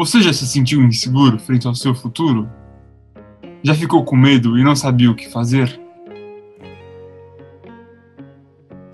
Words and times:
Você 0.00 0.22
já 0.22 0.32
se 0.32 0.46
sentiu 0.46 0.80
inseguro 0.80 1.38
frente 1.38 1.66
ao 1.66 1.74
seu 1.74 1.94
futuro? 1.94 2.50
Já 3.62 3.74
ficou 3.74 4.02
com 4.02 4.16
medo 4.16 4.58
e 4.58 4.64
não 4.64 4.74
sabia 4.74 5.10
o 5.10 5.14
que 5.14 5.28
fazer? 5.28 5.78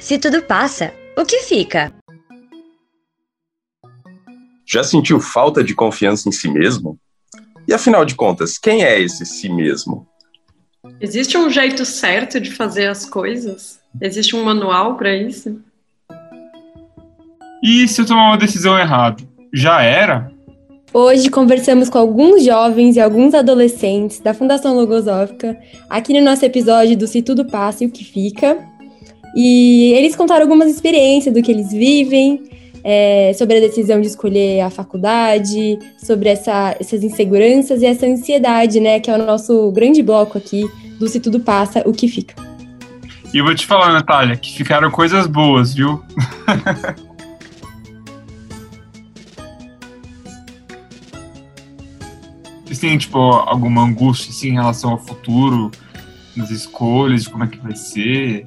Se 0.01 0.19
tudo 0.19 0.43
passa, 0.43 0.93
o 1.17 1.25
que 1.25 1.43
fica? 1.43 1.93
Já 4.67 4.83
sentiu 4.83 5.21
falta 5.21 5.63
de 5.63 5.77
confiança 5.77 6.29
em 6.29 6.33
si 6.33 6.49
mesmo? 6.49 6.99
E 7.69 7.73
afinal 7.73 8.05
de 8.05 8.17
contas, 8.17 8.59
quem 8.59 8.83
é 8.83 9.01
esse 9.01 9.25
si 9.25 9.49
mesmo? 9.49 10.09
Existe 11.01 11.39
um 11.39 11.49
jeito 11.49 11.85
certo 11.85 12.41
de 12.41 12.51
fazer 12.51 12.89
as 12.89 13.09
coisas? 13.09 13.79
Existe 14.01 14.35
um 14.35 14.43
manual 14.43 14.97
para 14.97 15.15
isso? 15.15 15.63
E 17.63 17.87
se 17.87 18.01
eu 18.01 18.07
tomar 18.07 18.31
uma 18.31 18.39
decisão 18.39 18.77
errada? 18.77 19.23
Já 19.55 19.83
era? 19.83 20.35
Hoje 20.93 21.29
conversamos 21.29 21.91
com 21.91 21.99
alguns 21.99 22.45
jovens 22.45 22.97
e 22.97 23.01
alguns 23.01 23.35
adolescentes 23.35 24.21
da 24.21 24.33
Fundação 24.33 24.75
Logosófica, 24.75 25.59
aqui 25.91 26.13
no 26.13 26.25
nosso 26.25 26.45
episódio 26.45 26.97
do 26.97 27.07
Se 27.07 27.21
Tudo 27.21 27.45
Passa 27.45 27.85
e 27.85 27.87
o 27.87 27.91
que 27.91 28.05
Fica. 28.05 28.57
E 29.35 29.93
eles 29.95 30.17
contaram 30.17 30.43
algumas 30.43 30.71
experiências 30.71 31.35
do 31.35 31.43
que 31.43 31.51
eles 31.51 31.71
vivem, 31.71 32.45
é, 32.83 33.33
sobre 33.35 33.59
a 33.59 33.61
decisão 33.61 34.01
de 34.01 34.07
escolher 34.07 34.61
a 34.61 34.71
faculdade, 34.71 35.79
sobre 35.99 36.29
essa, 36.29 36.77
essas 36.81 37.03
inseguranças 37.03 37.83
e 37.83 37.87
essa 37.87 38.07
ansiedade, 38.07 38.81
né, 38.81 39.01
que 39.01 39.11
é 39.11 39.15
o 39.15 39.19
nosso 39.19 39.71
grande 39.73 40.03
bloco 40.03 40.39
aqui 40.39 40.65
do 40.99 41.09
Se 41.09 41.21
Tudo 41.21 41.41
Passa, 41.41 41.83
o 41.85 41.93
que 41.93 42.09
fica. 42.09 42.35
E 43.35 43.39
eu 43.39 43.45
vou 43.45 43.55
te 43.55 43.67
falar, 43.67 43.93
Natália, 43.93 44.37
que 44.37 44.57
ficaram 44.57 44.91
coisas 44.91 45.27
boas, 45.27 45.75
viu? 45.75 46.01
Vocês 52.77 52.79
têm, 52.79 52.99
tipo, 52.99 53.19
alguma 53.19 53.83
angústia, 53.83 54.31
assim, 54.31 54.49
em 54.49 54.53
relação 54.53 54.91
ao 54.91 54.99
futuro, 54.99 55.71
nas 56.37 56.51
escolhas, 56.51 57.23
de 57.23 57.31
como 57.31 57.45
é 57.45 57.47
que 57.47 57.59
vai 57.59 57.75
ser? 57.75 58.47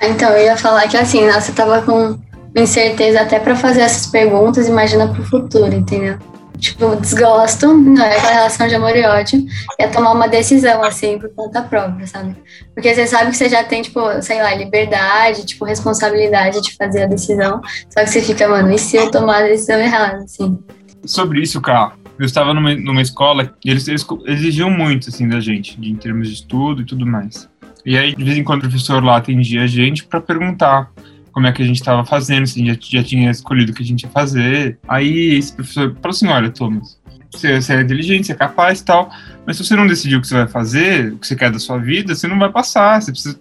Então, 0.00 0.30
eu 0.30 0.44
ia 0.44 0.56
falar 0.56 0.86
que, 0.86 0.96
assim, 0.96 1.26
nossa, 1.26 1.50
eu 1.50 1.54
tava 1.56 1.82
com 1.82 2.16
incerteza 2.54 3.22
até 3.22 3.40
para 3.40 3.56
fazer 3.56 3.80
essas 3.80 4.06
perguntas, 4.06 4.68
imagina 4.68 5.08
pro 5.08 5.24
futuro, 5.24 5.74
entendeu? 5.74 6.16
Tipo, 6.60 6.94
desgosto, 6.96 7.74
não 7.74 8.04
é 8.04 8.16
aquela 8.16 8.32
relação 8.34 8.68
de 8.68 8.74
amor 8.74 8.94
e 8.94 9.04
ódio, 9.04 9.44
é 9.78 9.88
tomar 9.88 10.12
uma 10.12 10.28
decisão, 10.28 10.84
assim, 10.84 11.18
por 11.18 11.30
conta 11.34 11.62
própria, 11.62 12.06
sabe? 12.06 12.36
Porque 12.74 12.94
você 12.94 13.06
sabe 13.06 13.30
que 13.30 13.36
você 13.36 13.48
já 13.48 13.64
tem, 13.64 13.82
tipo, 13.82 14.00
sei 14.20 14.42
lá, 14.42 14.54
liberdade, 14.54 15.46
tipo, 15.46 15.64
responsabilidade 15.64 16.60
de 16.60 16.76
fazer 16.76 17.04
a 17.04 17.06
decisão, 17.06 17.60
só 17.88 18.04
que 18.04 18.10
você 18.10 18.20
fica, 18.20 18.46
mano, 18.46 18.70
e 18.70 18.78
se 18.78 18.96
eu 18.96 19.10
tomar 19.10 19.38
a 19.38 19.48
decisão 19.48 19.78
errada, 19.78 20.24
assim? 20.24 20.58
Sobre 21.04 21.40
isso, 21.40 21.60
cara, 21.60 21.92
eu 22.18 22.26
estava 22.26 22.52
numa, 22.52 22.74
numa 22.74 23.00
escola 23.00 23.54
e 23.64 23.70
eles, 23.70 23.88
eles 23.88 24.06
exigiam 24.26 24.70
muito, 24.70 25.08
assim, 25.08 25.26
da 25.26 25.40
gente, 25.40 25.80
de, 25.80 25.90
em 25.90 25.96
termos 25.96 26.28
de 26.28 26.34
estudo 26.34 26.82
e 26.82 26.84
tudo 26.84 27.06
mais. 27.06 27.48
E 27.84 27.96
aí, 27.96 28.14
de 28.14 28.22
vez 28.22 28.36
em 28.36 28.44
quando, 28.44 28.58
o 28.58 28.68
professor 28.68 29.02
lá 29.02 29.16
atendia 29.16 29.62
a 29.62 29.66
gente 29.66 30.04
para 30.04 30.20
perguntar 30.20 30.90
como 31.32 31.46
é 31.46 31.52
que 31.52 31.62
a 31.62 31.66
gente 31.66 31.80
estava 31.80 32.04
fazendo, 32.04 32.46
se 32.46 32.62
a 32.62 32.64
gente 32.64 32.92
já, 32.92 33.02
tinha 33.02 33.30
escolhido 33.30 33.72
o 33.72 33.74
que 33.74 33.82
a 33.82 33.86
gente 33.86 34.02
ia 34.02 34.10
fazer. 34.10 34.78
Aí 34.88 35.36
esse 35.36 35.52
professor 35.52 35.94
falou 35.94 36.10
assim: 36.10 36.28
olha, 36.28 36.50
Thomas, 36.50 36.98
você, 37.30 37.60
você 37.60 37.74
é 37.74 37.80
inteligente, 37.80 38.26
você 38.26 38.32
é 38.32 38.36
capaz 38.36 38.80
e 38.80 38.84
tal, 38.84 39.10
mas 39.46 39.56
se 39.56 39.64
você 39.64 39.76
não 39.76 39.86
decidiu 39.86 40.18
o 40.18 40.20
que 40.20 40.28
você 40.28 40.34
vai 40.34 40.48
fazer, 40.48 41.12
o 41.12 41.18
que 41.18 41.26
você 41.26 41.36
quer 41.36 41.50
da 41.50 41.58
sua 41.58 41.78
vida, 41.78 42.14
você 42.14 42.26
não 42.26 42.38
vai 42.38 42.50
passar, 42.50 43.00
você 43.00 43.12
precisa 43.12 43.40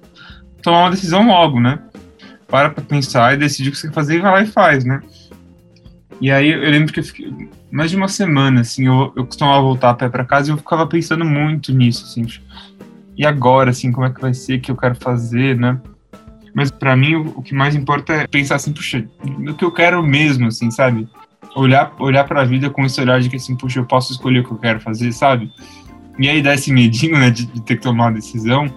tomar 0.61 0.81
uma 0.81 0.91
decisão 0.91 1.27
logo, 1.27 1.59
né? 1.59 1.79
Para 2.47 2.69
pra 2.69 2.83
pensar 2.83 3.33
e 3.33 3.37
decidir 3.37 3.69
o 3.69 3.71
que 3.71 3.77
você 3.77 3.87
quer 3.87 3.93
fazer 3.93 4.15
e 4.17 4.19
vai 4.19 4.31
lá 4.31 4.41
e 4.41 4.47
faz, 4.47 4.83
né? 4.83 5.01
E 6.21 6.31
aí 6.31 6.51
eu 6.51 6.69
lembro 6.69 6.91
que 6.91 6.99
eu 6.99 7.03
fiquei 7.03 7.49
mais 7.71 7.91
de 7.91 7.97
uma 7.97 8.07
semana, 8.07 8.61
assim, 8.61 8.87
eu, 8.87 9.13
eu 9.15 9.25
costumava 9.25 9.61
voltar 9.61 9.91
a 9.91 9.93
pé 9.93 10.09
para 10.09 10.25
casa 10.25 10.49
e 10.49 10.53
eu 10.53 10.57
ficava 10.57 10.85
pensando 10.85 11.23
muito 11.23 11.73
nisso, 11.73 12.05
assim. 12.05 12.25
E 13.17 13.25
agora, 13.25 13.71
assim, 13.71 13.91
como 13.91 14.05
é 14.05 14.09
que 14.09 14.21
vai 14.21 14.33
ser, 14.33 14.57
o 14.57 14.61
que 14.61 14.71
eu 14.71 14.77
quero 14.77 14.95
fazer, 14.95 15.57
né? 15.57 15.79
Mas 16.53 16.71
para 16.71 16.95
mim 16.95 17.15
o, 17.15 17.41
que 17.41 17.53
mais 17.53 17.75
importa 17.75 18.13
é 18.13 18.27
pensar 18.27 18.55
assim, 18.55 18.73
puxa, 18.73 19.05
no 19.37 19.55
que 19.55 19.63
eu 19.63 19.71
quero 19.71 20.01
mesmo, 20.03 20.47
assim, 20.47 20.71
sabe? 20.71 21.07
Olhar, 21.55 21.93
olhar 21.99 22.25
para 22.25 22.41
a 22.41 22.45
vida 22.45 22.69
com 22.69 22.85
esse 22.85 22.99
olhar 23.01 23.19
de 23.19 23.29
que 23.29 23.35
assim, 23.35 23.55
puxa, 23.55 23.79
eu 23.79 23.85
posso 23.85 24.11
escolher 24.11 24.39
o 24.39 24.43
que 24.43 24.51
eu 24.51 24.57
quero 24.57 24.79
fazer, 24.79 25.11
sabe? 25.11 25.51
E 26.17 26.27
aí 26.27 26.41
dá 26.41 26.53
esse 26.53 26.71
medinho, 26.71 27.17
né, 27.17 27.29
de, 27.29 27.45
de 27.45 27.61
ter 27.61 27.77
que 27.77 27.81
tomar 27.81 28.05
uma 28.05 28.13
decisão, 28.13 28.67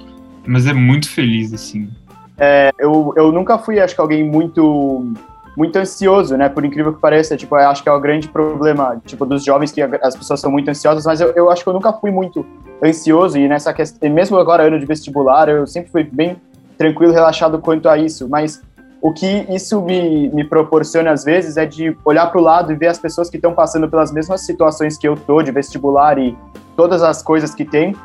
mas 0.47 0.67
é 0.67 0.73
muito 0.73 1.11
feliz, 1.11 1.53
assim. 1.53 1.91
É, 2.39 2.73
eu, 2.79 3.13
eu 3.17 3.33
nunca 3.33 3.59
fui, 3.59 3.79
acho 3.81 3.95
que 3.95 4.01
alguém 4.01 4.25
muito 4.25 5.13
muito 5.57 5.77
ansioso, 5.77 6.37
né? 6.37 6.49
Por 6.49 6.65
incrível 6.65 6.95
que 6.95 7.01
pareça, 7.01 7.37
tipo, 7.37 7.55
acho 7.55 7.83
que 7.83 7.89
é 7.89 7.93
o 7.93 8.01
grande 8.01 8.29
problema, 8.29 9.01
tipo, 9.05 9.27
dos 9.27 9.45
jovens 9.45 9.71
que 9.71 9.83
as 9.83 10.17
pessoas 10.17 10.41
são 10.41 10.51
muito 10.51 10.69
ansiosas, 10.69 11.05
mas 11.05 11.21
eu, 11.21 11.29
eu 11.33 11.51
acho 11.51 11.63
que 11.63 11.69
eu 11.69 11.75
nunca 11.75 11.93
fui 11.93 12.11
muito 12.11 12.45
ansioso 12.83 13.39
e 13.39 13.47
nessa 13.47 13.73
questão, 13.73 14.09
mesmo 14.11 14.39
agora 14.39 14.65
ano 14.65 14.79
de 14.79 14.87
vestibular, 14.87 15.49
eu 15.49 15.67
sempre 15.67 15.91
fui 15.91 16.05
bem 16.05 16.37
tranquilo, 16.77 17.13
relaxado 17.13 17.59
quanto 17.59 17.89
a 17.89 17.97
isso, 17.97 18.29
mas 18.29 18.63
o 19.01 19.13
que 19.13 19.47
isso 19.49 19.83
me, 19.83 20.29
me 20.29 20.45
proporciona 20.45 21.11
às 21.11 21.25
vezes 21.25 21.57
é 21.57 21.67
de 21.67 21.97
olhar 22.05 22.27
para 22.27 22.41
o 22.41 22.43
lado 22.43 22.73
e 22.73 22.77
ver 22.77 22.87
as 22.87 22.99
pessoas 22.99 23.29
que 23.29 23.37
estão 23.37 23.53
passando 23.53 23.89
pelas 23.89 24.13
mesmas 24.13 24.43
situações 24.43 24.97
que 24.97 25.09
eu 25.09 25.17
tô 25.17 25.43
de 25.43 25.51
vestibular 25.51 26.19
e 26.19 26.37
todas 26.77 27.03
as 27.03 27.21
coisas 27.21 27.53
que 27.55 27.65
tem, 27.65 27.97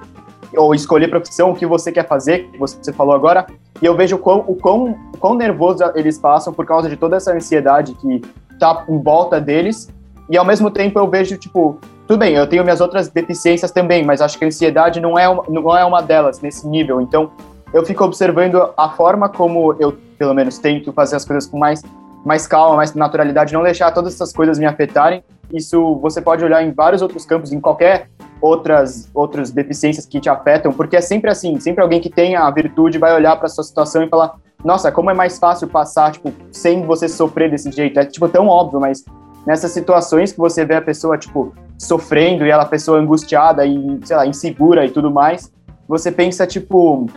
ou 0.56 0.74
escolher 0.74 1.08
profissão, 1.10 1.52
o 1.52 1.56
que 1.56 1.66
você 1.66 1.92
quer 1.92 2.08
fazer, 2.08 2.50
que 2.52 2.58
você 2.58 2.92
falou 2.94 3.14
agora, 3.14 3.46
e 3.82 3.86
eu 3.86 3.96
vejo 3.96 4.16
o 4.16 4.20
quão, 4.20 4.44
o 4.48 4.56
quão, 4.56 4.98
o 5.14 5.18
quão 5.18 5.36
nervoso 5.36 5.84
eles 5.94 6.18
passam 6.18 6.52
por 6.52 6.66
causa 6.66 6.90
de 6.90 6.98
toda 6.98 7.18
essa 7.18 7.32
ansiedade 7.32 7.94
que 7.94 8.22
tá 8.60 8.86
em 8.90 9.02
volta 9.02 9.40
deles, 9.40 9.90
e 10.30 10.38
ao 10.38 10.46
mesmo 10.46 10.72
tempo 10.72 10.98
eu 10.98 11.08
vejo, 11.08 11.38
tipo, 11.38 11.80
tudo 12.08 12.20
bem, 12.20 12.34
eu 12.34 12.48
tenho 12.48 12.64
minhas 12.64 12.82
outras 12.82 13.08
deficiências 13.08 13.70
também, 13.70 14.04
mas 14.04 14.22
acho 14.22 14.38
que 14.38 14.46
a 14.46 14.48
ansiedade 14.48 15.00
não 15.00 15.18
é 15.18 15.28
uma, 15.30 15.44
não 15.48 15.78
é 15.78 15.86
uma 15.86 16.02
delas 16.02 16.42
nesse 16.42 16.68
nível, 16.68 17.02
então 17.02 17.32
eu 17.74 17.86
fico 17.86 18.04
observando 18.04 18.74
a 18.78 18.90
forma 18.90 19.30
como 19.30 19.76
eu, 19.80 19.98
pelo 20.18 20.34
menos, 20.34 20.58
tento 20.58 20.92
fazer 20.94 21.16
as 21.16 21.26
coisas 21.26 21.46
com 21.48 21.58
mais, 21.58 21.82
mais 22.26 22.48
calma, 22.48 22.78
mais 22.78 22.94
naturalidade, 22.94 23.54
não 23.54 23.64
deixar 23.64 23.92
todas 23.92 24.14
essas 24.14 24.34
coisas 24.34 24.58
me 24.58 24.66
afetarem. 24.66 25.24
Isso 25.54 25.96
você 25.96 26.22
pode 26.22 26.44
olhar 26.44 26.64
em 26.64 26.72
vários 26.72 27.02
outros 27.02 27.26
campos, 27.26 27.52
em 27.52 27.60
qualquer 27.60 28.10
outras 28.40 29.10
outras 29.14 29.50
deficiências 29.50 30.06
que 30.06 30.20
te 30.20 30.30
afetam, 30.30 30.72
porque 30.72 30.96
é 30.96 31.02
sempre 31.02 31.30
assim, 31.30 31.60
sempre 31.60 31.82
alguém 31.82 32.00
que 32.00 32.10
tem 32.10 32.36
a 32.36 32.50
virtude 32.52 32.98
vai 32.98 33.14
olhar 33.16 33.36
para 33.38 33.48
sua 33.48 33.64
situação 33.64 34.04
e 34.04 34.10
falar: 34.10 34.36
"Nossa, 34.64 34.92
como 34.92 35.10
é 35.10 35.14
mais 35.14 35.40
fácil 35.40 35.68
passar, 35.68 36.12
tipo, 36.12 36.32
sem 36.52 36.84
você 36.86 37.08
sofrer 37.08 37.50
desse 37.50 37.72
jeito". 37.72 38.00
É 38.00 38.06
tipo 38.06 38.28
tão 38.28 38.48
óbvio, 38.48 38.80
mas 38.80 39.04
nessas 39.46 39.72
situações 39.72 40.32
que 40.32 40.38
você 40.38 40.66
vê 40.66 40.76
a 40.76 40.82
pessoa 40.82 41.18
tipo 41.18 41.54
sofrendo 41.78 42.46
e 42.46 42.50
ela 42.50 42.64
a 42.64 42.68
pessoa 42.68 43.00
angustiada 43.00 43.66
e, 43.66 44.00
sei 44.04 44.18
lá, 44.18 44.26
insegura 44.26 44.86
e 44.86 44.90
tudo 44.90 45.12
mais, 45.12 45.52
você 45.88 46.12
pensa 46.12 46.46
tipo, 46.46 47.08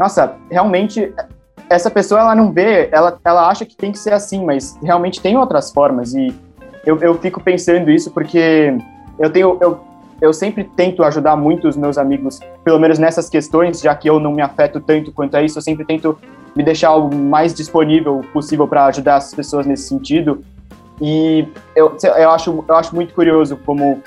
nossa, 0.00 0.34
realmente 0.50 1.12
essa 1.68 1.90
pessoa 1.90 2.22
ela 2.22 2.34
não 2.34 2.50
vê, 2.50 2.88
ela, 2.90 3.20
ela 3.22 3.46
acha 3.50 3.66
que 3.66 3.76
tem 3.76 3.92
que 3.92 3.98
ser 3.98 4.14
assim, 4.14 4.42
mas 4.42 4.78
realmente 4.82 5.20
tem 5.20 5.36
outras 5.36 5.70
formas 5.70 6.14
e 6.14 6.34
eu, 6.86 6.98
eu 7.00 7.18
fico 7.18 7.38
pensando 7.38 7.90
isso 7.90 8.10
porque 8.10 8.74
eu 9.18 9.28
tenho 9.28 9.58
eu, 9.60 9.78
eu 10.22 10.32
sempre 10.32 10.64
tento 10.64 11.04
ajudar 11.04 11.36
muito 11.36 11.68
os 11.68 11.76
meus 11.76 11.98
amigos, 11.98 12.40
pelo 12.64 12.78
menos 12.78 12.98
nessas 12.98 13.28
questões, 13.28 13.82
já 13.82 13.94
que 13.94 14.08
eu 14.08 14.18
não 14.18 14.32
me 14.32 14.40
afeto 14.40 14.80
tanto 14.80 15.12
quanto 15.12 15.36
a 15.36 15.42
isso, 15.42 15.58
eu 15.58 15.62
sempre 15.62 15.84
tento 15.84 16.18
me 16.56 16.64
deixar 16.64 16.94
o 16.94 17.14
mais 17.14 17.52
disponível 17.52 18.22
possível 18.32 18.66
para 18.66 18.86
ajudar 18.86 19.16
as 19.16 19.34
pessoas 19.34 19.66
nesse 19.66 19.86
sentido. 19.86 20.42
E 20.98 21.46
eu, 21.76 21.94
eu, 22.02 22.30
acho, 22.30 22.64
eu 22.66 22.74
acho 22.74 22.94
muito 22.94 23.12
curioso 23.12 23.58
como 23.66 24.02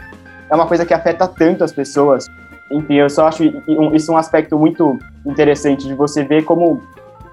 é 0.50 0.56
uma 0.56 0.66
coisa 0.66 0.86
que 0.86 0.94
afeta 0.94 1.28
tanto 1.28 1.64
as 1.64 1.72
pessoas 1.72 2.26
enfim, 2.74 2.96
eu 2.96 3.10
só 3.10 3.28
acho 3.28 3.44
isso 3.94 4.12
um 4.12 4.18
aspecto 4.18 4.58
muito 4.58 4.98
interessante 5.26 5.88
de 5.88 5.94
você 5.94 6.24
ver 6.24 6.44
como, 6.44 6.82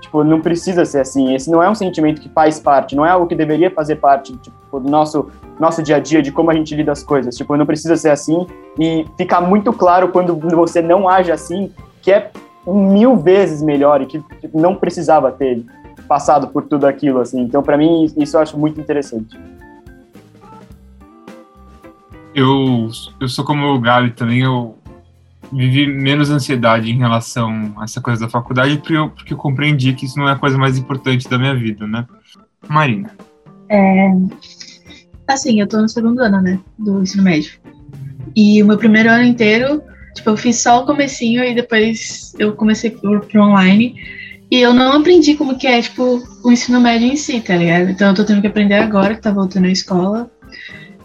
tipo, 0.00 0.22
não 0.22 0.40
precisa 0.40 0.84
ser 0.84 1.00
assim. 1.00 1.34
Esse 1.34 1.50
não 1.50 1.62
é 1.62 1.70
um 1.70 1.74
sentimento 1.74 2.20
que 2.20 2.28
faz 2.28 2.60
parte, 2.60 2.94
não 2.94 3.06
é 3.06 3.10
algo 3.10 3.26
que 3.26 3.34
deveria 3.34 3.70
fazer 3.70 3.96
parte, 3.96 4.36
tipo, 4.36 4.78
do 4.78 4.90
nosso, 4.90 5.30
nosso 5.58 5.82
dia 5.82 5.96
a 5.96 6.00
dia, 6.00 6.22
de 6.22 6.30
como 6.30 6.50
a 6.50 6.54
gente 6.54 6.74
lida 6.74 6.92
as 6.92 7.02
coisas. 7.02 7.36
Tipo, 7.36 7.56
não 7.56 7.66
precisa 7.66 7.96
ser 7.96 8.10
assim. 8.10 8.46
E 8.78 9.06
fica 9.16 9.40
muito 9.40 9.72
claro 9.72 10.08
quando 10.08 10.36
você 10.36 10.82
não 10.82 11.08
age 11.08 11.32
assim, 11.32 11.72
que 12.02 12.12
é 12.12 12.30
mil 12.66 13.16
vezes 13.16 13.62
melhor 13.62 14.02
e 14.02 14.06
que 14.06 14.20
tipo, 14.40 14.60
não 14.60 14.76
precisava 14.76 15.32
ter 15.32 15.64
passado 16.06 16.48
por 16.48 16.64
tudo 16.64 16.86
aquilo, 16.86 17.20
assim. 17.20 17.40
Então, 17.40 17.62
para 17.62 17.76
mim, 17.76 18.12
isso 18.16 18.36
eu 18.36 18.40
acho 18.40 18.58
muito 18.58 18.80
interessante. 18.80 19.38
Eu, 22.34 22.88
eu 23.20 23.28
sou 23.28 23.44
como 23.44 23.74
o 23.74 23.80
Gabi 23.80 24.12
também, 24.12 24.42
eu 24.42 24.76
vivi 25.52 25.86
menos 25.86 26.30
ansiedade 26.30 26.90
em 26.90 26.98
relação 26.98 27.74
a 27.78 27.84
essa 27.84 28.00
coisa 28.00 28.22
da 28.22 28.30
faculdade, 28.30 28.78
porque 28.78 28.94
eu, 28.94 29.10
porque 29.10 29.32
eu 29.32 29.38
compreendi 29.38 29.92
que 29.92 30.06
isso 30.06 30.18
não 30.18 30.28
é 30.28 30.32
a 30.32 30.38
coisa 30.38 30.56
mais 30.56 30.78
importante 30.78 31.28
da 31.28 31.38
minha 31.38 31.54
vida, 31.54 31.86
né? 31.86 32.06
Marina. 32.68 33.10
É, 33.68 34.10
assim, 35.26 35.60
eu 35.60 35.66
tô 35.66 35.80
no 35.80 35.88
segundo 35.88 36.20
ano, 36.20 36.40
né, 36.40 36.58
do 36.78 37.02
ensino 37.02 37.22
médio. 37.22 37.52
E 38.36 38.62
o 38.62 38.66
meu 38.66 38.78
primeiro 38.78 39.10
ano 39.10 39.24
inteiro, 39.24 39.82
tipo, 40.14 40.30
eu 40.30 40.36
fiz 40.36 40.56
só 40.60 40.82
o 40.82 40.86
comecinho 40.86 41.42
e 41.44 41.54
depois 41.54 42.34
eu 42.38 42.54
comecei 42.54 42.90
por, 42.90 43.20
por 43.20 43.40
online. 43.40 43.94
E 44.50 44.60
eu 44.60 44.74
não 44.74 44.98
aprendi 44.98 45.34
como 45.34 45.56
que 45.56 45.66
é, 45.66 45.80
tipo, 45.80 46.22
o 46.44 46.50
ensino 46.50 46.80
médio 46.80 47.06
em 47.06 47.16
si, 47.16 47.40
tá 47.40 47.56
ligado? 47.56 47.90
Então 47.90 48.08
eu 48.08 48.14
tô 48.14 48.24
tendo 48.24 48.40
que 48.40 48.48
aprender 48.48 48.74
agora, 48.74 49.14
que 49.14 49.22
tá 49.22 49.30
voltando 49.30 49.66
à 49.66 49.70
escola. 49.70 50.30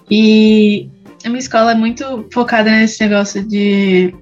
E 0.09 0.89
a 1.23 1.29
minha 1.29 1.39
escola 1.39 1.71
é 1.71 1.75
muito 1.75 2.27
focada 2.31 2.69
nesse 2.69 3.01
negócio 3.03 3.43
de, 3.47 4.13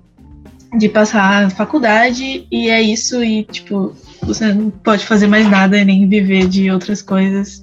de 0.78 0.90
passar 0.90 1.44
na 1.44 1.50
faculdade, 1.50 2.48
e 2.52 2.70
é 2.70 2.82
isso, 2.82 3.24
e 3.24 3.44
tipo, 3.44 3.96
você 4.22 4.54
não 4.54 4.70
pode 4.70 5.06
fazer 5.06 5.28
mais 5.28 5.50
nada, 5.50 5.84
nem 5.84 6.08
viver 6.08 6.48
de 6.48 6.72
outras 6.72 7.02
coisas. 7.02 7.62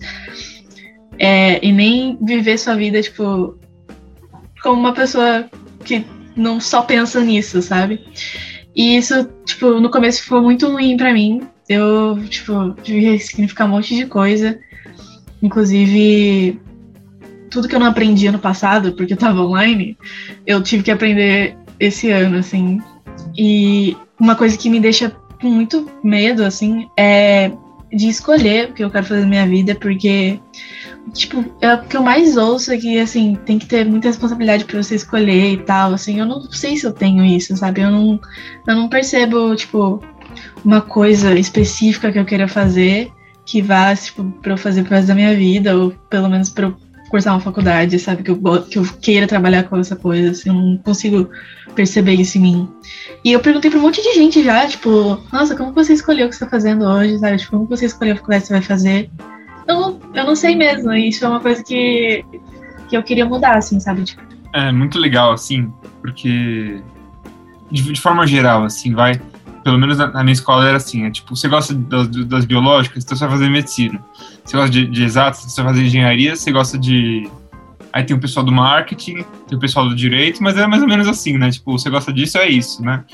É, 1.18 1.64
e 1.64 1.70
nem 1.70 2.16
viver 2.22 2.58
sua 2.58 2.74
vida, 2.76 3.02
tipo, 3.02 3.58
como 4.62 4.80
uma 4.80 4.94
pessoa 4.94 5.50
que 5.84 6.04
não 6.36 6.60
só 6.60 6.82
pensa 6.82 7.20
nisso, 7.20 7.60
sabe? 7.60 8.00
E 8.74 8.96
isso, 8.96 9.28
tipo, 9.44 9.80
no 9.80 9.90
começo 9.90 10.24
foi 10.24 10.40
muito 10.40 10.68
ruim 10.68 10.96
para 10.96 11.12
mim. 11.12 11.42
Eu, 11.68 12.18
tipo, 12.28 12.74
tive 12.82 13.00
que 13.00 13.10
ressignificar 13.10 13.66
um 13.66 13.70
monte 13.70 13.94
de 13.94 14.06
coisa. 14.06 14.58
Inclusive, 15.42 16.60
tudo 17.50 17.68
que 17.68 17.74
eu 17.74 17.80
não 17.80 17.86
aprendi 17.86 18.26
ano 18.26 18.38
passado, 18.38 18.92
porque 18.92 19.12
eu 19.12 19.18
tava 19.18 19.42
online, 19.42 19.96
eu 20.46 20.62
tive 20.62 20.82
que 20.82 20.90
aprender 20.90 21.56
esse 21.78 22.10
ano, 22.10 22.38
assim. 22.38 22.80
E 23.36 23.96
uma 24.18 24.34
coisa 24.34 24.56
que 24.56 24.68
me 24.68 24.80
deixa 24.80 25.14
com 25.40 25.48
muito 25.48 25.90
medo, 26.02 26.44
assim, 26.44 26.88
é 26.96 27.50
de 27.92 28.08
escolher 28.08 28.70
o 28.70 28.72
que 28.72 28.84
eu 28.84 28.90
quero 28.90 29.06
fazer 29.06 29.22
na 29.22 29.26
minha 29.26 29.46
vida, 29.46 29.74
porque, 29.74 30.38
tipo, 31.12 31.44
é 31.60 31.74
o 31.74 31.82
que 31.82 31.96
eu 31.96 32.02
mais 32.02 32.36
ouço 32.36 32.72
é 32.72 32.76
que, 32.76 32.98
assim, 33.00 33.36
tem 33.44 33.58
que 33.58 33.66
ter 33.66 33.84
muita 33.84 34.08
responsabilidade 34.08 34.64
para 34.64 34.80
você 34.80 34.94
escolher 34.94 35.54
e 35.54 35.56
tal, 35.58 35.94
assim, 35.94 36.20
eu 36.20 36.26
não 36.26 36.40
sei 36.42 36.76
se 36.76 36.86
eu 36.86 36.92
tenho 36.92 37.24
isso, 37.24 37.56
sabe? 37.56 37.80
Eu 37.80 37.90
não, 37.90 38.20
eu 38.66 38.76
não 38.76 38.88
percebo, 38.88 39.56
tipo, 39.56 40.00
uma 40.64 40.80
coisa 40.80 41.34
específica 41.34 42.12
que 42.12 42.18
eu 42.18 42.24
queira 42.24 42.46
fazer 42.46 43.10
que 43.44 43.60
vá, 43.60 43.94
tipo, 43.96 44.22
pra 44.40 44.52
eu 44.52 44.58
fazer 44.58 44.84
pro 44.84 44.94
resto 44.94 45.08
da 45.08 45.14
minha 45.14 45.34
vida, 45.34 45.76
ou 45.76 45.90
pelo 46.08 46.28
menos 46.28 46.50
pra 46.50 46.66
eu 46.66 46.76
cursar 47.10 47.34
uma 47.34 47.40
faculdade, 47.40 47.98
sabe? 47.98 48.22
Que 48.22 48.30
eu, 48.30 48.40
que 48.62 48.78
eu 48.78 48.84
queira 49.00 49.26
trabalhar 49.26 49.64
com 49.64 49.76
essa 49.76 49.96
coisa, 49.96 50.30
assim, 50.30 50.48
eu 50.48 50.54
não 50.54 50.76
consigo 50.78 51.28
perceber 51.74 52.14
isso 52.14 52.38
em 52.38 52.40
mim. 52.40 52.68
E 53.24 53.32
eu 53.32 53.40
perguntei 53.40 53.70
pra 53.70 53.78
um 53.78 53.82
monte 53.82 54.02
de 54.02 54.14
gente 54.14 54.42
já, 54.42 54.66
tipo, 54.66 55.20
nossa, 55.32 55.56
como 55.56 55.72
você 55.72 55.92
escolheu 55.92 56.26
o 56.26 56.30
que 56.30 56.36
você 56.36 56.44
tá 56.44 56.50
fazendo 56.50 56.84
hoje, 56.84 57.18
sabe? 57.18 57.36
Tipo, 57.36 57.50
como 57.52 57.66
você 57.66 57.86
escolheu 57.86 58.14
a 58.14 58.16
faculdade 58.16 58.42
que 58.42 58.48
você 58.48 58.54
vai 58.54 58.62
fazer? 58.62 59.10
Eu 59.68 60.00
eu 60.14 60.24
não 60.24 60.34
sei 60.34 60.56
mesmo, 60.56 60.92
isso 60.92 61.24
é 61.24 61.28
uma 61.28 61.40
coisa 61.40 61.62
que, 61.62 62.24
que 62.88 62.96
eu 62.96 63.02
queria 63.02 63.26
mudar, 63.26 63.56
assim, 63.58 63.78
sabe? 63.80 64.04
Tipo, 64.04 64.22
É 64.52 64.72
muito 64.72 64.98
legal, 64.98 65.32
assim, 65.32 65.72
porque 66.00 66.80
de, 67.70 67.82
de 67.92 68.00
forma 68.00 68.26
geral, 68.26 68.64
assim, 68.64 68.92
vai. 68.94 69.20
Pelo 69.62 69.78
menos 69.78 69.98
na, 69.98 70.06
na 70.06 70.22
minha 70.22 70.32
escola 70.32 70.66
era 70.66 70.76
assim, 70.76 71.04
é 71.04 71.10
tipo, 71.10 71.36
você 71.36 71.48
gosta 71.48 71.74
das, 71.74 72.08
das 72.08 72.44
biológicas, 72.44 73.04
então 73.04 73.16
você 73.16 73.24
vai 73.24 73.34
fazer 73.34 73.50
medicina. 73.50 74.02
Você 74.44 74.56
gosta 74.56 74.70
de, 74.70 74.86
de 74.86 75.04
exatas, 75.04 75.40
você 75.40 75.62
vai 75.62 75.72
fazer 75.72 75.86
engenharia, 75.86 76.34
você 76.34 76.50
gosta 76.50 76.78
de. 76.78 77.28
Aí 77.92 78.04
tem 78.04 78.16
o 78.16 78.20
pessoal 78.20 78.44
do 78.46 78.52
marketing, 78.52 79.24
tem 79.48 79.58
o 79.58 79.60
pessoal 79.60 79.88
do 79.88 79.94
direito, 79.94 80.42
mas 80.42 80.56
é 80.56 80.66
mais 80.66 80.82
ou 80.82 80.88
menos 80.88 81.08
assim, 81.08 81.36
né? 81.36 81.50
Tipo, 81.50 81.72
você 81.72 81.90
gosta 81.90 82.12
disso, 82.12 82.38
é 82.38 82.48
isso, 82.48 82.82
né? 82.82 83.04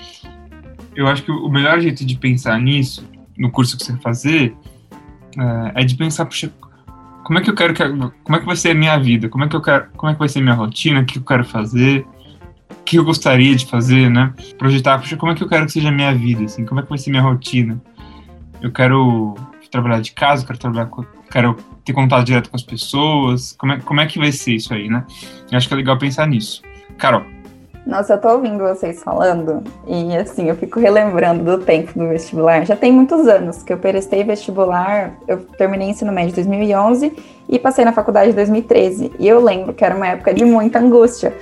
Eu 0.95 1.07
acho 1.09 1.23
que 1.23 1.31
o 1.31 1.49
melhor 1.49 1.81
jeito 1.81 2.05
de 2.05 2.17
pensar 2.17 2.61
nisso, 2.61 3.05
no 3.37 3.51
curso 3.51 3.77
que 3.77 3.85
você 3.85 3.97
fazer, 3.99 4.55
é, 5.75 5.83
é 5.83 5.85
de 5.85 5.95
pensar, 5.95 6.27
puxa, 6.27 6.53
como 7.27 7.41
é 7.41 7.43
que 7.43 7.51
eu 7.51 7.55
quero 7.55 7.75
que 7.75 7.83
como 8.23 8.37
é 8.37 8.39
que 8.39 8.47
vai 8.47 8.55
ser 8.55 8.71
a 8.71 8.75
minha 8.75 8.97
vida 8.99 9.29
como 9.29 9.43
é 9.43 9.49
que 9.49 9.57
eu 9.57 9.61
quero 9.61 9.89
como 9.97 10.11
é 10.11 10.15
que 10.15 10.19
vai 10.21 10.29
ser 10.29 10.39
a 10.39 10.43
minha 10.43 10.55
rotina 10.55 11.01
o 11.01 11.05
que 11.05 11.19
eu 11.19 11.25
quero 11.25 11.45
fazer 11.45 12.07
que 12.85 12.97
eu 12.97 13.05
gostaria 13.05 13.55
de 13.55 13.67
fazer 13.67 14.11
né? 14.11 14.33
Projetar 14.59 15.03
como 15.19 15.33
é 15.33 15.35
que 15.35 15.43
eu 15.43 15.49
quero 15.49 15.67
que 15.67 15.73
seja 15.73 15.89
a 15.89 15.93
minha 15.93 16.15
vida 16.15 16.45
assim? 16.45 16.65
Como 16.65 16.81
é 16.81 16.83
que 16.83 16.89
vai 16.89 16.99
ser 16.99 17.11
minha 17.11 17.23
rotina? 17.23 17.81
Eu 18.63 18.73
quero 18.73 19.35
trabalhar 19.71 20.01
de 20.01 20.13
casa 20.13 20.47
quero 20.47 20.59
trabalhar 20.59 20.87
com, 20.87 21.05
quero 21.31 21.57
ter 21.85 21.93
contato 21.93 22.25
direto 22.25 22.51
com 22.51 22.57
as 22.57 22.63
pessoas. 22.63 23.53
Como 23.59 23.73
é, 23.73 23.81
como 23.81 24.01
é 24.01 24.07
que 24.07 24.19
vai 24.19 24.33
ser 24.33 24.55
isso 24.55 24.73
aí 24.73 24.89
né? 24.89 25.05
Eu 25.51 25.59
acho 25.59 25.69
que 25.69 25.75
é 25.75 25.77
legal 25.77 25.99
pensar 25.99 26.27
nisso. 26.27 26.63
Carol. 26.97 27.37
Nossa, 27.87 28.15
eu 28.15 28.21
tô 28.21 28.29
ouvindo 28.31 28.59
vocês 28.59 29.01
falando 29.01 29.63
e 29.87 30.17
assim, 30.17 30.49
eu 30.49 30.57
fico 30.57 30.81
relembrando 30.81 31.45
do 31.45 31.65
tempo 31.65 31.97
do 31.97 32.09
vestibular. 32.09 32.67
Já 32.67 32.75
tem 32.75 32.91
muitos 32.91 33.29
anos 33.29 33.63
que 33.63 33.73
eu 33.73 33.79
prestei 33.79 34.25
vestibular, 34.25 35.17
eu 35.29 35.39
terminei 35.57 35.91
ensino 35.91 36.11
médio 36.11 36.33
em 36.33 36.35
2011 36.35 37.13
e 37.49 37.59
passei 37.61 37.85
na 37.85 37.93
faculdade 37.93 38.33
em 38.33 38.35
2013. 38.35 39.13
E 39.21 39.29
eu 39.29 39.41
lembro 39.41 39.73
que 39.73 39.85
era 39.85 39.95
uma 39.95 40.09
época 40.09 40.35
de 40.35 40.45
muita 40.45 40.81
angústia, 40.81 41.33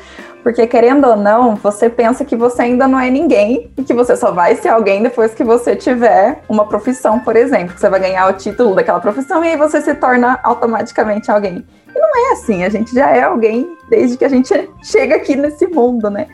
porque 0.44 0.67
querendo 0.67 1.06
ou 1.06 1.17
não, 1.17 1.56
você 1.56 1.88
pensa 1.88 2.23
que 2.23 2.37
você 2.37 2.61
ainda 2.61 2.87
não 2.87 3.00
é 3.00 3.08
ninguém 3.08 3.73
e 3.79 3.82
que 3.82 3.94
você 3.94 4.14
só 4.14 4.31
vai 4.31 4.55
ser 4.55 4.69
alguém 4.69 5.02
depois 5.02 5.32
que 5.32 5.43
você 5.43 5.75
tiver 5.75 6.43
uma 6.50 6.67
profissão, 6.67 7.19
por 7.19 7.35
exemplo, 7.35 7.75
que 7.75 7.81
você 7.81 7.88
vai 7.88 7.99
ganhar 7.99 8.29
o 8.29 8.35
título 8.35 8.75
daquela 8.75 9.00
profissão 9.00 9.43
e 9.43 9.49
aí 9.49 9.56
você 9.56 9.81
se 9.81 9.94
torna 9.94 10.38
automaticamente 10.43 11.31
alguém. 11.31 11.64
E 11.96 11.99
não 11.99 12.29
é 12.29 12.32
assim, 12.32 12.62
a 12.62 12.69
gente 12.69 12.94
já 12.94 13.08
é 13.08 13.23
alguém 13.23 13.75
desde 13.88 14.19
que 14.19 14.25
a 14.26 14.29
gente 14.29 14.52
chega 14.85 15.17
aqui 15.17 15.35
nesse 15.35 15.67
mundo, 15.67 16.11
né? 16.11 16.26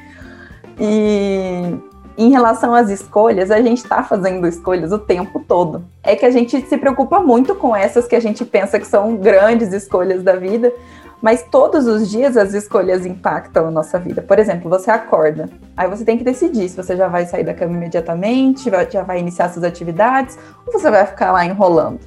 E 0.76 1.78
em 2.18 2.30
relação 2.30 2.74
às 2.74 2.90
escolhas, 2.90 3.50
a 3.52 3.62
gente 3.62 3.78
está 3.78 4.02
fazendo 4.02 4.44
escolhas 4.46 4.90
o 4.90 4.98
tempo 4.98 5.40
todo. 5.46 5.84
É 6.02 6.16
que 6.16 6.26
a 6.26 6.30
gente 6.30 6.60
se 6.66 6.76
preocupa 6.76 7.20
muito 7.20 7.54
com 7.54 7.76
essas 7.76 8.08
que 8.08 8.16
a 8.16 8.20
gente 8.20 8.44
pensa 8.44 8.80
que 8.80 8.86
são 8.88 9.14
grandes 9.14 9.72
escolhas 9.72 10.22
da 10.22 10.34
vida, 10.34 10.72
mas 11.20 11.42
todos 11.42 11.86
os 11.86 12.10
dias 12.10 12.36
as 12.36 12.54
escolhas 12.54 13.04
impactam 13.04 13.66
a 13.66 13.70
nossa 13.70 13.98
vida. 13.98 14.22
Por 14.22 14.38
exemplo, 14.38 14.70
você 14.70 14.90
acorda, 14.90 15.48
aí 15.76 15.88
você 15.88 16.04
tem 16.04 16.16
que 16.16 16.24
decidir 16.24 16.68
se 16.68 16.76
você 16.76 16.96
já 16.96 17.08
vai 17.08 17.26
sair 17.26 17.44
da 17.44 17.54
cama 17.54 17.74
imediatamente, 17.74 18.70
já 18.90 19.02
vai 19.02 19.18
iniciar 19.20 19.48
suas 19.50 19.64
atividades, 19.64 20.38
ou 20.66 20.72
você 20.72 20.90
vai 20.90 21.04
ficar 21.06 21.32
lá 21.32 21.44
enrolando. 21.44 22.00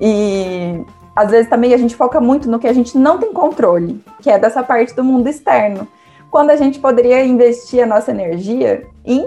E 0.00 0.84
às 1.14 1.30
vezes 1.30 1.48
também 1.48 1.72
a 1.72 1.78
gente 1.78 1.96
foca 1.96 2.20
muito 2.20 2.50
no 2.50 2.58
que 2.58 2.66
a 2.66 2.72
gente 2.72 2.98
não 2.98 3.18
tem 3.18 3.32
controle, 3.32 4.02
que 4.20 4.30
é 4.30 4.38
dessa 4.38 4.62
parte 4.62 4.94
do 4.94 5.04
mundo 5.04 5.28
externo. 5.28 5.86
Quando 6.30 6.50
a 6.50 6.56
gente 6.56 6.78
poderia 6.78 7.24
investir 7.24 7.82
a 7.82 7.86
nossa 7.86 8.10
energia 8.10 8.86
em 9.04 9.26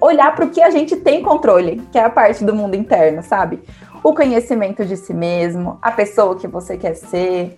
olhar 0.00 0.34
para 0.34 0.44
o 0.44 0.50
que 0.50 0.62
a 0.62 0.70
gente 0.70 0.96
tem 0.96 1.22
controle, 1.22 1.82
que 1.90 1.98
é 1.98 2.04
a 2.04 2.10
parte 2.10 2.44
do 2.44 2.54
mundo 2.54 2.74
interno, 2.74 3.22
sabe? 3.22 3.62
O 4.02 4.14
conhecimento 4.14 4.84
de 4.84 4.96
si 4.96 5.12
mesmo, 5.12 5.78
a 5.82 5.90
pessoa 5.90 6.36
que 6.36 6.46
você 6.46 6.76
quer 6.76 6.94
ser, 6.94 7.56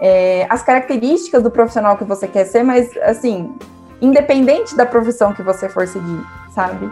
é, 0.00 0.46
as 0.48 0.62
características 0.62 1.42
do 1.42 1.50
profissional 1.50 1.96
que 1.96 2.04
você 2.04 2.26
quer 2.26 2.44
ser, 2.44 2.62
mas 2.62 2.96
assim, 3.02 3.54
independente 4.00 4.76
da 4.76 4.86
profissão 4.86 5.32
que 5.32 5.42
você 5.42 5.68
for 5.68 5.86
seguir, 5.86 6.24
sabe? 6.54 6.90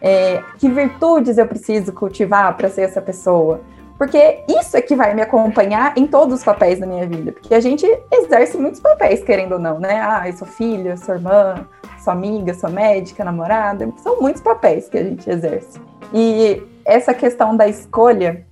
É, 0.00 0.42
que 0.58 0.68
virtudes 0.68 1.38
eu 1.38 1.46
preciso 1.46 1.92
cultivar 1.92 2.56
para 2.56 2.68
ser 2.68 2.82
essa 2.82 3.00
pessoa? 3.00 3.60
Porque 3.98 4.44
isso 4.48 4.76
é 4.76 4.80
que 4.80 4.94
vai 4.94 5.12
me 5.12 5.20
acompanhar 5.20 5.98
em 5.98 6.06
todos 6.06 6.38
os 6.38 6.44
papéis 6.44 6.78
da 6.78 6.86
minha 6.86 7.04
vida. 7.04 7.32
Porque 7.32 7.52
a 7.52 7.58
gente 7.58 7.84
exerce 8.12 8.56
muitos 8.56 8.80
papéis, 8.80 9.24
querendo 9.24 9.52
ou 9.52 9.58
não, 9.58 9.80
né? 9.80 10.00
Ah, 10.00 10.22
eu 10.28 10.32
sou 10.34 10.46
filha, 10.46 10.96
sou 10.96 11.16
irmã, 11.16 11.66
sou 11.98 12.12
amiga, 12.12 12.54
sou 12.54 12.70
médica, 12.70 13.24
namorada. 13.24 13.92
São 13.96 14.20
muitos 14.20 14.40
papéis 14.40 14.88
que 14.88 14.96
a 14.96 15.02
gente 15.02 15.28
exerce. 15.28 15.80
E 16.14 16.62
essa 16.84 17.12
questão 17.12 17.56
da 17.56 17.66
escolha, 17.66 18.46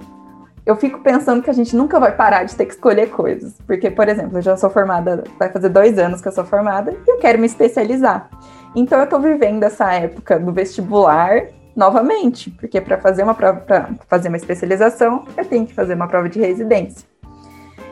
eu 0.67 0.75
fico 0.75 0.99
pensando 0.99 1.41
que 1.41 1.49
a 1.49 1.53
gente 1.53 1.77
nunca 1.77 2.01
vai 2.01 2.11
parar 2.11 2.43
de 2.43 2.57
ter 2.57 2.67
que 2.67 2.73
escolher 2.73 3.09
coisas. 3.09 3.55
Porque, 3.65 3.89
por 3.89 4.09
exemplo, 4.09 4.39
eu 4.39 4.43
já 4.43 4.57
sou 4.57 4.69
formada, 4.69 5.23
vai 5.39 5.49
fazer 5.49 5.69
dois 5.69 5.97
anos 5.97 6.21
que 6.21 6.27
eu 6.27 6.33
sou 6.33 6.45
formada, 6.45 6.91
e 6.91 7.11
eu 7.11 7.19
quero 7.19 7.39
me 7.39 7.47
especializar. 7.47 8.29
Então, 8.75 8.99
eu 8.99 9.07
tô 9.07 9.21
vivendo 9.21 9.63
essa 9.63 9.93
época 9.95 10.41
do 10.41 10.53
vestibular 10.53 11.45
novamente, 11.75 12.51
porque 12.51 12.81
para 12.81 12.99
fazer 12.99 13.23
uma 13.23 13.35
prova, 13.35 13.61
para 13.61 13.91
fazer 14.09 14.29
uma 14.29 14.37
especialização, 14.37 15.25
eu 15.37 15.45
tenho 15.45 15.67
que 15.67 15.73
fazer 15.73 15.95
uma 15.95 16.09
prova 16.09 16.29
de 16.29 16.41
residência. 16.41 17.07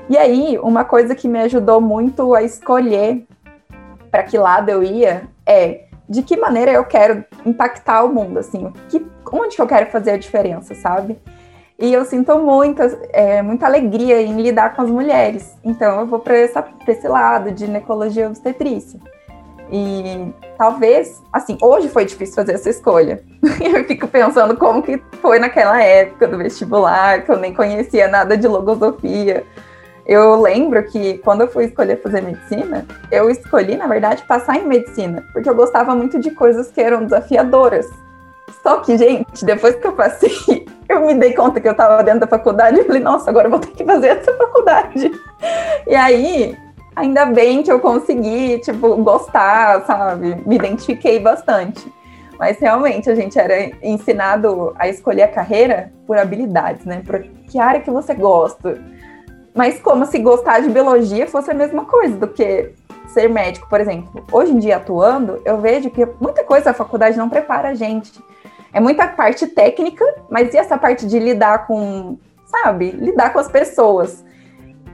E 0.08 0.18
aí, 0.18 0.58
uma 0.58 0.84
coisa 0.84 1.14
que 1.14 1.28
me 1.28 1.40
ajudou 1.40 1.80
muito 1.80 2.34
a 2.34 2.42
escolher 2.42 3.24
para 4.10 4.24
que 4.24 4.36
lado 4.36 4.68
eu 4.68 4.82
ia 4.82 5.28
é 5.46 5.84
de 6.08 6.22
que 6.22 6.36
maneira 6.36 6.72
eu 6.72 6.84
quero 6.84 7.24
impactar 7.46 8.04
o 8.04 8.12
mundo, 8.12 8.38
assim, 8.38 8.72
que, 8.88 9.04
onde 9.32 9.56
que 9.56 9.62
eu 9.62 9.66
quero 9.66 9.86
fazer 9.90 10.10
a 10.10 10.16
diferença, 10.18 10.74
sabe? 10.74 11.16
E 11.78 11.92
eu 11.92 12.04
sinto 12.04 12.38
muita, 12.38 12.86
é, 13.12 13.42
muita 13.42 13.66
alegria 13.66 14.22
em 14.22 14.40
lidar 14.40 14.74
com 14.74 14.82
as 14.82 14.90
mulheres. 14.90 15.56
Então 15.64 16.00
eu 16.00 16.06
vou 16.06 16.20
para 16.20 16.38
esse 16.38 17.08
lado 17.08 17.50
de 17.50 17.66
ginecologia 17.66 18.28
obstetrícia. 18.28 19.00
E 19.72 20.32
talvez, 20.56 21.22
assim, 21.32 21.58
hoje 21.60 21.88
foi 21.88 22.04
difícil 22.04 22.36
fazer 22.36 22.52
essa 22.52 22.70
escolha. 22.70 23.22
eu 23.60 23.84
fico 23.84 24.06
pensando 24.06 24.56
como 24.56 24.82
que 24.82 25.02
foi 25.20 25.38
naquela 25.38 25.82
época 25.82 26.28
do 26.28 26.38
vestibular, 26.38 27.24
que 27.24 27.32
eu 27.32 27.38
nem 27.38 27.52
conhecia 27.52 28.06
nada 28.06 28.36
de 28.36 28.46
logosofia. 28.46 29.44
Eu 30.06 30.40
lembro 30.40 30.82
que 30.84 31.18
quando 31.18 31.40
eu 31.40 31.48
fui 31.48 31.64
escolher 31.64 32.00
fazer 32.02 32.20
medicina, 32.20 32.86
eu 33.10 33.30
escolhi, 33.30 33.74
na 33.74 33.86
verdade, 33.86 34.22
passar 34.28 34.58
em 34.58 34.66
medicina, 34.66 35.24
porque 35.32 35.48
eu 35.48 35.54
gostava 35.54 35.94
muito 35.96 36.20
de 36.20 36.30
coisas 36.30 36.70
que 36.70 36.80
eram 36.80 37.04
desafiadoras. 37.04 37.88
Só 38.62 38.76
que, 38.76 38.96
gente, 38.98 39.44
depois 39.44 39.74
que 39.76 39.86
eu 39.86 39.92
passei, 39.92 40.66
eu 40.88 41.06
me 41.06 41.14
dei 41.14 41.32
conta 41.32 41.60
que 41.60 41.68
eu 41.68 41.72
estava 41.72 42.02
dentro 42.02 42.20
da 42.20 42.26
faculdade 42.26 42.80
e 42.80 42.84
falei, 42.84 43.02
nossa, 43.02 43.30
agora 43.30 43.46
eu 43.46 43.50
vou 43.50 43.60
ter 43.60 43.70
que 43.72 43.84
fazer 43.84 44.08
essa 44.08 44.32
faculdade. 44.34 45.10
E 45.86 45.94
aí, 45.94 46.56
ainda 46.94 47.26
bem 47.26 47.62
que 47.62 47.72
eu 47.72 47.80
consegui, 47.80 48.58
tipo, 48.58 48.96
gostar, 48.96 49.84
sabe? 49.86 50.36
Me 50.46 50.56
identifiquei 50.56 51.18
bastante. 51.18 51.92
Mas 52.38 52.58
realmente 52.58 53.08
a 53.08 53.14
gente 53.14 53.38
era 53.38 53.70
ensinado 53.82 54.74
a 54.78 54.88
escolher 54.88 55.22
a 55.22 55.28
carreira 55.28 55.92
por 56.06 56.18
habilidades, 56.18 56.84
né? 56.84 57.02
Por 57.04 57.22
que 57.22 57.58
área 57.58 57.80
que 57.80 57.90
você 57.90 58.12
gosta. 58.14 58.78
Mas 59.54 59.78
como 59.78 60.04
se 60.04 60.18
gostar 60.18 60.60
de 60.60 60.68
biologia 60.68 61.26
fosse 61.28 61.50
a 61.50 61.54
mesma 61.54 61.84
coisa 61.84 62.16
do 62.16 62.28
que 62.28 62.72
ser 63.06 63.28
médico, 63.28 63.68
por 63.68 63.80
exemplo. 63.80 64.24
Hoje 64.32 64.52
em 64.52 64.58
dia, 64.58 64.76
atuando, 64.76 65.40
eu 65.44 65.60
vejo 65.60 65.90
que 65.90 66.04
muita 66.20 66.42
coisa 66.42 66.70
a 66.70 66.74
faculdade 66.74 67.16
não 67.16 67.28
prepara 67.28 67.68
a 67.68 67.74
gente. 67.74 68.12
É 68.74 68.80
muita 68.80 69.06
parte 69.06 69.46
técnica, 69.46 70.04
mas 70.28 70.52
e 70.52 70.58
essa 70.58 70.76
parte 70.76 71.06
de 71.06 71.16
lidar 71.20 71.64
com, 71.66 72.18
sabe, 72.44 72.90
lidar 72.90 73.32
com 73.32 73.38
as 73.38 73.48
pessoas? 73.48 74.24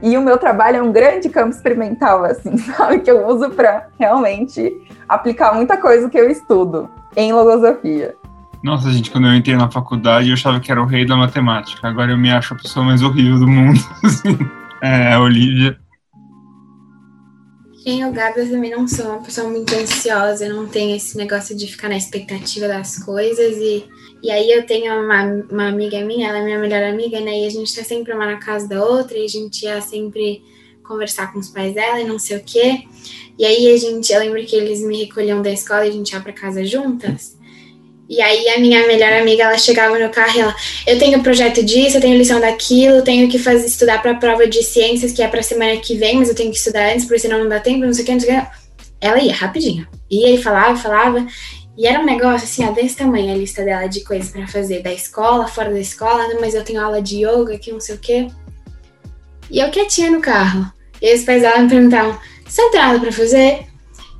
E 0.03 0.15
o 0.15 0.21
meu 0.21 0.37
trabalho 0.37 0.77
é 0.77 0.81
um 0.83 0.91
grande 0.91 1.29
campo 1.29 1.49
experimental, 1.49 2.23
assim, 2.29 2.55
sabe? 2.57 2.99
Que 2.99 3.09
eu 3.09 3.27
uso 3.27 3.49
para 3.49 3.87
realmente 3.99 4.71
aplicar 5.09 5.55
muita 5.55 5.77
coisa 5.77 6.07
que 6.11 6.17
eu 6.17 6.29
estudo 6.29 6.87
em 7.17 7.33
logosofia. 7.33 8.15
Nossa, 8.63 8.91
gente, 8.91 9.09
quando 9.09 9.25
eu 9.25 9.33
entrei 9.33 9.57
na 9.57 9.71
faculdade, 9.71 10.27
eu 10.27 10.35
achava 10.35 10.59
que 10.59 10.71
era 10.71 10.79
o 10.79 10.85
rei 10.85 11.03
da 11.03 11.15
matemática. 11.15 11.87
Agora 11.87 12.11
eu 12.11 12.17
me 12.17 12.31
acho 12.31 12.53
a 12.53 12.57
pessoa 12.57 12.85
mais 12.85 13.01
horrível 13.01 13.39
do 13.39 13.47
mundo. 13.47 13.79
Assim. 14.05 14.37
É, 14.79 15.13
a 15.13 15.19
Olivia. 15.19 15.80
Quem 17.83 18.05
o 18.05 18.11
Gabi, 18.11 18.41
eu 18.41 18.49
também 18.51 18.69
não 18.69 18.87
sou 18.87 19.05
uma 19.07 19.23
pessoa 19.23 19.49
muito 19.49 19.73
ansiosa, 19.73 20.45
eu 20.45 20.53
não 20.53 20.67
tenho 20.67 20.95
esse 20.95 21.17
negócio 21.17 21.55
de 21.57 21.65
ficar 21.65 21.89
na 21.89 21.97
expectativa 21.97 22.67
das 22.67 23.03
coisas. 23.03 23.57
E, 23.57 23.85
e 24.21 24.29
aí 24.29 24.51
eu 24.51 24.63
tenho 24.67 24.93
uma, 25.03 25.23
uma 25.49 25.67
amiga 25.69 25.99
minha, 26.05 26.29
ela 26.29 26.37
é 26.37 26.43
minha 26.43 26.59
melhor 26.59 26.83
amiga, 26.83 27.19
né? 27.19 27.39
E 27.39 27.47
a 27.47 27.49
gente 27.49 27.75
tá 27.75 27.83
sempre 27.83 28.13
uma 28.13 28.27
na 28.27 28.37
casa 28.37 28.67
da 28.67 28.85
outra, 28.85 29.17
e 29.17 29.25
a 29.25 29.27
gente 29.27 29.63
ia 29.63 29.81
sempre 29.81 30.43
conversar 30.83 31.33
com 31.33 31.39
os 31.39 31.49
pais 31.49 31.73
dela 31.73 31.99
e 31.99 32.05
não 32.05 32.19
sei 32.19 32.37
o 32.37 32.43
quê. 32.43 32.83
E 33.37 33.43
aí 33.43 33.73
a 33.73 33.77
gente, 33.77 34.13
eu 34.13 34.19
lembro 34.19 34.45
que 34.45 34.55
eles 34.55 34.81
me 34.81 35.05
recolhiam 35.05 35.41
da 35.41 35.51
escola 35.51 35.85
e 35.85 35.89
a 35.89 35.91
gente 35.91 36.11
ia 36.11 36.21
para 36.21 36.33
casa 36.33 36.63
juntas. 36.63 37.35
E 38.11 38.21
aí 38.21 38.49
a 38.49 38.59
minha 38.59 38.85
melhor 38.85 39.13
amiga, 39.13 39.43
ela 39.43 39.57
chegava 39.57 39.97
no 39.97 40.09
carro 40.09 40.35
e 40.35 40.41
ela, 40.41 40.53
eu 40.85 40.99
tenho 40.99 41.23
projeto 41.23 41.63
disso, 41.63 41.95
eu 41.95 42.01
tenho 42.01 42.17
lição 42.17 42.41
daquilo, 42.41 43.01
tenho 43.03 43.29
que 43.29 43.39
fazer 43.39 43.65
estudar 43.65 44.01
para 44.01 44.11
a 44.11 44.15
prova 44.15 44.45
de 44.45 44.61
ciências 44.61 45.13
que 45.13 45.23
é 45.23 45.29
para 45.29 45.41
semana 45.41 45.77
que 45.77 45.95
vem, 45.95 46.17
mas 46.17 46.27
eu 46.27 46.35
tenho 46.35 46.51
que 46.51 46.57
estudar 46.57 46.91
antes, 46.91 47.05
porque 47.05 47.19
senão 47.19 47.39
não 47.39 47.47
dá 47.47 47.61
tempo, 47.61 47.85
não 47.85 47.93
sei 47.93 48.03
o 48.03 48.05
que, 48.05 48.11
não 48.11 48.19
sei 48.19 48.37
o 48.37 48.41
que. 48.41 48.47
Ela 48.99 49.17
ia 49.17 49.33
rapidinho. 49.33 49.87
Ia 50.09 50.29
e 50.29 50.43
falava, 50.43 50.75
falava. 50.75 51.25
E 51.77 51.87
era 51.87 52.01
um 52.01 52.05
negócio 52.05 52.43
assim, 52.43 52.65
ó, 52.65 52.71
desse 52.73 52.97
tamanho 52.97 53.33
a 53.33 53.37
lista 53.37 53.63
dela 53.63 53.87
de 53.87 54.01
coisas 54.03 54.29
para 54.29 54.45
fazer 54.45 54.83
da 54.83 54.91
escola, 54.91 55.47
fora 55.47 55.71
da 55.71 55.79
escola, 55.79 56.27
mas 56.41 56.53
eu 56.53 56.65
tenho 56.65 56.83
aula 56.83 57.01
de 57.01 57.25
yoga 57.25 57.55
aqui, 57.55 57.71
não 57.71 57.79
sei 57.79 57.95
o 57.95 57.97
quê. 57.99 58.27
E 59.49 59.59
eu 59.59 59.71
quietinha 59.71 60.11
no 60.11 60.19
carro. 60.19 60.69
E 61.01 61.07
aí 61.07 61.15
os 61.15 61.23
pais 61.23 61.41
dela 61.41 61.59
me 61.59 61.69
perguntavam: 61.69 62.19
você 62.45 62.69
tem 62.71 62.81
nada 62.81 62.99
para 62.99 63.11
fazer? 63.13 63.67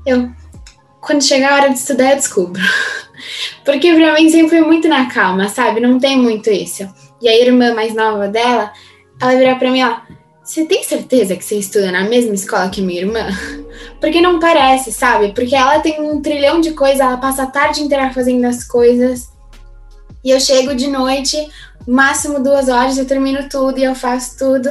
Eu, 0.05 0.31
quando 1.01 1.23
chegar 1.23 1.51
a 1.51 1.55
hora 1.55 1.69
de 1.69 1.79
estudar, 1.79 2.11
eu 2.11 2.15
descubro. 2.17 2.61
Porque 3.65 3.93
pra 3.93 4.13
mim 4.13 4.29
sempre 4.29 4.49
foi 4.49 4.61
muito 4.61 4.87
na 4.87 5.07
calma, 5.07 5.49
sabe? 5.49 5.79
Não 5.79 5.99
tem 5.99 6.17
muito 6.17 6.49
isso. 6.49 6.87
E 7.21 7.27
a 7.27 7.35
irmã 7.35 7.73
mais 7.73 7.93
nova 7.93 8.27
dela, 8.27 8.71
ela 9.19 9.35
virou 9.35 9.55
pra 9.57 9.71
mim, 9.71 9.83
ó, 9.83 9.97
você 10.43 10.65
tem 10.65 10.83
certeza 10.83 11.35
que 11.35 11.43
você 11.43 11.55
estuda 11.55 11.91
na 11.91 12.03
mesma 12.03 12.33
escola 12.33 12.69
que 12.69 12.81
minha 12.81 13.01
irmã? 13.01 13.27
Porque 13.99 14.21
não 14.21 14.39
parece, 14.39 14.91
sabe? 14.91 15.33
Porque 15.33 15.55
ela 15.55 15.79
tem 15.79 16.01
um 16.01 16.21
trilhão 16.21 16.59
de 16.59 16.71
coisas, 16.71 16.99
ela 16.99 17.17
passa 17.17 17.43
a 17.43 17.47
tarde 17.47 17.81
inteira 17.81 18.11
fazendo 18.11 18.45
as 18.45 18.63
coisas. 18.63 19.29
E 20.23 20.29
eu 20.29 20.39
chego 20.39 20.75
de 20.75 20.87
noite, 20.87 21.37
máximo 21.87 22.43
duas 22.43 22.69
horas, 22.69 22.97
eu 22.97 23.05
termino 23.05 23.47
tudo 23.49 23.79
e 23.79 23.83
eu 23.83 23.95
faço 23.95 24.37
tudo. 24.37 24.69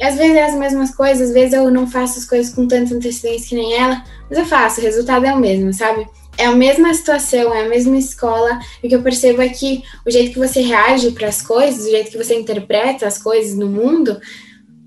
Às 0.00 0.16
vezes 0.16 0.36
é 0.36 0.44
as 0.44 0.54
mesmas 0.54 0.94
coisas, 0.94 1.28
às 1.28 1.34
vezes 1.34 1.54
eu 1.54 1.70
não 1.70 1.86
faço 1.86 2.18
as 2.18 2.24
coisas 2.24 2.54
com 2.54 2.66
tanta 2.68 2.94
antecedência 2.94 3.48
que 3.48 3.54
nem 3.54 3.74
ela, 3.74 4.04
mas 4.28 4.38
eu 4.38 4.44
faço, 4.44 4.80
o 4.80 4.82
resultado 4.82 5.24
é 5.24 5.32
o 5.32 5.40
mesmo, 5.40 5.72
sabe? 5.72 6.06
é 6.38 6.46
a 6.46 6.54
mesma 6.54 6.92
situação, 6.92 7.52
é 7.54 7.64
a 7.64 7.68
mesma 7.68 7.96
escola. 7.96 8.58
E 8.82 8.86
o 8.86 8.88
que 8.88 8.94
eu 8.94 9.02
percebo 9.02 9.40
é 9.42 9.48
que 9.48 9.82
o 10.06 10.10
jeito 10.10 10.32
que 10.32 10.38
você 10.38 10.60
reage 10.60 11.10
para 11.12 11.28
as 11.28 11.42
coisas, 11.42 11.86
o 11.86 11.90
jeito 11.90 12.10
que 12.10 12.18
você 12.18 12.38
interpreta 12.38 13.06
as 13.06 13.18
coisas 13.18 13.56
no 13.56 13.68
mundo, 13.68 14.20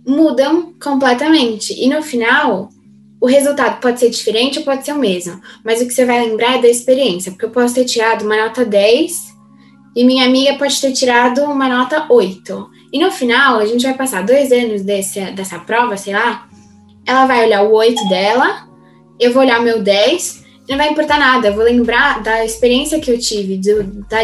mudam 0.06 0.74
completamente. 0.82 1.74
E 1.74 1.88
no 1.90 2.02
final, 2.02 2.70
o 3.20 3.26
resultado 3.26 3.80
pode 3.80 4.00
ser 4.00 4.10
diferente 4.10 4.60
ou 4.60 4.66
pode 4.66 4.86
ser 4.86 4.94
o 4.94 5.00
mesmo. 5.00 5.42
Mas 5.64 5.82
o 5.82 5.88
que 5.88 5.94
você 5.94 6.06
vai 6.06 6.26
lembrar 6.26 6.58
é 6.58 6.62
da 6.62 6.68
experiência, 6.68 7.32
porque 7.32 7.46
eu 7.46 7.52
posso 7.52 7.76
ter 7.76 7.86
tirado 7.86 8.24
uma 8.24 8.38
nota 8.38 8.64
10 8.64 9.30
e 9.96 10.04
minha 10.04 10.26
amiga 10.26 10.56
pode 10.56 10.80
ter 10.80 10.92
tirado 10.94 11.44
uma 11.44 11.68
nota 11.68 12.06
8. 12.10 12.70
E 12.92 13.00
no 13.00 13.12
final, 13.12 13.60
a 13.60 13.66
gente 13.66 13.84
vai 13.84 13.94
passar 13.94 14.24
dois 14.24 14.52
anos 14.52 14.82
desse, 14.82 15.20
dessa 15.32 15.60
prova, 15.60 15.96
sei 15.98 16.14
lá. 16.14 16.48
Ela 17.06 17.26
vai 17.26 17.46
olhar 17.46 17.64
o 17.64 17.74
8 17.74 18.08
dela, 18.10 18.68
eu 19.20 19.34
vou 19.34 19.42
olhar 19.42 19.60
o 19.60 19.64
meu 19.64 19.82
10 19.82 20.40
não 20.70 20.78
vai 20.78 20.90
importar 20.90 21.18
nada. 21.18 21.48
Eu 21.48 21.56
vou 21.56 21.64
lembrar 21.64 22.22
da 22.22 22.46
experiência 22.46 23.00
que 23.00 23.10
eu 23.10 23.20
tive, 23.20 23.58
do, 23.58 23.84
da, 24.08 24.20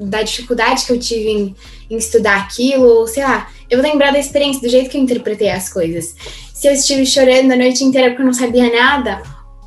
da 0.00 0.22
dificuldade 0.22 0.84
que 0.84 0.92
eu 0.92 0.98
tive 0.98 1.30
em, 1.30 1.56
em 1.88 1.96
estudar 1.96 2.36
aquilo, 2.38 3.06
sei 3.06 3.22
lá. 3.22 3.48
Eu 3.70 3.80
vou 3.80 3.88
lembrar 3.88 4.12
da 4.12 4.18
experiência, 4.18 4.60
do 4.60 4.68
jeito 4.68 4.90
que 4.90 4.98
eu 4.98 5.02
interpretei 5.02 5.50
as 5.50 5.72
coisas. 5.72 6.14
Se 6.52 6.66
eu 6.66 6.72
estive 6.72 7.06
chorando 7.06 7.52
a 7.52 7.56
noite 7.56 7.84
inteira 7.84 8.10
porque 8.10 8.22
eu 8.22 8.26
não 8.26 8.32
sabia 8.32 8.72
nada, 8.72 9.22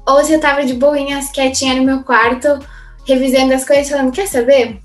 ou 0.05 0.23
se 0.23 0.33
eu 0.33 0.39
tava 0.39 0.65
de 0.65 0.73
boinhas, 0.73 1.31
quietinha 1.31 1.75
no 1.75 1.83
meu 1.83 2.03
quarto, 2.03 2.59
revisando 3.05 3.53
as 3.53 3.65
coisas, 3.65 3.89
falando: 3.89 4.11
Quer 4.11 4.27
saber? 4.27 4.79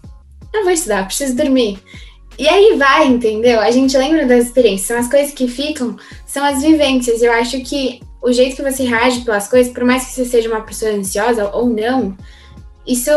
Eu 0.54 0.62
vou 0.62 0.72
estudar, 0.72 1.06
preciso 1.06 1.34
dormir. 1.34 1.80
E 2.42 2.48
aí 2.48 2.76
vai, 2.76 3.06
entendeu? 3.06 3.60
A 3.60 3.70
gente 3.70 3.96
lembra 3.96 4.26
das 4.26 4.46
experiências, 4.46 4.88
são 4.88 4.98
as 4.98 5.08
coisas 5.08 5.32
que 5.32 5.46
ficam, 5.46 5.96
são 6.26 6.44
as 6.44 6.60
vivências. 6.60 7.22
Eu 7.22 7.30
acho 7.30 7.60
que 7.60 8.00
o 8.20 8.32
jeito 8.32 8.56
que 8.56 8.62
você 8.62 8.82
reage 8.82 9.20
pelas 9.20 9.46
coisas, 9.46 9.72
por 9.72 9.84
mais 9.84 10.06
que 10.06 10.10
você 10.10 10.24
seja 10.24 10.48
uma 10.48 10.62
pessoa 10.62 10.90
ansiosa 10.90 11.48
ou 11.54 11.68
não, 11.68 12.16
isso, 12.84 13.12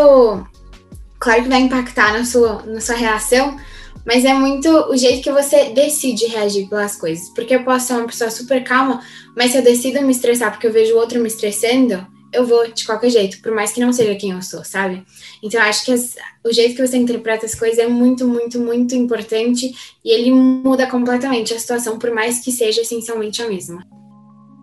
claro 1.18 1.42
que 1.42 1.50
vai 1.50 1.60
impactar 1.62 2.14
na 2.14 2.24
sua, 2.24 2.62
na 2.68 2.80
sua 2.80 2.94
reação, 2.94 3.58
mas 4.06 4.24
é 4.26 4.34
muito 4.36 4.70
o 4.92 4.96
jeito 4.96 5.24
que 5.24 5.32
você 5.32 5.72
decide 5.72 6.28
reagir 6.28 6.70
pelas 6.70 6.96
coisas. 6.96 7.28
Porque 7.30 7.56
eu 7.56 7.64
posso 7.64 7.88
ser 7.88 7.94
uma 7.94 8.06
pessoa 8.06 8.30
super 8.30 8.64
calma, 8.64 9.02
mas 9.36 9.54
se 9.54 9.58
eu 9.58 9.64
decido 9.64 10.04
me 10.04 10.12
estressar 10.12 10.52
porque 10.52 10.68
eu 10.68 10.72
vejo 10.72 10.94
o 10.94 11.00
outro 11.00 11.20
me 11.20 11.28
estressando, 11.28 12.06
eu 12.36 12.46
vou 12.46 12.72
de 12.72 12.86
qualquer 12.86 13.10
jeito, 13.10 13.42
por 13.42 13.52
mais 13.52 13.72
que 13.72 13.80
não 13.80 13.92
seja 13.94 14.16
quem 14.16 14.32
eu 14.32 14.42
sou, 14.42 14.64
sabe? 14.64 15.04
Então, 15.42 15.62
acho 15.62 15.86
que 15.86 15.92
as, 15.92 16.16
o 16.44 16.52
jeito 16.52 16.76
que 16.76 16.86
você 16.86 16.98
interpreta 16.98 17.46
as 17.46 17.56
coisas 17.56 17.80
é 17.80 17.88
muito, 17.88 18.28
muito, 18.28 18.60
muito 18.60 18.94
importante 18.94 19.74
e 20.04 20.12
ele 20.12 20.32
muda 20.32 20.88
completamente 20.88 21.54
a 21.54 21.60
situação, 21.60 21.98
por 21.98 22.12
mais 22.12 22.40
que 22.40 22.52
seja 22.52 22.82
essencialmente 22.82 23.42
a 23.42 23.48
mesma. 23.48 23.84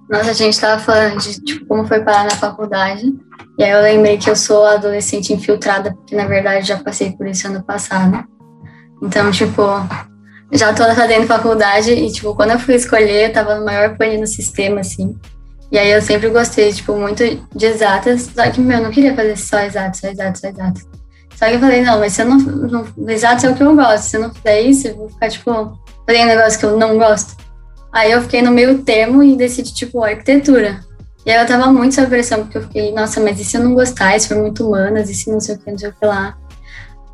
Nossa, 0.09 0.31
a 0.31 0.35
gente 0.35 0.53
estava 0.53 0.81
falando 0.81 1.19
de 1.19 1.41
tipo, 1.41 1.65
como 1.67 1.87
foi 1.87 2.01
parar 2.01 2.25
na 2.25 2.37
faculdade. 2.37 3.13
E 3.59 3.65
aí 3.65 3.71
eu 3.71 3.81
lembrei 3.81 4.19
que 4.19 4.29
eu 4.29 4.37
sou 4.37 4.65
adolescente 4.67 5.33
infiltrada, 5.33 5.95
porque 5.95 6.15
na 6.15 6.27
verdade 6.27 6.67
já 6.67 6.79
passei 6.79 7.13
por 7.13 7.27
isso 7.27 7.47
ano 7.47 7.63
passado. 7.65 8.23
Então, 9.03 9.31
tipo, 9.31 9.63
já 10.53 10.75
tô 10.75 10.85
fazendo 10.95 11.27
faculdade 11.27 11.93
e, 11.93 12.13
tipo, 12.13 12.35
quando 12.35 12.51
eu 12.51 12.59
fui 12.59 12.75
escolher, 12.75 13.29
eu 13.29 13.33
tava 13.33 13.55
no 13.57 13.65
maior 13.65 13.97
pane 13.97 14.19
no 14.19 14.27
sistema, 14.27 14.81
assim. 14.81 15.19
E 15.73 15.79
aí 15.79 15.91
eu 15.91 16.03
sempre 16.03 16.29
gostei, 16.29 16.71
tipo, 16.71 16.95
muito 16.95 17.25
de 17.57 17.67
exatas, 17.67 18.31
só 18.35 18.51
que, 18.51 18.61
meu, 18.61 18.77
eu 18.77 18.85
não 18.85 18.91
queria 18.91 19.17
fazer 19.17 19.39
só 19.39 19.59
exatas, 19.61 20.01
só 20.01 20.09
exatas, 20.09 20.41
só 20.41 20.49
exatas. 20.49 20.87
Só 21.35 21.47
que 21.47 21.55
eu 21.55 21.61
falei, 21.61 21.81
não, 21.81 21.99
mas 21.99 22.13
se 22.13 22.21
eu 22.21 22.27
não, 22.27 22.37
não 22.37 23.09
exatos 23.09 23.43
é 23.43 23.51
o 23.51 23.55
que 23.55 23.63
eu 23.63 23.75
gosto, 23.75 24.05
se 24.05 24.17
eu 24.19 24.21
não 24.21 24.35
fizer 24.35 24.61
isso, 24.61 24.89
eu 24.89 24.97
vou 24.97 25.09
ficar, 25.09 25.31
tipo, 25.31 25.79
fazendo 26.07 26.25
um 26.25 26.27
negócio 26.27 26.59
que 26.59 26.67
eu 26.67 26.77
não 26.77 26.99
gosto. 26.99 27.37
Aí 27.91 28.13
eu 28.13 28.21
fiquei 28.21 28.43
no 28.43 28.51
meio 28.53 28.83
termo 28.83 29.23
e 29.23 29.35
decidi, 29.35 29.73
tipo, 29.73 30.05
arquitetura. 30.05 30.81
E 31.25 31.31
aí 31.31 31.41
eu 31.41 31.47
tava 31.47 31.73
muito 31.73 31.95
sob 31.95 32.07
pressão, 32.07 32.41
porque 32.43 32.59
eu 32.59 32.63
fiquei, 32.63 32.93
nossa, 32.93 33.19
mas 33.19 33.41
e 33.41 33.45
se 33.45 33.57
eu 33.57 33.65
não 33.65 33.75
gostar? 33.75 34.21
Se 34.21 34.29
for 34.29 34.37
muito 34.37 34.69
humanas? 34.69 35.09
E 35.09 35.15
se 35.15 35.31
não 35.31 35.41
sei 35.41 35.55
o 35.55 35.59
que, 35.59 35.71
não 35.71 35.79
sei 35.79 35.89
o 35.89 35.95
que 35.95 36.05
lá? 36.05 36.37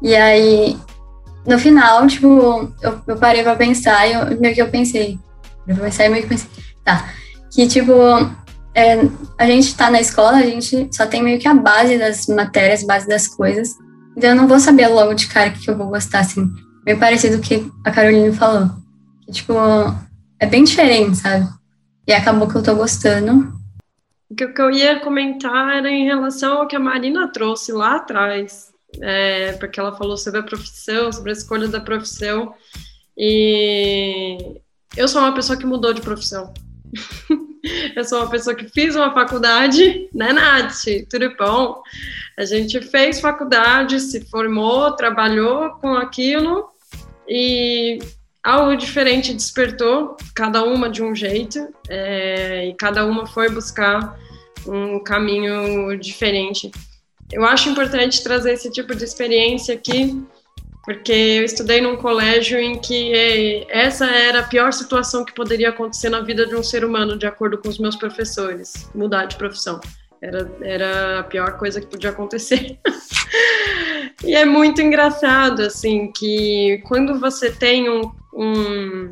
E 0.03 0.17
aí, 0.17 0.77
no 1.47 1.59
final, 1.61 2.05
tipo, 2.09 2.73
eu, 2.83 3.01
eu 3.07 3.17
parei 3.19 3.45
pra 3.45 3.55
pensar 3.55 4.05
e 4.09 4.15
eu, 4.15 4.41
meio 4.41 4.55
que 4.55 4.63
eu 4.63 4.69
pensei. 4.69 5.17
Eu 5.67 5.77
pensei 5.77 6.09
meio 6.09 6.23
que 6.25 6.29
pensei, 6.29 6.49
tá. 6.83 7.09
Que, 7.53 7.67
tipo, 7.67 7.93
é, 8.79 9.01
a 9.37 9.47
gente 9.47 9.77
tá 9.77 9.91
na 9.91 10.01
escola, 10.01 10.37
a 10.37 10.47
gente 10.47 10.89
só 10.95 11.05
tem 11.05 11.21
meio 11.21 11.41
que 11.41 11.49
a 11.49 11.55
base 11.55 11.99
das 11.99 12.29
matérias, 12.29 12.85
base 12.85 13.09
das 13.09 13.27
coisas. 13.27 13.77
Então 14.17 14.31
eu 14.31 14.37
não 14.37 14.47
vou 14.47 14.61
saber 14.61 14.87
logo 14.87 15.15
de 15.15 15.27
cara 15.27 15.51
o 15.51 15.53
que 15.53 15.69
eu 15.69 15.77
vou 15.77 15.89
gostar, 15.89 16.21
assim. 16.21 16.49
Meio 16.87 16.99
parecido 16.99 17.39
com 17.39 17.43
o 17.43 17.47
que 17.47 17.73
a 17.85 17.91
Carolina 17.91 18.33
falou. 18.33 18.71
Que, 19.23 19.33
tipo, 19.33 19.55
é 20.39 20.47
bem 20.47 20.63
diferente, 20.63 21.17
sabe? 21.17 21.49
E 22.07 22.13
acabou 22.13 22.49
que 22.49 22.55
eu 22.55 22.63
tô 22.63 22.77
gostando. 22.77 23.53
O 24.31 24.35
que 24.37 24.45
eu 24.45 24.71
ia 24.71 25.01
comentar 25.01 25.79
era 25.79 25.91
em 25.91 26.05
relação 26.05 26.59
ao 26.59 26.69
que 26.69 26.77
a 26.77 26.81
Marina 26.81 27.27
trouxe 27.33 27.73
lá 27.73 27.97
atrás, 27.97 28.69
é, 29.01 29.53
porque 29.55 29.81
ela 29.81 29.97
falou 29.97 30.17
sobre 30.17 30.39
a 30.39 30.45
profissão, 30.45 31.11
sobre 31.11 31.31
a 31.31 31.35
escolha 31.35 31.67
da 31.67 31.81
profissão. 31.81 32.55
E 33.17 34.61
eu 34.97 35.09
sou 35.09 35.21
uma 35.21 35.35
pessoa 35.35 35.59
que 35.59 35.67
mudou 35.67 35.93
de 35.93 36.01
profissão. 36.01 36.53
eu 37.95 38.05
sou 38.05 38.21
uma 38.21 38.31
pessoa 38.31 38.55
que 38.55 38.69
fiz 38.69 38.95
uma 38.97 39.13
faculdade, 39.13 40.09
né, 40.15 40.33
Nath? 40.33 40.85
Tudo 41.11 41.35
bom? 41.37 41.83
A 42.39 42.45
gente 42.45 42.81
fez 42.81 43.21
faculdade, 43.21 44.01
se 44.01 44.25
formou, 44.31 44.93
trabalhou 44.93 45.71
com 45.81 45.95
aquilo 45.95 46.69
e 47.29 47.99
algo 48.43 48.77
diferente 48.77 49.35
despertou, 49.35 50.17
cada 50.35 50.65
uma 50.65 50.89
de 50.89 51.03
um 51.03 51.15
jeito, 51.15 51.69
é, 51.89 52.69
e 52.69 52.75
cada 52.75 53.05
uma 53.05 53.27
foi 53.27 53.51
buscar 53.51 54.17
um 54.67 55.03
caminho 55.03 55.99
diferente. 55.99 56.71
eu 57.33 57.45
acho 57.45 57.69
importante 57.69 58.23
trazer 58.23 58.53
esse 58.53 58.71
tipo 58.71 58.95
de 58.95 59.05
experiência 59.05 59.75
aqui, 59.75 60.23
porque 60.89 61.13
eu 61.13 61.45
estudei 61.45 61.83
num 61.83 61.99
colégio 61.99 62.59
em 62.59 62.79
que 62.79 63.13
eh, 63.13 63.67
essa 63.69 64.07
era 64.07 64.41
a 64.41 64.43
pior 64.43 64.73
situação 64.73 65.23
que 65.23 65.35
poderia 65.35 65.69
acontecer 65.69 66.09
na 66.09 66.21
vida 66.23 66.47
de 66.47 66.57
um 66.57 66.63
ser 66.63 66.83
humano, 66.83 67.19
de 67.19 67.27
acordo 67.27 67.59
com 67.59 67.69
os 67.69 67.79
meus 67.79 67.95
professores, 67.95 68.89
mudar 68.95 69.27
de 69.27 69.37
profissão. 69.37 69.83
Era, 70.23 70.51
era 70.63 71.19
a 71.19 71.23
pior 71.25 71.59
coisa 71.59 71.79
que 71.79 71.87
podia 71.87 72.09
acontecer. 72.09 72.79
e 74.25 74.35
é 74.35 74.47
muito 74.47 74.81
engraçado, 74.81 75.61
assim, 75.61 76.11
que 76.11 76.83
quando 76.89 77.21
você 77.21 77.51
tem 77.51 77.91
um, 77.91 78.11
um. 78.33 79.11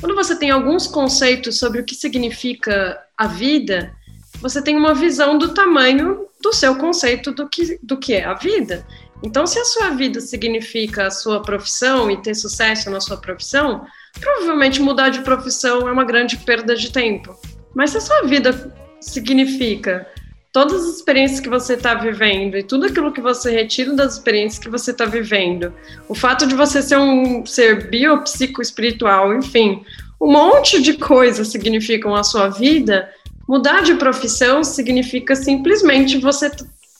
Quando 0.00 0.14
você 0.14 0.34
tem 0.38 0.50
alguns 0.50 0.86
conceitos 0.86 1.58
sobre 1.58 1.82
o 1.82 1.84
que 1.84 1.94
significa 1.94 2.98
a 3.14 3.26
vida, 3.26 3.92
você 4.40 4.62
tem 4.62 4.74
uma 4.74 4.94
visão 4.94 5.36
do 5.36 5.52
tamanho 5.52 6.26
do 6.40 6.50
seu 6.54 6.76
conceito 6.76 7.30
do 7.30 7.46
que, 7.46 7.78
do 7.82 7.98
que 7.98 8.14
é 8.14 8.24
a 8.24 8.32
vida. 8.32 8.86
Então, 9.22 9.46
se 9.46 9.58
a 9.58 9.64
sua 9.64 9.90
vida 9.90 10.20
significa 10.20 11.06
a 11.06 11.10
sua 11.10 11.42
profissão 11.42 12.10
e 12.10 12.16
ter 12.16 12.34
sucesso 12.34 12.90
na 12.90 13.00
sua 13.00 13.18
profissão, 13.18 13.84
provavelmente 14.18 14.80
mudar 14.80 15.10
de 15.10 15.20
profissão 15.20 15.86
é 15.88 15.92
uma 15.92 16.04
grande 16.04 16.38
perda 16.38 16.74
de 16.74 16.90
tempo. 16.90 17.36
Mas 17.74 17.90
se 17.90 17.98
a 17.98 18.00
sua 18.00 18.22
vida 18.22 18.74
significa 19.00 20.06
todas 20.52 20.82
as 20.82 20.96
experiências 20.96 21.38
que 21.38 21.48
você 21.48 21.74
está 21.74 21.94
vivendo 21.94 22.56
e 22.56 22.62
tudo 22.62 22.86
aquilo 22.86 23.12
que 23.12 23.20
você 23.20 23.50
retira 23.50 23.94
das 23.94 24.14
experiências 24.14 24.62
que 24.62 24.70
você 24.70 24.90
está 24.90 25.04
vivendo, 25.04 25.72
o 26.08 26.14
fato 26.14 26.46
de 26.46 26.54
você 26.54 26.82
ser 26.82 26.98
um 26.98 27.44
ser 27.46 27.88
biopsicoespiritual, 27.88 29.34
enfim, 29.34 29.84
um 30.20 30.32
monte 30.32 30.82
de 30.82 30.94
coisas 30.94 31.48
significam 31.48 32.14
a 32.14 32.24
sua 32.24 32.48
vida, 32.48 33.08
mudar 33.48 33.82
de 33.82 33.94
profissão 33.94 34.64
significa 34.64 35.36
simplesmente 35.36 36.18
você 36.18 36.50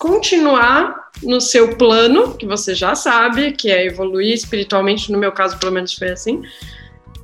continuar 0.00 1.10
no 1.22 1.42
seu 1.42 1.76
plano, 1.76 2.34
que 2.34 2.46
você 2.46 2.74
já 2.74 2.94
sabe, 2.94 3.52
que 3.52 3.70
é 3.70 3.84
evoluir 3.84 4.32
espiritualmente, 4.32 5.12
no 5.12 5.18
meu 5.18 5.30
caso, 5.30 5.58
pelo 5.58 5.72
menos 5.72 5.92
foi 5.92 6.08
assim. 6.08 6.42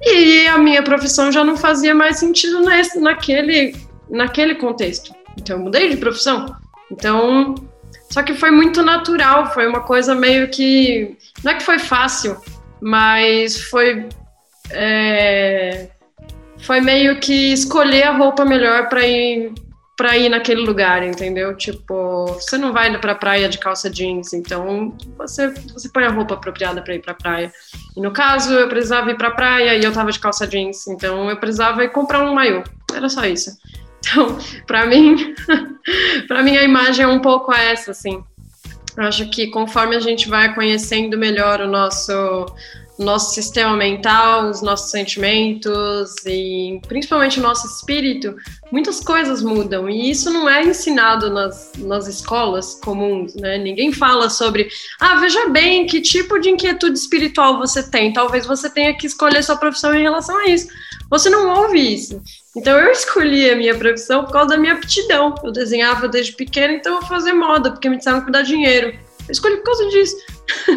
E 0.02 0.46
a 0.46 0.58
minha 0.58 0.82
profissão 0.82 1.32
já 1.32 1.42
não 1.42 1.56
fazia 1.56 1.94
mais 1.94 2.18
sentido 2.18 2.60
nesse, 2.60 3.00
naquele, 3.00 3.74
naquele 4.10 4.56
contexto. 4.56 5.14
Então 5.38 5.56
eu 5.56 5.64
mudei 5.64 5.88
de 5.88 5.96
profissão. 5.96 6.54
Então, 6.92 7.54
só 8.10 8.22
que 8.22 8.34
foi 8.34 8.50
muito 8.50 8.82
natural, 8.82 9.54
foi 9.54 9.66
uma 9.66 9.80
coisa 9.80 10.14
meio 10.14 10.48
que. 10.50 11.16
Não 11.42 11.52
é 11.52 11.54
que 11.54 11.62
foi 11.62 11.78
fácil, 11.78 12.36
mas 12.78 13.58
foi. 13.58 14.06
É, 14.70 15.88
foi 16.58 16.82
meio 16.82 17.18
que 17.20 17.54
escolher 17.54 18.02
a 18.02 18.16
roupa 18.16 18.44
melhor 18.44 18.90
para 18.90 19.06
ir 19.06 19.54
para 19.96 20.16
ir 20.16 20.28
naquele 20.28 20.60
lugar, 20.60 21.02
entendeu? 21.02 21.56
Tipo, 21.56 22.26
você 22.26 22.58
não 22.58 22.72
vai 22.72 22.96
para 22.98 23.12
a 23.12 23.14
praia 23.14 23.48
de 23.48 23.58
calça 23.58 23.88
jeans, 23.88 24.34
então 24.34 24.94
você 25.16 25.48
você 25.72 25.88
põe 25.88 26.04
a 26.04 26.10
roupa 26.10 26.34
apropriada 26.34 26.82
para 26.82 26.94
ir 26.94 27.00
para 27.00 27.12
a 27.12 27.16
praia. 27.16 27.52
E 27.96 28.00
no 28.00 28.12
caso, 28.12 28.52
eu 28.52 28.68
precisava 28.68 29.10
ir 29.10 29.16
para 29.16 29.28
a 29.28 29.34
praia 29.34 29.74
e 29.74 29.82
eu 29.82 29.92
tava 29.92 30.12
de 30.12 30.20
calça 30.20 30.46
jeans, 30.46 30.86
então 30.86 31.30
eu 31.30 31.36
precisava 31.38 31.82
ir 31.82 31.90
comprar 31.90 32.22
um 32.22 32.34
maiô. 32.34 32.62
Era 32.94 33.08
só 33.08 33.24
isso. 33.24 33.50
Então, 33.98 34.36
para 34.66 34.84
mim, 34.84 35.34
para 36.28 36.42
mim 36.42 36.56
a 36.56 36.62
imagem 36.62 37.04
é 37.04 37.08
um 37.08 37.20
pouco 37.20 37.52
essa, 37.52 37.92
assim. 37.92 38.22
Eu 38.96 39.04
acho 39.04 39.30
que 39.30 39.48
conforme 39.48 39.96
a 39.96 40.00
gente 40.00 40.28
vai 40.28 40.54
conhecendo 40.54 41.18
melhor 41.18 41.60
o 41.60 41.66
nosso 41.66 42.46
nosso 42.98 43.34
sistema 43.34 43.76
mental, 43.76 44.48
os 44.48 44.62
nossos 44.62 44.90
sentimentos 44.90 46.14
e 46.24 46.80
principalmente 46.88 47.38
o 47.38 47.42
nosso 47.42 47.66
espírito, 47.66 48.34
muitas 48.72 49.00
coisas 49.00 49.42
mudam 49.42 49.88
e 49.88 50.10
isso 50.10 50.30
não 50.30 50.48
é 50.48 50.64
ensinado 50.64 51.30
nas, 51.30 51.72
nas 51.78 52.06
escolas 52.06 52.74
comuns, 52.82 53.34
né? 53.34 53.58
Ninguém 53.58 53.92
fala 53.92 54.30
sobre, 54.30 54.68
ah, 54.98 55.16
veja 55.16 55.48
bem 55.48 55.86
que 55.86 56.00
tipo 56.00 56.38
de 56.38 56.50
inquietude 56.50 56.98
espiritual 56.98 57.58
você 57.58 57.82
tem, 57.82 58.12
talvez 58.12 58.46
você 58.46 58.70
tenha 58.70 58.96
que 58.96 59.06
escolher 59.06 59.42
sua 59.42 59.56
profissão 59.56 59.94
em 59.94 60.02
relação 60.02 60.36
a 60.38 60.46
isso. 60.48 60.68
Você 61.10 61.30
não 61.30 61.62
ouve 61.62 61.94
isso. 61.94 62.20
Então 62.56 62.76
eu 62.78 62.90
escolhi 62.90 63.50
a 63.50 63.56
minha 63.56 63.76
profissão 63.76 64.24
por 64.24 64.32
causa 64.32 64.50
da 64.50 64.56
minha 64.56 64.72
aptidão. 64.72 65.34
Eu 65.44 65.52
desenhava 65.52 66.08
desde 66.08 66.32
pequena, 66.32 66.72
então 66.72 66.94
eu 66.94 67.00
vou 67.00 67.08
fazer 67.08 67.32
moda, 67.32 67.70
porque 67.70 67.88
me 67.88 67.98
disseram 67.98 68.24
que 68.24 68.32
dá 68.32 68.42
dinheiro. 68.42 68.98
Eu 69.26 69.32
escolhi 69.32 69.56
por 69.56 69.64
causa 69.64 69.88
disso. 69.88 70.16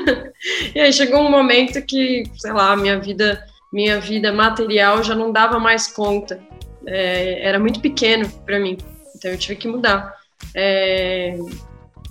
e 0.76 0.80
aí 0.80 0.92
chegou 0.92 1.22
um 1.22 1.30
momento 1.30 1.82
que, 1.82 2.24
sei 2.38 2.52
lá, 2.52 2.76
minha 2.76 3.00
vida, 3.00 3.46
minha 3.72 4.00
vida 4.00 4.34
material 4.34 5.04
já 5.04 5.16
não 5.16 5.32
dava 5.32 5.60
mais 5.60 5.88
conta. 5.88 6.42
É, 6.86 7.48
era 7.48 7.60
muito 7.60 7.80
pequeno 7.80 8.30
para 8.46 8.60
mim, 8.60 8.78
então 9.16 9.32
eu 9.32 9.38
tive 9.38 9.56
que 9.56 9.68
mudar. 9.68 10.16
É, 10.56 11.38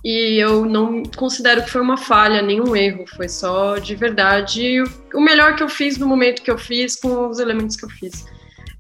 e 0.04 0.38
eu 0.38 0.64
não 0.64 1.02
considero 1.16 1.64
que 1.64 1.70
foi 1.70 1.80
uma 1.80 1.96
falha, 1.96 2.40
nenhum 2.40 2.76
erro, 2.76 3.04
foi 3.16 3.28
só 3.28 3.78
de 3.78 3.96
verdade 3.96 4.82
o 5.12 5.20
melhor 5.20 5.56
que 5.56 5.62
eu 5.62 5.68
fiz 5.68 5.98
no 5.98 6.06
momento 6.06 6.42
que 6.42 6.50
eu 6.50 6.58
fiz, 6.58 6.94
com 6.96 7.28
os 7.28 7.38
elementos 7.38 7.76
que 7.76 7.84
eu 7.84 7.90
fiz. 7.90 8.24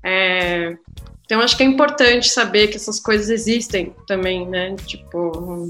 É, 0.04 0.76
então 1.24 1.40
acho 1.40 1.56
que 1.56 1.62
é 1.62 1.66
importante 1.66 2.28
saber 2.28 2.68
que 2.68 2.76
essas 2.76 3.00
coisas 3.00 3.28
existem 3.28 3.94
também, 4.06 4.48
né? 4.48 4.76
Tipo, 4.86 5.68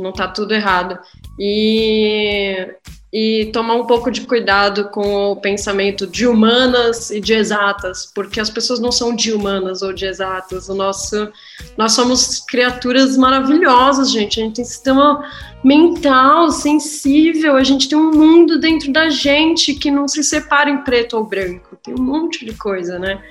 não 0.00 0.12
tá 0.12 0.26
tudo 0.28 0.54
errado. 0.54 0.98
E, 1.38 2.68
e 3.12 3.50
tomar 3.52 3.74
um 3.74 3.86
pouco 3.86 4.10
de 4.10 4.22
cuidado 4.22 4.88
com 4.90 5.32
o 5.32 5.36
pensamento 5.36 6.06
de 6.06 6.26
humanas 6.26 7.10
e 7.10 7.20
de 7.20 7.32
exatas, 7.32 8.10
porque 8.14 8.40
as 8.40 8.50
pessoas 8.50 8.78
não 8.78 8.92
são 8.92 9.14
de 9.14 9.32
humanas 9.32 9.82
ou 9.82 9.92
de 9.92 10.06
exatas. 10.06 10.68
O 10.68 10.74
nosso, 10.74 11.28
nós 11.76 11.92
somos 11.92 12.40
criaturas 12.40 13.16
maravilhosas, 13.16 14.10
gente. 14.10 14.40
A 14.40 14.44
gente 14.44 14.56
tem 14.56 14.64
sistema 14.64 15.24
mental, 15.62 16.50
sensível, 16.50 17.56
a 17.56 17.64
gente 17.64 17.88
tem 17.88 17.98
um 17.98 18.12
mundo 18.12 18.58
dentro 18.58 18.92
da 18.92 19.08
gente 19.10 19.74
que 19.74 19.90
não 19.90 20.08
se 20.08 20.22
separa 20.24 20.70
em 20.70 20.84
preto 20.84 21.16
ou 21.16 21.24
branco. 21.24 21.76
Tem 21.82 21.94
um 21.94 22.02
monte 22.02 22.44
de 22.44 22.54
coisa, 22.54 22.98
né? 22.98 23.22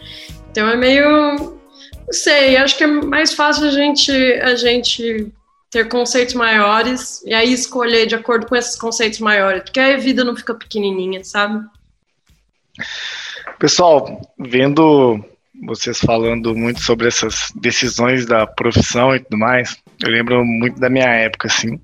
Então 0.51 0.67
é 0.67 0.75
meio 0.75 1.59
não 2.09 2.13
sei, 2.13 2.57
acho 2.57 2.75
que 2.75 2.83
é 2.83 2.87
mais 2.87 3.33
fácil 3.33 3.67
a 3.67 3.71
gente, 3.71 4.11
a 4.11 4.55
gente 4.55 5.31
ter 5.69 5.87
conceitos 5.87 6.33
maiores 6.33 7.21
e 7.23 7.33
aí 7.33 7.53
escolher 7.53 8.07
de 8.07 8.15
acordo 8.15 8.47
com 8.47 8.55
esses 8.55 8.75
conceitos 8.75 9.19
maiores, 9.19 9.63
porque 9.63 9.79
aí 9.79 9.93
a 9.93 9.97
vida 9.97 10.23
não 10.23 10.35
fica 10.35 10.53
pequenininha, 10.53 11.23
sabe? 11.23 11.63
Pessoal, 13.59 14.21
vendo 14.37 15.23
vocês 15.63 15.99
falando 15.99 16.55
muito 16.55 16.81
sobre 16.81 17.07
essas 17.07 17.51
decisões 17.53 18.25
da 18.25 18.47
profissão 18.47 19.15
e 19.15 19.19
tudo 19.19 19.37
mais, 19.37 19.77
eu 20.01 20.09
lembro 20.09 20.43
muito 20.43 20.79
da 20.79 20.89
minha 20.89 21.09
época, 21.09 21.47
assim, 21.47 21.79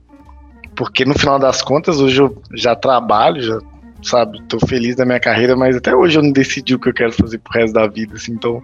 porque 0.76 1.06
no 1.06 1.18
final 1.18 1.38
das 1.38 1.62
contas, 1.62 2.00
hoje 2.00 2.22
eu 2.22 2.42
já 2.54 2.76
trabalho, 2.76 3.42
já, 3.42 3.60
sabe, 4.02 4.42
tô 4.48 4.60
feliz 4.66 4.96
da 4.96 5.06
minha 5.06 5.20
carreira, 5.20 5.56
mas 5.56 5.76
até 5.76 5.94
hoje 5.94 6.18
eu 6.18 6.24
não 6.24 6.32
decidi 6.32 6.74
o 6.74 6.80
que 6.80 6.90
eu 6.90 6.94
quero 6.94 7.12
fazer 7.12 7.38
pro 7.40 7.54
resto 7.54 7.74
da 7.74 7.86
vida, 7.86 8.16
assim, 8.16 8.32
então 8.32 8.64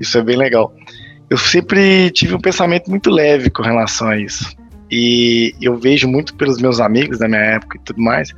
isso 0.00 0.16
é 0.16 0.22
bem 0.22 0.36
legal 0.36 0.72
eu 1.30 1.38
sempre 1.38 2.10
tive 2.10 2.34
um 2.34 2.40
pensamento 2.40 2.90
muito 2.90 3.10
leve 3.10 3.50
com 3.50 3.62
relação 3.62 4.08
a 4.08 4.18
isso. 4.18 4.54
E 4.90 5.54
eu 5.60 5.76
vejo 5.76 6.06
muito 6.06 6.34
pelos 6.34 6.58
meus 6.60 6.80
amigos 6.80 7.18
da 7.18 7.28
minha 7.28 7.40
época 7.40 7.78
e 7.78 7.80
tudo 7.80 8.00
mais, 8.00 8.32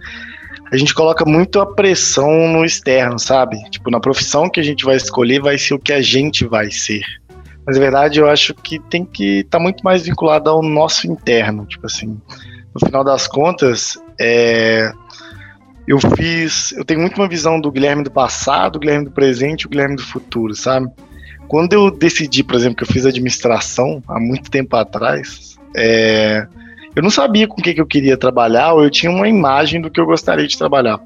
a 0.70 0.76
gente 0.76 0.94
coloca 0.94 1.24
muito 1.24 1.60
a 1.60 1.74
pressão 1.74 2.48
no 2.48 2.64
externo, 2.64 3.18
sabe? 3.18 3.58
Tipo, 3.70 3.90
na 3.90 4.00
profissão 4.00 4.48
que 4.48 4.60
a 4.60 4.62
gente 4.62 4.84
vai 4.84 4.96
escolher 4.96 5.40
vai 5.40 5.58
ser 5.58 5.74
o 5.74 5.78
que 5.78 5.92
a 5.92 6.00
gente 6.00 6.44
vai 6.44 6.70
ser. 6.70 7.04
Mas 7.66 7.76
na 7.76 7.82
verdade 7.82 8.20
eu 8.20 8.28
acho 8.28 8.54
que 8.54 8.78
tem 8.78 9.04
que 9.04 9.40
estar 9.40 9.58
tá 9.58 9.62
muito 9.62 9.82
mais 9.82 10.02
vinculado 10.02 10.48
ao 10.48 10.62
nosso 10.62 11.06
interno, 11.06 11.66
tipo 11.66 11.86
assim. 11.86 12.20
No 12.72 12.80
final 12.84 13.02
das 13.02 13.26
contas, 13.26 13.98
é, 14.20 14.92
eu 15.86 15.98
fiz, 16.16 16.72
eu 16.72 16.84
tenho 16.84 17.00
muito 17.00 17.20
uma 17.20 17.28
visão 17.28 17.60
do 17.60 17.70
Guilherme 17.70 18.02
do 18.02 18.10
passado, 18.10 18.74
do 18.74 18.78
Guilherme 18.80 19.06
do 19.06 19.10
presente 19.10 19.66
o 19.66 19.68
Guilherme 19.68 19.96
do 19.96 20.02
futuro, 20.02 20.54
sabe? 20.54 20.88
Quando 21.48 21.72
eu 21.72 21.90
decidi, 21.90 22.42
por 22.42 22.56
exemplo, 22.56 22.76
que 22.76 22.82
eu 22.82 22.92
fiz 22.92 23.06
administração 23.06 24.02
há 24.08 24.18
muito 24.18 24.50
tempo 24.50 24.76
atrás, 24.76 25.56
é, 25.76 26.46
eu 26.94 27.02
não 27.02 27.10
sabia 27.10 27.46
com 27.46 27.60
o 27.60 27.62
que, 27.62 27.74
que 27.74 27.80
eu 27.80 27.86
queria 27.86 28.16
trabalhar, 28.16 28.72
ou 28.72 28.84
eu 28.84 28.90
tinha 28.90 29.10
uma 29.10 29.28
imagem 29.28 29.80
do 29.80 29.90
que 29.90 30.00
eu 30.00 30.06
gostaria 30.06 30.46
de 30.46 30.56
trabalhar. 30.56 31.00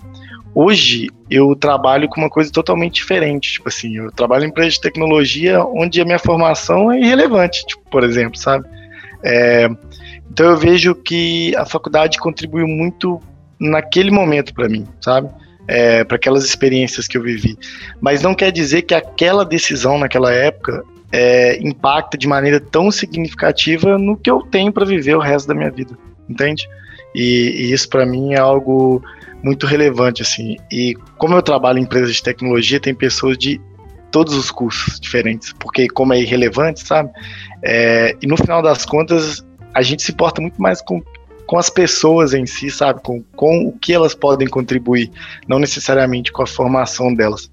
Hoje 0.54 1.08
eu 1.30 1.54
trabalho 1.54 2.08
com 2.08 2.20
uma 2.20 2.30
coisa 2.30 2.50
totalmente 2.50 2.94
diferente, 2.94 3.52
tipo 3.52 3.68
assim, 3.68 3.96
eu 3.96 4.10
trabalho 4.10 4.44
em 4.44 4.48
empresa 4.48 4.70
de 4.70 4.80
tecnologia 4.80 5.62
onde 5.64 6.00
a 6.00 6.04
minha 6.04 6.18
formação 6.18 6.90
é 6.90 7.00
irrelevante, 7.00 7.64
tipo, 7.66 7.82
por 7.90 8.02
exemplo, 8.02 8.36
sabe? 8.36 8.66
É, 9.22 9.68
então 10.30 10.46
eu 10.46 10.56
vejo 10.56 10.94
que 10.94 11.54
a 11.56 11.64
faculdade 11.64 12.18
contribuiu 12.18 12.66
muito 12.66 13.20
naquele 13.60 14.10
momento 14.10 14.54
para 14.54 14.68
mim, 14.68 14.86
sabe? 15.00 15.28
É, 15.70 16.02
para 16.02 16.16
aquelas 16.16 16.44
experiências 16.44 17.06
que 17.06 17.16
eu 17.16 17.22
vivi. 17.22 17.56
Mas 18.00 18.22
não 18.22 18.34
quer 18.34 18.50
dizer 18.50 18.82
que 18.82 18.92
aquela 18.92 19.44
decisão 19.44 19.98
naquela 19.98 20.32
época 20.32 20.84
é, 21.12 21.58
impacta 21.62 22.18
de 22.18 22.26
maneira 22.26 22.58
tão 22.58 22.90
significativa 22.90 23.96
no 23.96 24.16
que 24.16 24.28
eu 24.28 24.42
tenho 24.42 24.72
para 24.72 24.84
viver 24.84 25.16
o 25.16 25.20
resto 25.20 25.46
da 25.46 25.54
minha 25.54 25.70
vida, 25.70 25.96
entende? 26.28 26.68
E, 27.14 27.54
e 27.56 27.72
isso 27.72 27.88
para 27.88 28.04
mim 28.04 28.34
é 28.34 28.38
algo 28.38 29.00
muito 29.44 29.64
relevante 29.64 30.22
assim. 30.22 30.56
E 30.72 30.96
como 31.16 31.36
eu 31.36 31.42
trabalho 31.42 31.78
em 31.78 31.82
empresas 31.82 32.16
de 32.16 32.22
tecnologia, 32.22 32.80
tem 32.80 32.92
pessoas 32.92 33.38
de 33.38 33.60
todos 34.10 34.34
os 34.34 34.50
cursos 34.50 34.98
diferentes, 34.98 35.52
porque 35.52 35.88
como 35.88 36.12
é 36.12 36.20
irrelevante, 36.20 36.84
sabe? 36.84 37.10
É, 37.62 38.16
e 38.20 38.26
no 38.26 38.36
final 38.36 38.60
das 38.60 38.84
contas, 38.84 39.44
a 39.72 39.82
gente 39.82 40.02
se 40.02 40.10
importa 40.10 40.42
muito 40.42 40.60
mais 40.60 40.82
com 40.82 41.00
com 41.50 41.58
as 41.58 41.68
pessoas 41.68 42.32
em 42.32 42.46
si, 42.46 42.70
sabe? 42.70 43.00
Com, 43.02 43.24
com 43.34 43.66
o 43.66 43.72
que 43.72 43.92
elas 43.92 44.14
podem 44.14 44.46
contribuir, 44.46 45.10
não 45.48 45.58
necessariamente 45.58 46.30
com 46.30 46.44
a 46.44 46.46
formação 46.46 47.12
delas. 47.12 47.50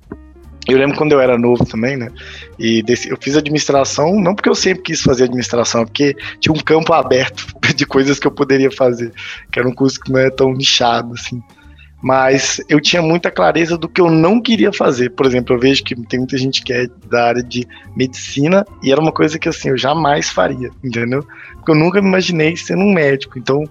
Eu 0.68 0.78
lembro 0.78 0.96
quando 0.96 1.14
eu 1.14 1.20
era 1.20 1.36
novo 1.36 1.66
também, 1.66 1.98
né? 1.98 2.12
E 2.60 2.84
desse, 2.84 3.10
eu 3.10 3.18
fiz 3.20 3.36
administração, 3.36 4.22
não 4.22 4.36
porque 4.36 4.50
eu 4.50 4.54
sempre 4.54 4.84
quis 4.84 5.02
fazer 5.02 5.24
administração, 5.24 5.82
é 5.82 5.86
porque 5.86 6.16
tinha 6.40 6.54
um 6.54 6.60
campo 6.60 6.94
aberto 6.94 7.48
de 7.76 7.88
coisas 7.88 8.20
que 8.20 8.28
eu 8.28 8.32
poderia 8.32 8.70
fazer, 8.70 9.12
que 9.52 9.58
era 9.58 9.68
um 9.68 9.74
curso 9.74 10.00
que 10.00 10.12
não 10.12 10.20
é 10.20 10.30
tão 10.30 10.54
nichado, 10.54 11.16
assim. 11.16 11.42
Mas 12.02 12.62
eu 12.70 12.80
tinha 12.80 13.02
muita 13.02 13.32
clareza 13.32 13.78
do 13.78 13.90
que 13.90 14.00
eu 14.00 14.10
não 14.10 14.40
queria 14.40 14.72
fazer. 14.72 15.10
Por 15.12 15.26
exemplo, 15.26 15.56
eu 15.56 15.60
vejo 15.60 15.84
que 15.84 15.96
tem 16.06 16.20
muita 16.20 16.38
gente 16.38 16.64
que 16.64 16.72
é 16.72 16.88
da 17.10 17.26
área 17.26 17.44
de 17.44 17.68
medicina 17.96 18.66
e 18.84 18.92
era 18.92 19.02
uma 19.02 19.12
coisa 19.12 19.40
que, 19.40 19.50
assim, 19.50 19.70
eu 19.70 19.78
jamais 19.78 20.30
faria, 20.30 20.70
entendeu? 20.84 21.26
Porque 21.56 21.72
eu 21.72 21.76
nunca 21.76 22.02
me 22.02 22.08
imaginei 22.08 22.56
sendo 22.56 22.82
um 22.84 22.94
médico. 22.94 23.40
Então, 23.40 23.64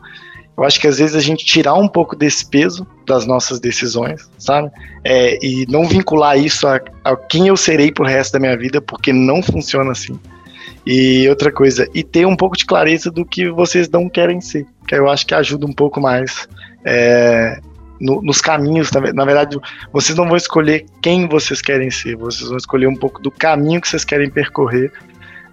eu 0.56 0.64
acho 0.64 0.80
que 0.80 0.88
às 0.88 0.98
vezes 0.98 1.14
a 1.14 1.20
gente 1.20 1.44
tirar 1.44 1.74
um 1.74 1.86
pouco 1.86 2.16
desse 2.16 2.48
peso 2.48 2.86
das 3.06 3.26
nossas 3.26 3.60
decisões, 3.60 4.28
sabe? 4.38 4.70
É, 5.04 5.38
e 5.44 5.66
não 5.68 5.84
vincular 5.84 6.38
isso 6.38 6.66
a, 6.66 6.80
a, 7.04 7.16
quem 7.16 7.48
eu 7.48 7.56
serei 7.56 7.92
pro 7.92 8.06
resto 8.06 8.32
da 8.32 8.40
minha 8.40 8.56
vida, 8.56 8.80
porque 8.80 9.12
não 9.12 9.42
funciona 9.42 9.92
assim. 9.92 10.18
E 10.86 11.28
outra 11.28 11.52
coisa, 11.52 11.86
e 11.94 12.02
ter 12.02 12.26
um 12.26 12.36
pouco 12.36 12.56
de 12.56 12.64
clareza 12.64 13.10
do 13.10 13.24
que 13.24 13.50
vocês 13.50 13.88
não 13.88 14.08
querem 14.08 14.40
ser, 14.40 14.66
que 14.88 14.94
eu 14.94 15.10
acho 15.10 15.26
que 15.26 15.34
ajuda 15.34 15.66
um 15.66 15.72
pouco 15.72 16.00
mais 16.00 16.48
é, 16.84 17.60
no, 18.00 18.22
nos 18.22 18.40
caminhos. 18.40 18.90
Na 18.92 19.24
verdade, 19.24 19.58
vocês 19.92 20.16
não 20.16 20.26
vão 20.26 20.36
escolher 20.36 20.86
quem 21.02 21.28
vocês 21.28 21.60
querem 21.60 21.90
ser, 21.90 22.16
vocês 22.16 22.48
vão 22.48 22.56
escolher 22.56 22.86
um 22.86 22.96
pouco 22.96 23.20
do 23.20 23.30
caminho 23.30 23.80
que 23.80 23.88
vocês 23.88 24.04
querem 24.04 24.30
percorrer 24.30 24.92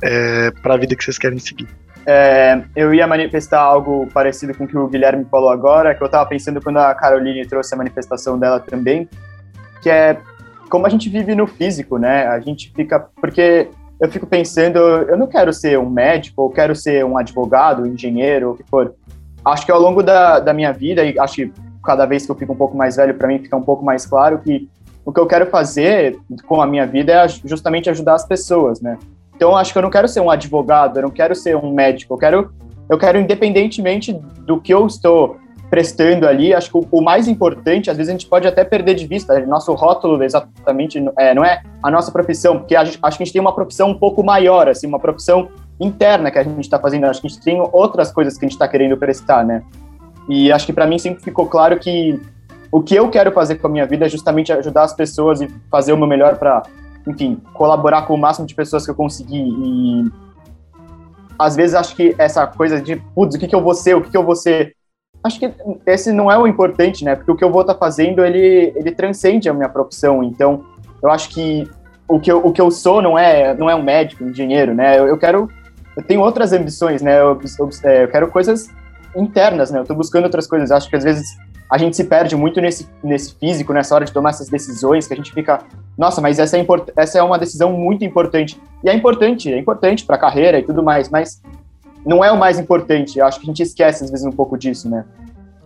é, 0.01 0.51
para 0.61 0.73
a 0.73 0.77
vida 0.77 0.95
que 0.95 1.03
vocês 1.03 1.17
querem 1.17 1.39
seguir. 1.39 1.67
É, 2.05 2.61
eu 2.75 2.93
ia 2.93 3.07
manifestar 3.07 3.61
algo 3.61 4.07
parecido 4.13 4.53
com 4.53 4.65
o 4.65 4.67
que 4.67 4.77
o 4.77 4.87
Guilherme 4.87 5.25
falou 5.31 5.49
agora, 5.49 5.95
que 5.95 6.03
eu 6.03 6.05
estava 6.07 6.27
pensando 6.27 6.61
quando 6.61 6.77
a 6.77 6.93
Caroline 6.93 7.45
trouxe 7.45 7.73
a 7.73 7.77
manifestação 7.77 8.37
dela 8.37 8.59
também, 8.59 9.07
que 9.81 9.89
é 9.89 10.17
como 10.69 10.85
a 10.85 10.89
gente 10.89 11.07
vive 11.07 11.35
no 11.35 11.45
físico, 11.45 11.97
né? 11.97 12.25
A 12.27 12.39
gente 12.39 12.73
fica. 12.75 12.99
Porque 12.99 13.69
eu 13.99 14.09
fico 14.09 14.25
pensando, 14.25 14.79
eu 14.79 15.15
não 15.15 15.27
quero 15.27 15.53
ser 15.53 15.77
um 15.77 15.89
médico, 15.89 16.45
eu 16.45 16.49
quero 16.49 16.75
ser 16.75 17.05
um 17.05 17.17
advogado, 17.17 17.83
um 17.83 17.85
engenheiro, 17.85 18.51
o 18.51 18.57
que 18.57 18.63
for. 18.63 18.95
Acho 19.45 19.65
que 19.65 19.71
ao 19.71 19.79
longo 19.79 20.01
da, 20.01 20.39
da 20.39 20.51
minha 20.51 20.73
vida, 20.73 21.05
e 21.05 21.17
acho 21.19 21.35
que 21.35 21.53
cada 21.83 22.05
vez 22.05 22.25
que 22.25 22.31
eu 22.31 22.35
fico 22.35 22.53
um 22.53 22.55
pouco 22.55 22.75
mais 22.75 22.95
velho, 22.95 23.13
para 23.13 23.27
mim 23.27 23.39
fica 23.39 23.55
um 23.55 23.61
pouco 23.61 23.83
mais 23.83 24.05
claro 24.05 24.39
que 24.39 24.69
o 25.05 25.11
que 25.11 25.19
eu 25.19 25.27
quero 25.27 25.47
fazer 25.47 26.17
com 26.47 26.61
a 26.61 26.65
minha 26.65 26.87
vida 26.87 27.11
é 27.11 27.27
justamente 27.27 27.89
ajudar 27.89 28.15
as 28.15 28.25
pessoas, 28.25 28.79
né? 28.81 28.97
Então, 29.35 29.55
acho 29.55 29.73
que 29.73 29.77
eu 29.77 29.81
não 29.81 29.89
quero 29.89 30.07
ser 30.07 30.21
um 30.21 30.29
advogado, 30.29 30.97
eu 30.97 31.03
não 31.03 31.09
quero 31.09 31.35
ser 31.35 31.57
um 31.57 31.73
médico, 31.73 32.13
eu 32.13 32.17
quero, 32.17 32.53
eu 32.89 32.97
quero 32.97 33.19
independentemente 33.19 34.13
do 34.13 34.61
que 34.61 34.73
eu 34.73 34.87
estou 34.87 35.37
prestando 35.69 36.27
ali, 36.27 36.53
acho 36.53 36.69
que 36.69 36.77
o, 36.77 36.87
o 36.91 37.01
mais 37.01 37.27
importante, 37.27 37.89
às 37.89 37.97
vezes 37.97 38.09
a 38.09 38.13
gente 38.13 38.27
pode 38.27 38.47
até 38.47 38.63
perder 38.63 38.93
de 38.93 39.07
vista, 39.07 39.39
nosso 39.47 39.73
rótulo 39.73 40.23
exatamente 40.23 41.03
é, 41.17 41.33
não 41.33 41.43
é 41.43 41.63
a 41.81 41.89
nossa 41.89 42.11
profissão, 42.11 42.59
porque 42.59 42.75
gente, 42.85 42.99
acho 43.01 43.17
que 43.17 43.23
a 43.23 43.25
gente 43.25 43.33
tem 43.33 43.41
uma 43.41 43.55
profissão 43.55 43.89
um 43.89 43.97
pouco 43.97 44.23
maior, 44.23 44.69
assim, 44.69 44.85
uma 44.85 44.99
profissão 44.99 45.49
interna 45.79 46.29
que 46.29 46.37
a 46.37 46.43
gente 46.43 46.59
está 46.59 46.77
fazendo, 46.77 47.05
acho 47.05 47.19
que 47.19 47.25
a 47.25 47.29
gente 47.31 47.41
tem 47.41 47.59
outras 47.71 48.11
coisas 48.11 48.37
que 48.37 48.45
a 48.45 48.47
gente 48.47 48.53
está 48.53 48.67
querendo 48.67 48.95
prestar, 48.95 49.43
né? 49.43 49.63
E 50.29 50.51
acho 50.51 50.65
que 50.65 50.73
para 50.73 50.87
mim 50.87 50.97
sempre 50.97 51.23
ficou 51.23 51.47
claro 51.47 51.77
que 51.79 52.19
o 52.71 52.81
que 52.81 52.95
eu 52.95 53.09
quero 53.09 53.31
fazer 53.31 53.55
com 53.55 53.67
a 53.67 53.69
minha 53.69 53.85
vida 53.85 54.05
é 54.05 54.09
justamente 54.09 54.51
ajudar 54.51 54.83
as 54.83 54.93
pessoas 54.93 55.41
e 55.41 55.47
fazer 55.69 55.93
o 55.93 55.97
meu 55.97 56.07
melhor 56.07 56.37
para 56.37 56.63
enfim, 57.07 57.41
colaborar 57.53 58.03
com 58.03 58.15
o 58.15 58.17
máximo 58.17 58.47
de 58.47 58.55
pessoas 58.55 58.85
que 58.85 58.91
eu 58.91 58.95
conseguir. 58.95 59.43
E 59.43 60.09
às 61.37 61.55
vezes 61.55 61.75
acho 61.75 61.95
que 61.95 62.15
essa 62.17 62.47
coisa 62.47 62.81
de, 62.81 62.95
putz, 62.95 63.35
o 63.35 63.39
que, 63.39 63.47
que 63.47 63.55
eu 63.55 63.61
vou 63.61 63.73
ser, 63.73 63.95
o 63.95 64.01
que, 64.01 64.09
que 64.09 64.17
eu 64.17 64.23
vou 64.23 64.35
ser, 64.35 64.75
acho 65.23 65.39
que 65.39 65.51
esse 65.85 66.11
não 66.11 66.31
é 66.31 66.37
o 66.37 66.47
importante, 66.47 67.03
né, 67.03 67.15
porque 67.15 67.31
o 67.31 67.35
que 67.35 67.43
eu 67.43 67.51
vou 67.51 67.61
estar 67.61 67.73
tá 67.73 67.79
fazendo, 67.79 68.23
ele, 68.23 68.73
ele 68.75 68.91
transcende 68.91 69.49
a 69.49 69.53
minha 69.53 69.69
profissão, 69.69 70.23
então 70.23 70.63
eu 71.01 71.09
acho 71.09 71.29
que 71.29 71.69
o 72.07 72.19
que 72.19 72.31
eu, 72.31 72.45
o 72.45 72.51
que 72.51 72.61
eu 72.61 72.69
sou 72.69 73.01
não 73.01 73.17
é, 73.17 73.53
não 73.55 73.69
é 73.69 73.75
um 73.75 73.83
médico, 73.83 74.23
um 74.23 74.29
engenheiro, 74.29 74.73
né, 74.73 74.97
eu, 74.97 75.07
eu 75.07 75.17
quero, 75.17 75.49
eu 75.97 76.03
tenho 76.03 76.21
outras 76.21 76.53
ambições, 76.53 77.01
né, 77.01 77.19
eu, 77.19 77.39
eu, 77.59 77.69
é, 77.83 78.03
eu 78.03 78.07
quero 78.07 78.27
coisas 78.29 78.69
internas, 79.15 79.71
né, 79.71 79.79
eu 79.79 79.85
tô 79.85 79.95
buscando 79.95 80.25
outras 80.25 80.47
coisas, 80.47 80.71
acho 80.71 80.89
que 80.89 80.95
às 80.95 81.03
vezes 81.03 81.25
a 81.69 81.77
gente 81.77 81.95
se 81.95 82.03
perde 82.03 82.35
muito 82.35 82.61
nesse, 82.61 82.87
nesse 83.03 83.33
físico, 83.35 83.73
nessa 83.73 83.95
hora 83.95 84.05
de 84.05 84.11
tomar 84.11 84.29
essas 84.29 84.47
decisões, 84.47 85.07
que 85.07 85.13
a 85.13 85.17
gente 85.17 85.31
fica, 85.31 85.59
nossa, 85.97 86.21
mas 86.21 86.37
essa 86.37 86.57
é, 86.57 86.65
essa 86.95 87.17
é 87.17 87.23
uma 87.23 87.39
decisão 87.39 87.71
muito 87.73 88.05
importante. 88.05 88.59
E 88.83 88.89
é 88.89 88.93
importante, 88.93 89.51
é 89.51 89.57
importante 89.57 90.05
para 90.05 90.15
a 90.15 90.19
carreira 90.19 90.59
e 90.59 90.63
tudo 90.63 90.83
mais, 90.83 91.09
mas 91.09 91.41
não 92.05 92.23
é 92.23 92.31
o 92.31 92.37
mais 92.37 92.59
importante. 92.59 93.17
Eu 93.17 93.25
acho 93.25 93.39
que 93.39 93.45
a 93.45 93.47
gente 93.47 93.63
esquece, 93.63 94.03
às 94.03 94.11
vezes, 94.11 94.23
um 94.23 94.31
pouco 94.31 94.55
disso, 94.55 94.89
né? 94.89 95.03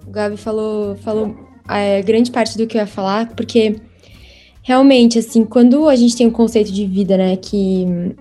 O 0.05 0.11
Gabi 0.11 0.37
falou, 0.37 0.95
falou 0.95 1.35
é, 1.67 2.01
grande 2.01 2.31
parte 2.31 2.57
do 2.57 2.65
que 2.65 2.77
eu 2.77 2.81
ia 2.81 2.87
falar, 2.87 3.27
porque 3.35 3.75
realmente, 4.61 5.19
assim, 5.19 5.43
quando 5.43 5.89
a 5.89 5.95
gente 5.95 6.15
tem 6.15 6.27
um 6.27 6.31
conceito 6.31 6.71
de 6.71 6.85
vida, 6.85 7.17
né, 7.17 7.35
que, 7.35 8.15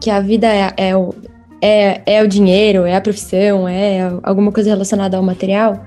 que 0.00 0.10
a 0.10 0.20
vida 0.20 0.46
é, 0.46 0.72
é, 0.76 0.96
o, 0.96 1.14
é, 1.60 2.00
é 2.06 2.22
o 2.22 2.28
dinheiro, 2.28 2.84
é 2.84 2.94
a 2.94 3.00
profissão, 3.00 3.68
é 3.68 4.00
alguma 4.22 4.52
coisa 4.52 4.70
relacionada 4.70 5.16
ao 5.16 5.22
material 5.22 5.84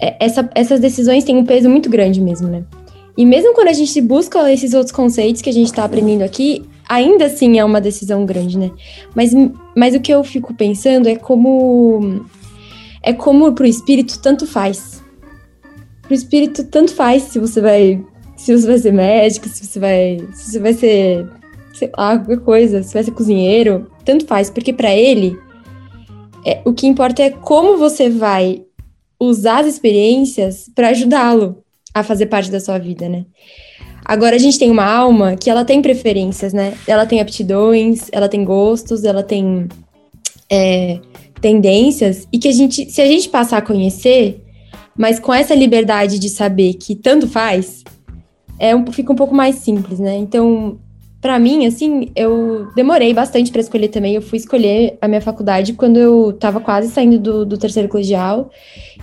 é, 0.00 0.16
essa, 0.20 0.48
essas 0.54 0.80
decisões 0.80 1.24
têm 1.24 1.36
um 1.36 1.44
peso 1.44 1.68
muito 1.68 1.88
grande 1.88 2.20
mesmo, 2.20 2.48
né? 2.48 2.64
E 3.16 3.24
mesmo 3.24 3.54
quando 3.54 3.68
a 3.68 3.72
gente 3.72 4.00
busca 4.00 4.52
esses 4.52 4.74
outros 4.74 4.92
conceitos 4.92 5.40
que 5.40 5.48
a 5.48 5.52
gente 5.52 5.66
está 5.66 5.84
aprendendo 5.84 6.22
aqui, 6.22 6.64
ainda 6.88 7.26
assim 7.26 7.58
é 7.58 7.64
uma 7.64 7.80
decisão 7.80 8.26
grande, 8.26 8.58
né? 8.58 8.70
Mas, 9.14 9.32
mas 9.76 9.94
o 9.94 10.00
que 10.00 10.12
eu 10.12 10.24
fico 10.24 10.52
pensando 10.52 11.08
é 11.08 11.16
como 11.16 12.24
é 13.02 13.12
como 13.12 13.52
pro 13.52 13.66
espírito 13.66 14.18
tanto 14.18 14.46
faz. 14.46 15.02
Pro 16.02 16.14
espírito 16.14 16.64
tanto 16.64 16.92
faz 16.92 17.22
se 17.24 17.38
você 17.38 17.60
vai 17.60 18.04
se 18.36 18.54
você 18.54 18.66
vai 18.66 18.78
ser 18.78 18.92
médico, 18.92 19.48
se 19.48 19.64
você 19.64 19.78
vai 19.78 20.18
se 20.32 20.50
você 20.50 20.58
vai 20.58 20.72
ser 20.74 21.26
sei 21.74 21.90
lá, 21.96 22.16
qualquer 22.18 22.44
coisa, 22.44 22.82
se 22.82 22.94
vai 22.94 23.02
ser 23.02 23.10
cozinheiro, 23.10 23.90
tanto 24.04 24.26
faz, 24.26 24.48
porque 24.48 24.72
para 24.72 24.94
ele 24.94 25.36
é, 26.44 26.60
o 26.64 26.72
que 26.72 26.86
importa 26.86 27.22
é 27.22 27.30
como 27.30 27.76
você 27.76 28.08
vai 28.08 28.62
usar 29.18 29.60
as 29.60 29.66
experiências 29.66 30.70
para 30.74 30.88
ajudá-lo 30.88 31.64
a 31.92 32.02
fazer 32.02 32.26
parte 32.26 32.50
da 32.50 32.60
sua 32.60 32.78
vida, 32.78 33.08
né? 33.08 33.24
Agora 34.04 34.36
a 34.36 34.38
gente 34.38 34.58
tem 34.58 34.70
uma 34.70 34.84
alma 34.84 35.34
que 35.34 35.48
ela 35.48 35.64
tem 35.64 35.80
preferências, 35.80 36.52
né? 36.52 36.76
Ela 36.86 37.06
tem 37.06 37.20
aptidões, 37.20 38.08
ela 38.12 38.28
tem 38.28 38.44
gostos, 38.44 39.04
ela 39.04 39.22
tem 39.22 39.66
é, 40.50 41.00
tendências 41.40 42.28
e 42.30 42.38
que 42.38 42.48
a 42.48 42.52
gente, 42.52 42.90
se 42.90 43.00
a 43.00 43.06
gente 43.06 43.28
passar 43.30 43.58
a 43.58 43.62
conhecer, 43.62 44.44
mas 44.96 45.18
com 45.18 45.32
essa 45.32 45.54
liberdade 45.54 46.18
de 46.18 46.28
saber 46.28 46.74
que 46.74 46.94
tanto 46.94 47.26
faz, 47.26 47.82
é 48.58 48.76
um, 48.76 48.86
fica 48.92 49.12
um 49.12 49.16
pouco 49.16 49.34
mais 49.34 49.56
simples, 49.56 49.98
né? 49.98 50.16
Então 50.16 50.78
para 51.24 51.38
mim, 51.38 51.64
assim, 51.64 52.10
eu 52.14 52.68
demorei 52.76 53.14
bastante 53.14 53.50
para 53.50 53.62
escolher 53.62 53.88
também. 53.88 54.14
Eu 54.14 54.20
fui 54.20 54.36
escolher 54.36 54.98
a 55.00 55.08
minha 55.08 55.22
faculdade 55.22 55.72
quando 55.72 55.96
eu 55.96 56.34
tava 56.34 56.60
quase 56.60 56.90
saindo 56.90 57.18
do, 57.18 57.46
do, 57.46 57.56
terceiro 57.56 57.88
colegial. 57.88 58.50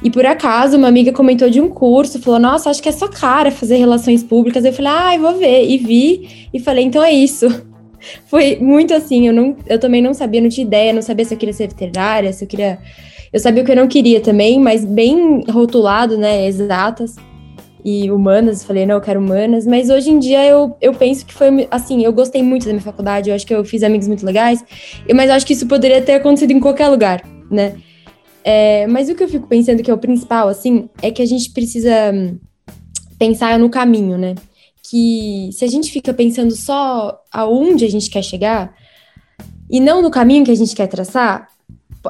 E 0.04 0.12
por 0.12 0.24
acaso, 0.24 0.78
uma 0.78 0.88
amiga 0.88 1.12
comentou 1.12 1.50
de 1.50 1.60
um 1.60 1.68
curso, 1.68 2.22
falou: 2.22 2.40
Nossa, 2.40 2.70
acho 2.70 2.80
que 2.80 2.90
é 2.90 2.92
sua 2.92 3.10
cara 3.10 3.50
fazer 3.50 3.78
relações 3.78 4.24
públicas. 4.24 4.64
Eu 4.64 4.72
falei: 4.72 4.92
Ah, 4.92 5.18
vou 5.18 5.36
ver. 5.40 5.68
E 5.68 5.80
vi, 5.80 6.48
e 6.54 6.60
falei: 6.60 6.86
Então 6.86 7.04
é 7.04 7.12
isso. 7.12 7.48
Foi 8.30 8.56
muito 8.58 8.94
assim. 8.94 9.26
Eu, 9.26 9.34
não, 9.34 9.56
eu 9.66 9.80
também 9.80 10.00
não 10.00 10.14
sabia, 10.14 10.42
não 10.42 10.50
tinha 10.50 10.68
ideia, 10.68 10.94
não 10.94 11.02
sabia 11.02 11.26
se 11.26 11.34
eu 11.34 11.40
queria 11.40 11.54
ser 11.54 11.70
veterinária, 11.70 12.32
se 12.32 12.46
eu 12.46 12.48
queria. 12.48 12.78
Eu 13.34 13.40
sabia 13.40 13.64
o 13.64 13.66
que 13.66 13.72
eu 13.72 13.78
não 13.78 13.88
queria 13.88 14.22
também, 14.22 14.60
mas 14.60 14.86
bem 14.86 15.44
rotulado, 15.50 16.20
né? 16.20 16.46
Exatas 16.46 17.16
e 17.84 18.12
humanas, 18.12 18.64
falei, 18.64 18.86
não, 18.86 18.96
eu 18.96 19.02
quero 19.02 19.20
humanas, 19.20 19.66
mas 19.66 19.90
hoje 19.90 20.10
em 20.10 20.20
dia 20.20 20.46
eu, 20.46 20.76
eu 20.80 20.94
penso 20.94 21.26
que 21.26 21.34
foi, 21.34 21.68
assim, 21.72 22.04
eu 22.04 22.14
gostei 22.14 22.44
muito 22.44 22.66
da 22.66 22.72
minha 22.72 22.82
faculdade, 22.82 23.30
eu 23.30 23.36
acho 23.36 23.46
que 23.46 23.54
eu 23.54 23.64
fiz 23.66 23.84
amigos 23.84 24.08
muito 24.08 24.26
legais, 24.26 24.64
mas 25.14 25.30
eu 25.30 25.36
acho 25.36 25.46
que 25.46 25.54
isso 25.54 25.68
poderia 25.68 26.02
ter 26.02 26.14
acontecido 26.14 26.52
em 26.52 26.60
qualquer 26.60 26.88
lugar, 26.90 27.24
né? 27.50 27.76
É, 28.44 28.88
mas 28.88 29.10
o 29.10 29.16
que 29.16 29.24
eu 29.24 29.30
fico 29.30 29.48
pensando 29.48 29.84
que 29.84 29.92
é 29.92 29.94
o 29.94 29.98
principal, 29.98 30.48
assim, 30.48 30.90
é 31.02 31.12
que 31.12 31.22
a 31.22 31.26
gente 31.26 31.52
precisa 31.52 32.12
hum, 32.14 32.38
pensar 33.18 33.60
no 33.60 33.70
caminho, 33.70 34.18
né? 34.18 34.36
Que 34.84 35.50
se 35.54 35.64
a 35.64 35.68
gente 35.68 35.92
fica 35.92 36.14
pensando 36.14 36.56
só 36.56 37.20
aonde 37.32 37.86
a 37.86 37.90
gente 37.90 38.10
quer 38.10 38.24
chegar 38.24 38.74
e 39.70 39.80
não 39.80 40.02
no 40.02 40.10
caminho 40.12 40.44
que 40.44 40.52
a 40.52 40.56
gente 40.56 40.76
quer 40.76 40.88
traçar, 40.88 41.48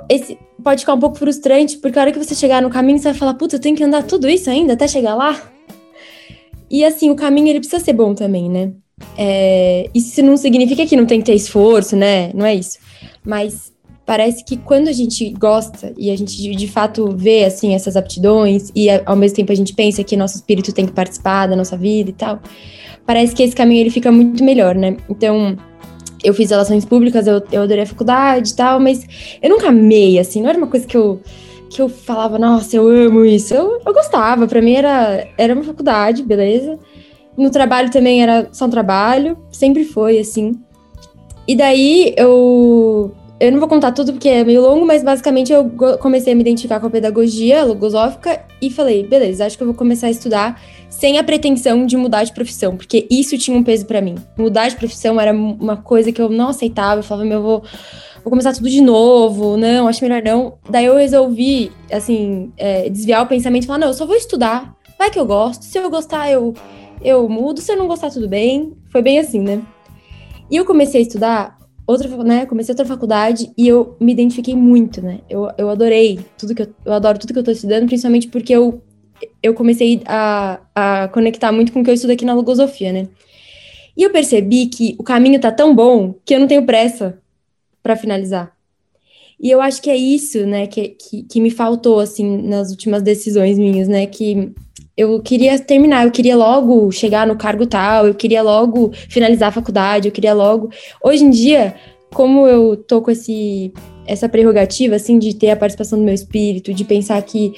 esse 0.10 0.38
pode 0.64 0.82
ficar 0.82 0.94
um 0.94 1.00
pouco 1.00 1.18
frustrante, 1.18 1.78
porque 1.78 1.98
a 1.98 2.02
hora 2.04 2.12
que 2.12 2.20
você 2.20 2.34
chegar 2.34 2.62
no 2.62 2.70
caminho, 2.70 2.98
você 2.98 3.10
vai 3.10 3.14
falar, 3.14 3.34
puta, 3.34 3.56
eu 3.56 3.60
tenho 3.60 3.76
que 3.76 3.84
andar 3.84 4.04
tudo 4.04 4.30
isso 4.30 4.50
ainda 4.50 4.74
até 4.74 4.88
chegar 4.88 5.16
lá? 5.16 5.40
E 6.72 6.86
assim, 6.86 7.10
o 7.10 7.16
caminho 7.16 7.50
ele 7.50 7.60
precisa 7.60 7.84
ser 7.84 7.92
bom 7.92 8.16
também, 8.16 8.50
né? 8.50 8.72
É, 9.18 9.90
isso 9.94 10.22
não 10.22 10.38
significa 10.38 10.86
que 10.86 10.96
não 10.96 11.06
tem 11.06 11.20
que 11.20 11.26
ter 11.26 11.36
esforço, 11.36 11.98
né? 11.98 12.32
Não 12.34 12.46
é 12.46 12.56
isso. 12.56 12.80
Mas 13.26 13.74
parece 14.06 14.46
que 14.46 14.56
quando 14.56 14.88
a 14.88 14.92
gente 14.94 15.30
gosta 15.32 15.94
e 15.98 16.10
a 16.10 16.16
gente 16.16 16.36
de, 16.56 16.68
fato 16.68 17.12
vê 17.16 17.44
assim 17.44 17.76
essas 17.76 17.98
aptidões 17.98 18.72
e 18.76 18.90
ao 19.06 19.16
mesmo 19.16 19.36
tempo 19.36 19.52
a 19.52 19.56
gente 19.56 19.74
pensa 19.74 20.04
que 20.04 20.16
nosso 20.16 20.38
espírito 20.38 20.74
tem 20.74 20.86
que 20.86 20.92
participar 20.92 21.48
da 21.48 21.56
nossa 21.56 21.78
vida 21.78 22.10
e 22.10 22.14
tal, 22.14 22.42
parece 23.06 23.36
que 23.36 23.44
esse 23.44 23.56
caminho 23.56 23.82
ele 23.82 23.90
fica 23.90 24.12
muito 24.12 24.44
melhor, 24.44 24.74
né? 24.74 24.96
Então, 25.10 25.58
eu 26.24 26.34
fiz 26.34 26.50
relações 26.50 26.86
públicas, 26.86 27.28
eu, 27.28 27.44
eu 27.52 27.64
adorei 27.64 27.84
a 27.84 27.88
faculdade 27.88 28.52
e 28.52 28.56
tal, 28.56 28.80
mas 28.80 29.06
eu 29.42 29.50
nunca 29.50 29.68
amei, 29.68 30.20
assim, 30.20 30.42
não 30.42 30.50
era 30.50 30.58
uma 30.58 30.68
coisa 30.68 30.88
que 30.88 30.96
eu 30.96 31.20
que 31.72 31.82
eu 31.82 31.88
falava, 31.88 32.38
nossa, 32.38 32.76
eu 32.76 32.88
amo 32.88 33.24
isso. 33.24 33.54
Eu, 33.54 33.82
eu 33.86 33.94
gostava, 33.94 34.46
para 34.46 34.62
mim 34.62 34.74
era, 34.74 35.28
era 35.38 35.54
uma 35.54 35.64
faculdade, 35.64 36.22
beleza. 36.22 36.78
No 37.38 37.50
trabalho 37.50 37.90
também 37.90 38.22
era 38.22 38.50
só 38.52 38.66
um 38.66 38.70
trabalho, 38.70 39.38
sempre 39.52 39.86
foi 39.86 40.20
assim. 40.20 40.60
E 41.48 41.56
daí 41.56 42.14
eu. 42.18 43.12
Eu 43.42 43.52
não 43.52 43.58
vou 43.58 43.68
contar 43.68 43.92
tudo 43.92 44.14
porque 44.14 44.30
é 44.30 44.44
meio 44.44 44.62
longo, 44.62 44.86
mas 44.86 45.04
basicamente 45.04 45.52
eu 45.52 45.68
comecei 46.00 46.32
a 46.32 46.36
me 46.36 46.42
identificar 46.42 46.80
com 46.80 46.86
a 46.86 46.90
pedagogia 46.92 47.64
logosófica 47.64 48.46
e 48.62 48.70
falei, 48.70 49.04
beleza, 49.04 49.48
acho 49.48 49.58
que 49.58 49.64
eu 49.64 49.66
vou 49.66 49.76
começar 49.76 50.06
a 50.06 50.12
estudar 50.12 50.62
sem 50.88 51.18
a 51.18 51.24
pretensão 51.24 51.84
de 51.88 51.98
mudar 51.98 52.24
de 52.24 52.32
profissão, 52.34 52.78
porque 52.78 53.08
isso 53.10 53.36
tinha 53.40 53.58
um 53.58 53.64
peso 53.64 53.88
para 53.88 54.00
mim. 54.00 54.14
Mudar 54.38 54.70
de 54.70 54.76
profissão 54.76 55.20
era 55.20 55.34
uma 55.34 55.76
coisa 55.76 56.12
que 56.12 56.22
eu 56.22 56.30
não 56.30 56.50
aceitava, 56.50 57.00
eu 57.00 57.04
falava, 57.04 57.28
meu, 57.28 57.40
eu 57.40 57.44
vou 57.44 57.64
vou 58.24 58.30
começar 58.30 58.54
tudo 58.54 58.70
de 58.70 58.80
novo, 58.80 59.58
não, 59.58 59.88
acho 59.88 60.04
melhor 60.04 60.22
não. 60.22 60.60
Daí 60.70 60.86
eu 60.86 60.96
resolvi, 60.96 61.72
assim, 61.92 62.54
é, 62.56 62.92
desviar 62.92 63.24
o 63.24 63.28
pensamento 63.28 63.64
e 63.64 63.66
falar, 63.66 63.80
não, 63.80 63.88
eu 63.88 63.96
só 63.96 64.06
vou 64.06 64.16
estudar, 64.16 64.76
vai 65.00 65.10
que 65.10 65.18
eu 65.18 65.26
gosto, 65.26 65.66
se 65.66 65.80
eu 65.80 65.90
gostar 65.90 66.30
eu, 66.30 66.54
eu 67.02 67.28
mudo, 67.28 67.60
se 67.60 67.72
eu 67.72 67.78
não 67.78 67.88
gostar 67.88 68.12
tudo 68.12 68.30
bem. 68.30 68.74
Foi 68.90 69.02
bem 69.02 69.18
assim, 69.18 69.40
né? 69.40 69.64
E 70.52 70.58
eu 70.58 70.64
comecei 70.64 71.02
a 71.02 71.04
estudar 71.04 71.61
outra, 71.92 72.24
né, 72.24 72.46
comecei 72.46 72.74
outra 72.74 72.86
faculdade 72.86 73.52
e 73.58 73.68
eu 73.68 73.96
me 74.00 74.12
identifiquei 74.12 74.56
muito, 74.56 75.02
né? 75.02 75.20
Eu, 75.30 75.50
eu 75.58 75.70
adorei 75.70 76.20
tudo 76.38 76.56
que 76.56 76.64
eu, 76.64 76.74
eu 76.86 76.94
adoro 76.94 77.20
tudo 77.20 77.34
que 77.34 77.40
eu 77.40 77.44
tô 77.44 77.52
estudando, 77.52 77.88
principalmente 77.88 78.28
porque 78.28 78.54
eu, 78.54 78.82
eu 79.42 79.54
comecei 79.54 80.02
a, 80.06 80.60
a 80.76 81.08
conectar 81.10 81.52
muito 81.52 81.72
com 81.72 81.82
o 81.82 81.84
que 81.84 81.90
eu 81.90 81.94
estudo 81.94 82.12
aqui 82.12 82.26
na 82.26 82.34
logosofia, 82.34 82.92
né? 82.92 83.08
E 83.96 84.04
eu 84.04 84.12
percebi 84.12 84.68
que 84.68 84.96
o 84.98 85.04
caminho 85.04 85.40
tá 85.40 85.52
tão 85.52 85.76
bom 85.76 86.16
que 86.26 86.34
eu 86.34 86.40
não 86.40 86.48
tenho 86.48 86.66
pressa 86.66 87.20
para 87.84 87.96
finalizar. 87.96 88.56
E 89.40 89.50
eu 89.50 89.60
acho 89.60 89.82
que 89.82 89.90
é 89.90 89.96
isso, 89.96 90.46
né, 90.46 90.68
que, 90.68 90.90
que, 90.90 91.24
que, 91.24 91.42
me 91.42 91.50
faltou, 91.50 92.00
assim, 92.00 92.44
nas 92.44 92.70
últimas 92.70 93.02
decisões 93.02 93.58
minhas, 93.58 93.88
né, 93.88 94.06
que 94.06 94.52
eu 94.96 95.22
queria 95.22 95.58
terminar, 95.60 96.06
eu 96.06 96.12
queria 96.12 96.36
logo 96.36 96.92
chegar 96.92 97.26
no 97.26 97.36
cargo 97.36 97.66
tal, 97.66 98.08
eu 98.08 98.14
queria 98.14 98.42
logo 98.42 98.92
finalizar 99.10 99.50
a 99.50 99.52
faculdade, 99.52 100.08
eu 100.08 100.12
queria 100.12 100.34
logo... 100.34 100.70
Hoje 101.04 101.24
em 101.24 101.30
dia, 101.30 101.76
como 102.14 102.48
eu 102.48 102.76
tô 102.76 103.02
com 103.02 103.12
esse, 103.12 103.74
essa 104.06 104.28
prerrogativa, 104.28 104.96
assim, 104.96 105.18
de 105.18 105.36
ter 105.36 105.52
a 105.52 105.56
participação 105.56 105.98
do 105.98 106.06
meu 106.06 106.14
espírito, 106.14 106.74
de 106.74 106.84
pensar 106.84 107.22
que 107.22 107.54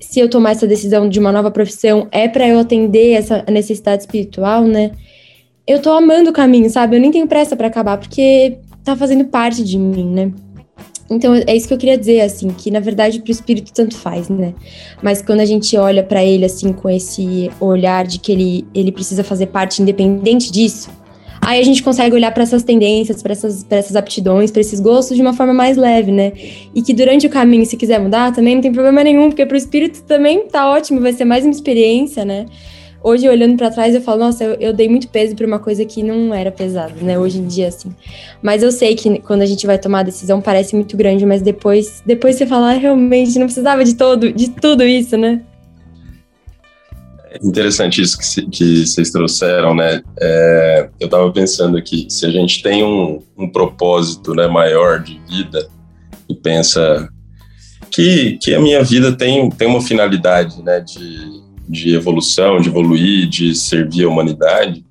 se 0.00 0.18
eu 0.18 0.28
tomar 0.28 0.50
essa 0.50 0.66
decisão 0.66 1.08
de 1.08 1.20
uma 1.20 1.30
nova 1.30 1.50
profissão, 1.50 2.08
é 2.10 2.26
para 2.26 2.46
eu 2.46 2.58
atender 2.58 3.12
essa 3.12 3.44
necessidade 3.48 4.02
espiritual, 4.02 4.64
né, 4.64 4.90
eu 5.66 5.80
tô 5.80 5.92
amando 5.92 6.30
o 6.30 6.32
caminho, 6.32 6.68
sabe? 6.68 6.96
Eu 6.96 7.00
nem 7.00 7.10
tenho 7.10 7.26
pressa 7.26 7.54
para 7.54 7.68
acabar, 7.68 7.96
porque 7.96 8.58
tá 8.82 8.96
fazendo 8.96 9.24
parte 9.26 9.62
de 9.62 9.78
mim, 9.78 10.06
né? 10.06 10.32
Então 11.14 11.34
é 11.34 11.54
isso 11.54 11.68
que 11.68 11.74
eu 11.74 11.78
queria 11.78 11.98
dizer, 11.98 12.20
assim, 12.20 12.48
que 12.48 12.70
na 12.70 12.80
verdade 12.80 13.20
pro 13.20 13.30
espírito 13.30 13.72
tanto 13.72 13.96
faz, 13.96 14.28
né? 14.28 14.54
Mas 15.02 15.22
quando 15.22 15.40
a 15.40 15.44
gente 15.44 15.76
olha 15.76 16.02
para 16.02 16.24
ele 16.24 16.44
assim 16.44 16.72
com 16.72 16.88
esse 16.88 17.50
olhar 17.60 18.06
de 18.06 18.18
que 18.18 18.32
ele, 18.32 18.66
ele 18.74 18.92
precisa 18.92 19.22
fazer 19.22 19.46
parte 19.46 19.82
independente 19.82 20.50
disso, 20.50 20.90
aí 21.40 21.60
a 21.60 21.64
gente 21.64 21.82
consegue 21.82 22.14
olhar 22.14 22.32
para 22.32 22.44
essas 22.44 22.62
tendências, 22.62 23.22
para 23.22 23.32
essas, 23.32 23.66
essas 23.68 23.96
aptidões, 23.96 24.50
para 24.50 24.60
esses 24.60 24.78
gostos 24.78 25.16
de 25.16 25.22
uma 25.22 25.32
forma 25.32 25.52
mais 25.52 25.76
leve, 25.76 26.12
né? 26.12 26.32
E 26.74 26.80
que 26.80 26.94
durante 26.94 27.26
o 27.26 27.30
caminho, 27.30 27.66
se 27.66 27.76
quiser 27.76 28.00
mudar, 28.00 28.32
também 28.32 28.54
não 28.54 28.62
tem 28.62 28.72
problema 28.72 29.02
nenhum, 29.02 29.28
porque 29.28 29.44
pro 29.44 29.56
espírito 29.56 30.02
também 30.04 30.46
tá 30.46 30.70
ótimo, 30.70 31.00
vai 31.00 31.12
ser 31.12 31.24
mais 31.24 31.44
uma 31.44 31.52
experiência, 31.52 32.24
né? 32.24 32.46
Hoje 33.02 33.28
olhando 33.28 33.56
para 33.56 33.70
trás 33.70 33.94
eu 33.94 34.00
falo, 34.00 34.20
nossa, 34.20 34.44
eu, 34.44 34.54
eu 34.54 34.72
dei 34.72 34.88
muito 34.88 35.08
peso 35.08 35.34
para 35.34 35.46
uma 35.46 35.58
coisa 35.58 35.84
que 35.84 36.02
não 36.02 36.34
era 36.34 36.50
pesada, 36.50 36.94
né? 37.00 37.18
Hoje 37.18 37.38
em 37.38 37.46
dia 37.46 37.68
assim. 37.68 37.94
Mas 38.42 38.62
eu 38.62 38.70
sei 38.72 38.94
que 38.94 39.18
quando 39.20 39.42
a 39.42 39.46
gente 39.46 39.66
vai 39.66 39.78
tomar 39.78 40.00
a 40.00 40.04
decisão 40.04 40.40
parece 40.40 40.74
muito 40.74 40.96
grande, 40.96 41.26
mas 41.26 41.42
depois, 41.42 42.02
depois 42.06 42.36
você 42.36 42.46
fala, 42.46 42.72
ah, 42.72 42.78
realmente 42.78 43.38
não 43.38 43.46
precisava 43.46 43.84
de 43.84 43.94
todo, 43.94 44.32
de 44.32 44.50
tudo 44.50 44.82
isso, 44.84 45.16
né? 45.16 45.42
É 47.30 47.38
interessante 47.42 48.02
isso 48.02 48.18
que, 48.18 48.46
que 48.50 48.86
vocês 48.86 49.10
trouxeram, 49.10 49.74
né? 49.74 50.02
É, 50.20 50.88
eu 51.00 51.06
estava 51.06 51.30
pensando 51.32 51.78
aqui, 51.78 52.06
se 52.10 52.26
a 52.26 52.30
gente 52.30 52.62
tem 52.62 52.84
um, 52.84 53.22
um 53.38 53.48
propósito 53.48 54.34
né, 54.34 54.46
maior 54.46 55.00
de 55.00 55.18
vida 55.28 55.66
e 56.28 56.34
pensa 56.34 57.08
que, 57.90 58.38
que 58.38 58.54
a 58.54 58.60
minha 58.60 58.82
vida 58.82 59.12
tem, 59.12 59.48
tem 59.50 59.66
uma 59.66 59.80
finalidade, 59.80 60.62
né? 60.62 60.80
De, 60.80 61.41
de 61.72 61.94
evolução, 61.94 62.60
de 62.60 62.68
evoluir, 62.68 63.26
de 63.26 63.54
servir 63.54 64.04
a 64.04 64.08
humanidade, 64.08 64.84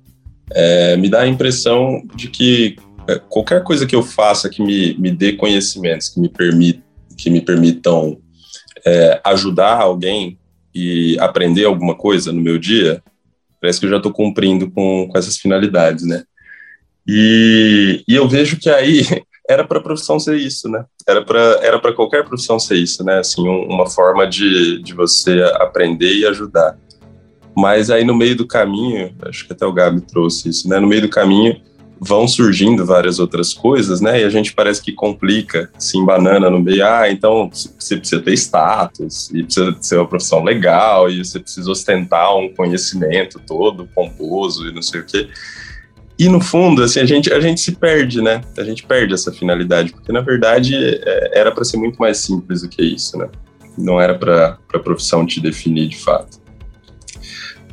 é, 0.52 0.96
me 0.96 1.08
dá 1.08 1.20
a 1.20 1.28
impressão 1.28 2.02
de 2.16 2.28
que 2.28 2.74
é, 3.08 3.20
qualquer 3.20 3.62
coisa 3.62 3.86
que 3.86 3.94
eu 3.94 4.02
faça 4.02 4.50
que 4.50 4.60
me, 4.60 4.94
me 4.98 5.12
dê 5.12 5.34
conhecimentos, 5.34 6.08
que 6.08 6.18
me, 6.18 6.28
permit, 6.28 6.82
que 7.16 7.30
me 7.30 7.40
permitam 7.40 8.18
é, 8.84 9.20
ajudar 9.24 9.80
alguém 9.80 10.36
e 10.74 11.16
aprender 11.20 11.66
alguma 11.66 11.94
coisa 11.94 12.32
no 12.32 12.40
meu 12.40 12.58
dia, 12.58 13.00
parece 13.60 13.78
que 13.78 13.86
eu 13.86 13.90
já 13.90 13.98
estou 13.98 14.12
cumprindo 14.12 14.68
com, 14.68 15.08
com 15.08 15.16
essas 15.16 15.38
finalidades, 15.38 16.04
né? 16.04 16.24
E, 17.06 18.02
e 18.08 18.14
eu 18.14 18.28
vejo 18.28 18.58
que 18.58 18.68
aí 18.68 19.06
era 19.48 19.64
para 19.64 19.78
a 19.78 19.82
profissão 19.82 20.18
ser 20.18 20.36
isso, 20.36 20.68
né? 20.68 20.84
Era 21.06 21.24
para 21.24 21.40
era 21.62 21.78
para 21.78 21.92
qualquer 21.92 22.24
profissão 22.24 22.58
ser 22.58 22.76
isso, 22.76 23.04
né? 23.04 23.18
Assim, 23.18 23.46
um, 23.48 23.66
uma 23.68 23.88
forma 23.88 24.26
de, 24.26 24.80
de 24.82 24.94
você 24.94 25.42
aprender 25.56 26.14
e 26.14 26.26
ajudar. 26.26 26.78
Mas 27.56 27.90
aí 27.90 28.04
no 28.04 28.14
meio 28.14 28.36
do 28.36 28.46
caminho, 28.46 29.14
acho 29.22 29.46
que 29.46 29.52
até 29.52 29.66
o 29.66 29.72
Gabi 29.72 30.00
trouxe 30.00 30.48
isso, 30.48 30.68
né? 30.68 30.78
No 30.78 30.86
meio 30.86 31.02
do 31.02 31.08
caminho 31.08 31.60
vão 32.04 32.26
surgindo 32.26 32.84
várias 32.84 33.20
outras 33.20 33.54
coisas, 33.54 34.00
né? 34.00 34.22
E 34.22 34.24
a 34.24 34.28
gente 34.28 34.52
parece 34.52 34.82
que 34.82 34.90
complica, 34.90 35.70
assim, 35.76 36.04
banana 36.04 36.50
no 36.50 36.60
meio. 36.60 36.84
Ah, 36.84 37.08
então 37.08 37.48
você 37.52 37.96
precisa 37.96 38.20
ter 38.20 38.32
status, 38.32 39.30
e 39.30 39.44
precisa 39.44 39.76
ser 39.80 39.98
uma 39.98 40.08
profissão 40.08 40.42
legal, 40.42 41.08
e 41.08 41.24
você 41.24 41.38
precisa 41.38 41.70
ostentar 41.70 42.36
um 42.36 42.52
conhecimento 42.52 43.40
todo 43.46 43.86
pomposo 43.94 44.66
e 44.66 44.74
não 44.74 44.82
sei 44.82 45.00
o 45.00 45.06
quê. 45.06 45.28
E 46.22 46.28
no 46.28 46.40
fundo, 46.40 46.84
assim, 46.84 47.00
a 47.00 47.04
gente, 47.04 47.32
a 47.32 47.40
gente 47.40 47.60
se 47.60 47.72
perde, 47.72 48.22
né? 48.22 48.42
A 48.56 48.62
gente 48.62 48.84
perde 48.84 49.12
essa 49.12 49.32
finalidade, 49.32 49.90
porque 49.90 50.12
na 50.12 50.20
verdade 50.20 50.76
é, 50.76 51.40
era 51.40 51.50
para 51.50 51.64
ser 51.64 51.78
muito 51.78 51.96
mais 51.96 52.18
simples 52.18 52.62
do 52.62 52.68
que 52.68 52.80
isso, 52.80 53.18
né? 53.18 53.28
Não 53.76 54.00
era 54.00 54.16
para 54.16 54.56
a 54.72 54.78
profissão 54.78 55.26
te 55.26 55.40
definir 55.40 55.88
de 55.88 55.98
fato. 55.98 56.40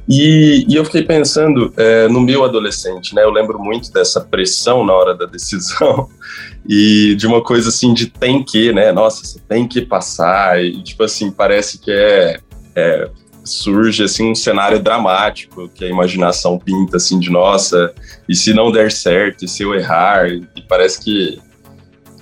E, 0.09 0.65
e 0.67 0.73
eu 0.73 0.83
fiquei 0.83 1.03
pensando 1.03 1.71
é, 1.77 2.07
no 2.07 2.19
meu 2.19 2.43
adolescente, 2.43 3.13
né? 3.13 3.23
Eu 3.23 3.29
lembro 3.29 3.59
muito 3.59 3.93
dessa 3.93 4.19
pressão 4.19 4.83
na 4.83 4.93
hora 4.93 5.13
da 5.13 5.27
decisão 5.27 6.09
e 6.67 7.13
de 7.19 7.27
uma 7.27 7.43
coisa 7.43 7.69
assim 7.69 7.93
de 7.93 8.07
tem 8.07 8.43
que, 8.43 8.73
né? 8.73 8.91
Nossa, 8.91 9.23
você 9.23 9.39
tem 9.47 9.67
que 9.67 9.81
passar 9.81 10.59
e 10.59 10.81
tipo 10.81 11.03
assim 11.03 11.29
parece 11.29 11.77
que 11.77 11.91
é, 11.91 12.39
é 12.75 13.11
surge 13.49 14.03
assim 14.03 14.31
um 14.31 14.35
cenário 14.35 14.79
dramático 14.79 15.69
que 15.73 15.83
a 15.83 15.89
imaginação 15.89 16.57
pinta 16.57 16.97
assim 16.97 17.19
de 17.19 17.29
nossa 17.29 17.93
e 18.27 18.35
se 18.35 18.53
não 18.53 18.71
der 18.71 18.91
certo 18.91 19.43
e 19.43 19.47
se 19.47 19.63
eu 19.63 19.73
errar? 19.73 20.27
E 20.29 20.61
parece 20.67 21.01
que 21.01 21.39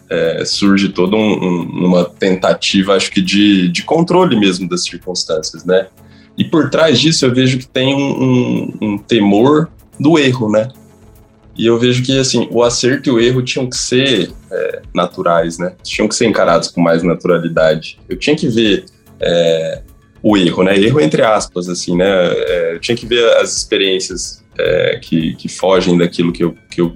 é, 0.09 0.45
surge 0.45 0.89
toda 0.89 1.15
um, 1.15 1.19
um, 1.19 1.85
uma 1.85 2.05
tentativa 2.05 2.95
acho 2.95 3.11
que 3.11 3.21
de, 3.21 3.67
de 3.67 3.83
controle 3.83 4.39
mesmo 4.39 4.67
das 4.67 4.83
circunstâncias 4.83 5.65
né? 5.65 5.87
E 6.37 6.45
por 6.45 6.69
trás 6.69 6.99
disso 6.99 7.25
eu 7.25 7.33
vejo 7.33 7.57
que 7.57 7.67
tem 7.67 7.93
um, 7.93 8.73
um 8.81 8.97
temor 8.97 9.69
do 9.99 10.17
erro 10.17 10.51
né? 10.51 10.69
E 11.57 11.65
eu 11.65 11.77
vejo 11.77 12.03
que 12.03 12.17
assim 12.17 12.47
o 12.51 12.63
acerto 12.63 13.09
e 13.09 13.11
o 13.11 13.19
erro 13.19 13.41
tinham 13.41 13.69
que 13.69 13.75
ser 13.75 14.31
é, 14.49 14.81
naturais 14.93 15.57
né? 15.57 15.75
Tinham 15.83 16.07
que 16.07 16.15
ser 16.15 16.27
encarados 16.27 16.69
com 16.69 16.79
mais 16.79 17.03
naturalidade. 17.03 17.99
Eu 18.07 18.17
tinha 18.17 18.35
que 18.35 18.47
ver 18.47 18.85
é, 19.19 19.81
o 20.21 20.37
erro, 20.37 20.63
né? 20.63 20.77
Erro 20.77 20.99
entre 20.99 21.21
aspas, 21.21 21.69
assim, 21.69 21.95
né? 21.95 22.05
É, 22.07 22.73
eu 22.75 22.79
tinha 22.79 22.95
que 22.95 23.05
ver 23.05 23.23
as 23.37 23.55
experiências 23.55 24.43
é, 24.57 24.99
que, 25.01 25.35
que 25.35 25.47
fogem 25.47 25.97
daquilo 25.97 26.31
que 26.31 26.43
eu, 26.43 26.55
que 26.69 26.81
eu, 26.81 26.95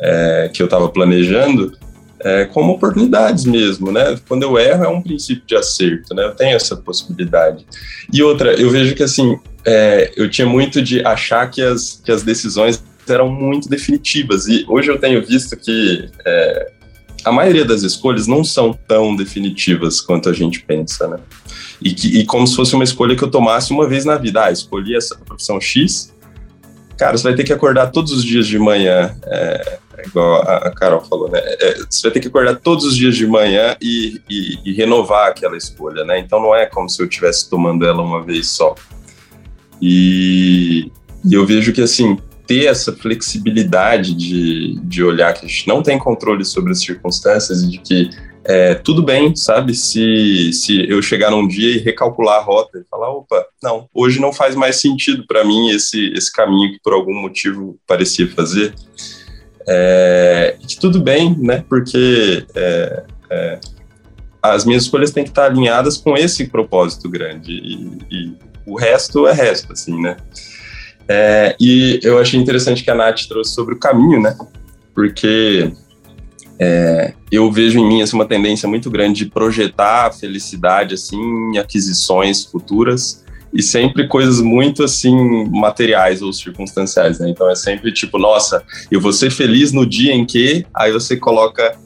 é, 0.00 0.50
que 0.52 0.62
eu 0.62 0.66
estava 0.66 0.88
planejando 0.88 1.72
é, 2.20 2.44
como 2.44 2.72
oportunidades 2.72 3.44
mesmo, 3.44 3.90
né? 3.90 4.18
Quando 4.28 4.44
eu 4.44 4.58
erro 4.58 4.84
é 4.84 4.88
um 4.88 5.02
princípio 5.02 5.44
de 5.46 5.56
acerto, 5.56 6.14
né? 6.14 6.24
Eu 6.24 6.34
tenho 6.34 6.56
essa 6.56 6.76
possibilidade. 6.76 7.66
E 8.12 8.22
outra, 8.22 8.52
eu 8.54 8.70
vejo 8.70 8.94
que 8.94 9.02
assim, 9.02 9.38
é, 9.64 10.12
eu 10.16 10.30
tinha 10.30 10.46
muito 10.46 10.80
de 10.80 11.04
achar 11.04 11.50
que 11.50 11.60
as, 11.62 12.00
que 12.04 12.12
as 12.12 12.22
decisões 12.22 12.82
eram 13.08 13.28
muito 13.28 13.68
definitivas 13.68 14.46
e 14.46 14.64
hoje 14.68 14.88
eu 14.88 14.98
tenho 14.98 15.24
visto 15.26 15.56
que 15.56 16.08
é, 16.24 16.70
a 17.24 17.32
maioria 17.32 17.64
das 17.64 17.82
escolhas 17.82 18.26
não 18.26 18.44
são 18.44 18.72
tão 18.72 19.14
definitivas 19.16 20.00
quanto 20.00 20.28
a 20.28 20.32
gente 20.32 20.60
pensa, 20.60 21.08
né? 21.08 21.18
E, 21.84 21.94
que, 21.94 22.20
e 22.20 22.24
como 22.24 22.46
se 22.46 22.54
fosse 22.54 22.74
uma 22.74 22.84
escolha 22.84 23.16
que 23.16 23.22
eu 23.22 23.30
tomasse 23.30 23.72
uma 23.72 23.88
vez 23.88 24.04
na 24.04 24.16
vida. 24.16 24.44
Ah, 24.44 24.52
escolhi 24.52 24.96
essa 24.96 25.16
profissão 25.16 25.60
X, 25.60 26.12
cara, 26.96 27.16
você 27.16 27.24
vai 27.24 27.34
ter 27.34 27.44
que 27.44 27.52
acordar 27.52 27.90
todos 27.90 28.12
os 28.12 28.24
dias 28.24 28.46
de 28.46 28.58
manhã, 28.58 29.14
é, 29.24 29.78
é 29.98 30.06
igual 30.06 30.42
a, 30.42 30.70
Carol 30.70 31.00
falou, 31.00 31.30
né? 31.30 31.40
É, 31.42 31.78
você 31.88 32.02
vai 32.02 32.12
ter 32.12 32.20
que 32.20 32.28
acordar 32.28 32.56
todos 32.56 32.84
os 32.84 32.96
dias 32.96 33.16
de 33.16 33.26
manhã 33.26 33.76
e, 33.80 34.20
e, 34.28 34.58
e, 34.64 34.72
renovar 34.72 35.28
aquela 35.28 35.56
escolha, 35.56 36.04
né? 36.04 36.18
Então 36.18 36.40
não 36.40 36.54
é 36.54 36.66
como 36.66 36.88
se 36.88 37.02
eu 37.02 37.06
estivesse 37.06 37.50
tomando 37.50 37.84
ela 37.84 38.02
uma 38.02 38.22
vez 38.22 38.48
só. 38.48 38.74
E, 39.80 40.92
e 41.24 41.34
eu 41.34 41.44
vejo 41.44 41.72
que, 41.72 41.80
assim, 41.80 42.16
ter 42.46 42.66
essa 42.66 42.92
flexibilidade 42.92 44.14
de, 44.14 44.78
de 44.82 45.02
olhar 45.02 45.34
que 45.34 45.44
a 45.44 45.48
gente 45.48 45.66
não 45.66 45.82
tem 45.82 45.98
controle 45.98 46.44
sobre 46.44 46.72
as 46.72 46.80
circunstâncias 46.80 47.62
e 47.62 47.70
de 47.70 47.78
que 47.78 48.10
é, 48.44 48.74
tudo 48.74 49.02
bem, 49.02 49.36
sabe? 49.36 49.74
Se, 49.74 50.52
se 50.52 50.90
eu 50.90 51.00
chegar 51.00 51.30
num 51.30 51.46
dia 51.46 51.76
e 51.76 51.78
recalcular 51.78 52.40
a 52.40 52.42
rota 52.42 52.78
e 52.78 52.84
falar, 52.90 53.10
opa, 53.10 53.44
não, 53.62 53.88
hoje 53.94 54.20
não 54.20 54.32
faz 54.32 54.54
mais 54.54 54.80
sentido 54.80 55.24
para 55.26 55.44
mim 55.44 55.70
esse, 55.70 56.12
esse 56.12 56.32
caminho 56.32 56.72
que 56.72 56.80
por 56.82 56.92
algum 56.92 57.14
motivo 57.14 57.78
parecia 57.86 58.28
fazer. 58.28 58.74
É, 59.68 60.56
tudo 60.80 61.00
bem, 61.00 61.36
né? 61.38 61.64
Porque 61.68 62.44
é, 62.54 63.04
é, 63.30 63.60
as 64.42 64.64
minhas 64.64 64.84
escolhas 64.84 65.12
têm 65.12 65.22
que 65.22 65.30
estar 65.30 65.44
alinhadas 65.44 65.96
com 65.96 66.16
esse 66.16 66.48
propósito 66.48 67.08
grande 67.08 67.52
e, 67.52 67.98
e 68.10 68.36
o 68.66 68.76
resto 68.76 69.26
é 69.26 69.32
resto, 69.32 69.72
assim, 69.72 70.00
né? 70.00 70.16
É, 71.08 71.54
e 71.60 72.00
eu 72.02 72.18
achei 72.18 72.40
interessante 72.40 72.82
que 72.82 72.90
a 72.90 72.94
Nath 72.94 73.26
trouxe 73.28 73.54
sobre 73.54 73.74
o 73.74 73.78
caminho, 73.78 74.20
né? 74.20 74.36
Porque 74.94 75.72
é, 76.58 77.14
eu 77.30 77.50
vejo 77.50 77.78
em 77.78 77.86
mim 77.86 78.02
assim, 78.02 78.14
uma 78.14 78.26
tendência 78.26 78.68
muito 78.68 78.90
grande 78.90 79.24
de 79.24 79.30
projetar 79.30 80.12
felicidade 80.12 80.94
assim, 80.94 81.18
em 81.18 81.58
aquisições 81.58 82.44
futuras 82.44 83.24
e 83.52 83.62
sempre 83.62 84.08
coisas 84.08 84.40
muito 84.40 84.82
assim 84.82 85.44
materiais 85.50 86.22
ou 86.22 86.32
circunstanciais, 86.32 87.18
né? 87.18 87.28
Então 87.28 87.50
é 87.50 87.54
sempre 87.54 87.92
tipo, 87.92 88.18
nossa, 88.18 88.62
eu 88.90 89.00
vou 89.00 89.12
ser 89.12 89.30
feliz 89.30 89.72
no 89.72 89.84
dia 89.84 90.14
em 90.14 90.24
que, 90.24 90.64
aí 90.74 90.90
você 90.90 91.16
coloca 91.16 91.76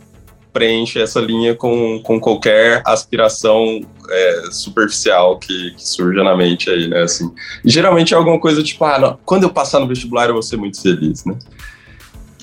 preenche 0.56 0.98
essa 0.98 1.20
linha 1.20 1.54
com, 1.54 2.00
com 2.02 2.18
qualquer 2.18 2.80
aspiração 2.86 3.82
é, 4.08 4.42
superficial 4.50 5.38
que, 5.38 5.72
que, 5.72 5.86
surja 5.86 6.24
na 6.24 6.34
mente 6.34 6.70
aí, 6.70 6.88
né? 6.88 7.02
Assim, 7.02 7.30
e 7.62 7.68
geralmente 7.68 8.14
é 8.14 8.16
alguma 8.16 8.40
coisa 8.40 8.62
tipo, 8.62 8.82
ah, 8.86 8.98
não, 8.98 9.18
quando 9.22 9.42
eu 9.42 9.50
passar 9.50 9.80
no 9.80 9.86
vestibular 9.86 10.28
eu 10.28 10.32
vou 10.32 10.42
ser 10.42 10.56
muito 10.56 10.80
feliz, 10.80 11.26
né? 11.26 11.36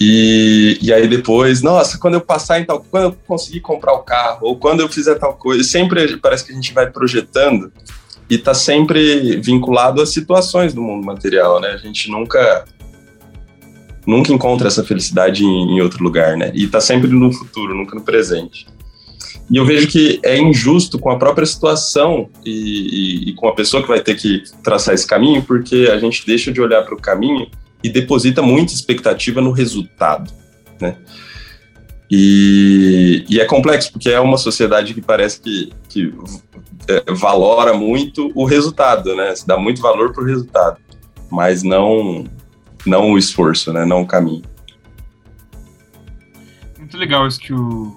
E, 0.06 0.78
e 0.82 0.92
aí 0.92 1.08
depois, 1.08 1.62
nossa, 1.62 1.98
quando 1.98 2.16
eu 2.16 2.22
passar 2.22 2.60
em 2.60 2.66
tal, 2.66 2.86
quando 2.92 3.04
eu 3.06 3.18
conseguir 3.26 3.62
comprar 3.62 3.94
o 3.94 4.00
carro, 4.00 4.40
ou 4.42 4.58
quando 4.58 4.82
eu 4.82 4.90
fizer 4.90 5.16
tal 5.16 5.34
coisa, 5.36 5.64
sempre 5.64 6.18
parece 6.18 6.46
que 6.46 6.52
a 6.52 6.56
gente 6.56 6.74
vai 6.74 6.92
projetando 6.92 7.72
e 8.30 8.36
está 8.36 8.54
sempre 8.54 9.38
vinculado 9.38 10.02
a 10.02 10.06
situações 10.06 10.74
do 10.74 10.82
mundo 10.82 11.06
material, 11.06 11.62
né? 11.62 11.70
A 11.70 11.78
gente 11.78 12.12
nunca 12.12 12.66
nunca 14.06 14.34
encontra 14.34 14.68
essa 14.68 14.84
felicidade 14.84 15.46
em, 15.46 15.78
em 15.78 15.82
outro 15.82 16.04
lugar, 16.04 16.36
né? 16.36 16.52
E 16.54 16.66
está 16.66 16.82
sempre 16.82 17.10
no 17.10 17.32
futuro, 17.32 17.74
nunca 17.74 17.96
no 17.96 18.02
presente. 18.02 18.68
E 19.50 19.56
eu 19.56 19.66
vejo 19.66 19.88
que 19.88 20.20
é 20.22 20.38
injusto 20.38 21.00
com 21.00 21.12
a 21.12 21.18
própria 21.18 21.46
situação 21.46 22.30
e, 22.44 22.50
e, 22.52 23.30
e 23.30 23.34
com 23.36 23.48
a 23.48 23.54
pessoa 23.54 23.82
que 23.82 23.88
vai 23.88 24.02
ter 24.02 24.16
que 24.16 24.44
traçar 24.62 24.94
esse 24.94 25.08
caminho, 25.08 25.42
porque 25.44 25.90
a 25.90 25.98
gente 25.98 26.26
deixa 26.26 26.52
de 26.52 26.60
olhar 26.60 26.84
para 26.84 26.94
o 26.94 27.02
caminho 27.02 27.48
e 27.84 27.90
deposita 27.90 28.42
muita 28.42 28.74
expectativa 28.74 29.42
no 29.42 29.52
resultado, 29.52 30.32
né? 30.80 30.96
E, 32.10 33.26
e, 33.28 33.40
é 33.40 33.46
complexo, 33.46 33.92
porque 33.92 34.10
é 34.10 34.20
uma 34.20 34.38
sociedade 34.38 34.94
que 34.94 35.02
parece 35.02 35.42
que, 35.42 35.74
que 35.90 36.14
é, 36.88 37.12
valora 37.14 37.74
muito 37.74 38.32
o 38.36 38.46
resultado, 38.46 39.16
né? 39.16 39.36
Se 39.36 39.48
dá 39.48 39.58
muito 39.58 39.82
valor 39.82 40.14
para 40.14 40.24
o 40.24 40.26
resultado, 40.28 40.78
mas 41.32 41.64
não, 41.64 42.26
não 42.86 43.12
o 43.12 43.18
esforço, 43.18 43.74
né? 43.74 43.84
Não 43.84 44.02
o 44.02 44.08
caminho. 44.08 44.44
Muito 46.78 46.98
legal 46.98 47.28
isso 47.28 47.40
que 47.40 47.52
o, 47.52 47.96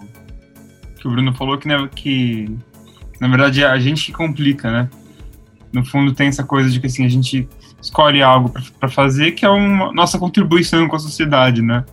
que 0.99 1.07
o 1.07 1.11
Bruno 1.11 1.35
falou, 1.35 1.59
que, 1.59 1.69
né, 1.69 1.89
que 1.95 2.57
na 3.21 3.29
verdade 3.29 3.65
a 3.65 3.79
gente 3.79 4.13
complica, 4.13 4.71
né? 4.71 4.89
No 5.71 5.85
fundo 5.85 6.15
tem 6.15 6.29
essa 6.29 6.43
coisa 6.43 6.71
de 6.71 6.81
que 6.81 6.87
assim, 6.87 7.05
a 7.05 7.09
gente 7.09 7.47
escolhe 7.87 8.23
algo 8.23 8.53
para 8.79 8.89
fazer 8.89 9.33
que 9.33 9.45
é 9.45 9.49
uma 9.49 9.93
nossa 9.93 10.19
contribuição 10.19 10.89
com 10.89 10.97
a 10.97 10.99
sociedade, 10.99 11.63
né? 11.63 11.85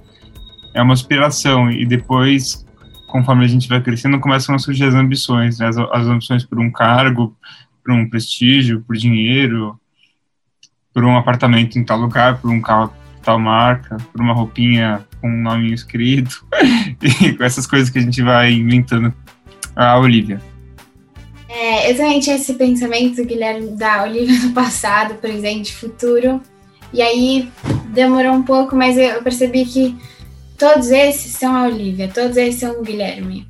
É 0.73 0.82
uma 0.82 0.93
aspiração 0.93 1.69
e 1.69 1.86
depois, 1.86 2.65
conforme 3.08 3.45
a 3.45 3.47
gente 3.47 3.69
vai 3.69 3.79
crescendo, 3.79 4.19
começam 4.19 4.56
a 4.56 4.60
surgir 4.60 4.86
as 4.86 4.95
ambições, 4.95 5.60
né? 5.60 5.67
as, 5.67 5.77
as 5.77 6.08
ambições 6.08 6.43
por 6.43 6.60
um 6.60 6.71
cargo, 6.71 7.38
por 7.84 7.93
um 7.93 8.10
prestígio, 8.10 8.82
por 8.82 8.95
dinheiro, 8.95 9.79
por 10.91 11.03
um 11.03 11.15
apartamento 11.15 11.77
em 11.77 11.84
tal 11.84 11.99
lugar, 11.99 12.39
por 12.39 12.49
um 12.49 12.60
carro 12.60 12.91
tal 13.21 13.39
marca, 13.39 13.97
por 14.12 14.19
uma 14.19 14.34
roupinha 14.34 15.06
com 15.21 15.29
um 15.29 15.41
nome 15.41 15.73
escrito, 15.73 16.45
e 17.01 17.34
com 17.34 17.43
essas 17.43 17.65
coisas 17.65 17.89
que 17.89 17.99
a 17.99 18.01
gente 18.01 18.21
vai 18.21 18.51
inventando. 18.51 19.13
A 19.75 19.97
Olivia. 19.97 20.39
É, 21.55 21.93
tinha 22.19 22.35
esse 22.35 22.55
pensamento, 22.55 23.23
Guilherme, 23.23 23.77
da 23.77 24.03
Olivia 24.03 24.39
no 24.39 24.53
passado, 24.53 25.15
presente, 25.15 25.71
futuro. 25.71 26.41
E 26.91 27.01
aí 27.01 27.47
demorou 27.89 28.33
um 28.33 28.43
pouco, 28.43 28.75
mas 28.75 28.97
eu 28.97 29.21
percebi 29.21 29.63
que 29.63 29.95
todos 30.57 30.89
esses 30.89 31.31
são 31.33 31.55
a 31.55 31.67
Olivia, 31.67 32.09
todos 32.11 32.37
esses 32.37 32.59
são 32.59 32.79
o 32.79 32.83
Guilherme. 32.83 33.47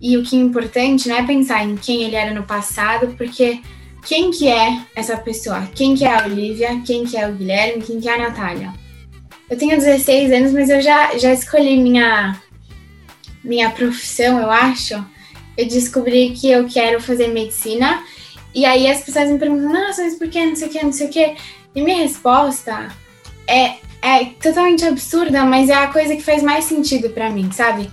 E 0.00 0.16
o 0.16 0.22
que 0.22 0.36
é 0.36 0.40
importante 0.40 1.08
não 1.08 1.16
é 1.16 1.26
pensar 1.26 1.64
em 1.64 1.76
quem 1.76 2.04
ele 2.04 2.14
era 2.14 2.32
no 2.32 2.44
passado, 2.44 3.14
porque 3.16 3.60
quem 4.06 4.30
que 4.30 4.48
é 4.48 4.80
essa 4.94 5.16
pessoa? 5.16 5.68
Quem 5.74 5.94
que 5.96 6.04
é 6.04 6.14
a 6.14 6.24
Olivia? 6.24 6.80
Quem 6.84 7.04
que 7.04 7.16
é 7.16 7.28
o 7.28 7.34
Guilherme? 7.34 7.82
Quem 7.82 8.00
que 8.00 8.08
é 8.08 8.14
a 8.14 8.18
Natália? 8.18 8.72
Eu 9.50 9.58
tenho 9.58 9.76
16 9.76 10.32
anos, 10.32 10.52
mas 10.52 10.70
eu 10.70 10.80
já, 10.80 11.18
já 11.18 11.32
escolhi 11.32 11.76
minha, 11.76 12.40
minha 13.44 13.70
profissão, 13.70 14.40
eu 14.40 14.50
acho, 14.50 15.04
eu 15.56 15.66
descobri 15.66 16.30
que 16.30 16.50
eu 16.50 16.66
quero 16.66 17.00
fazer 17.00 17.28
medicina. 17.28 18.02
E 18.54 18.64
aí 18.64 18.90
as 18.90 19.02
pessoas 19.02 19.30
me 19.30 19.38
perguntam, 19.38 19.72
nossa, 19.72 20.02
mas 20.02 20.14
por 20.16 20.28
que 20.28 20.44
não 20.44 20.56
sei 20.56 20.68
o 20.68 20.70
que, 20.70 20.84
não 20.84 20.92
sei 20.92 21.06
o 21.06 21.10
que. 21.10 21.34
E 21.74 21.82
minha 21.82 22.02
resposta 22.02 22.88
é, 23.46 23.76
é 24.02 24.24
totalmente 24.40 24.84
absurda, 24.84 25.44
mas 25.44 25.70
é 25.70 25.74
a 25.74 25.86
coisa 25.88 26.14
que 26.16 26.22
faz 26.22 26.42
mais 26.42 26.64
sentido 26.64 27.10
para 27.10 27.30
mim, 27.30 27.50
sabe? 27.52 27.90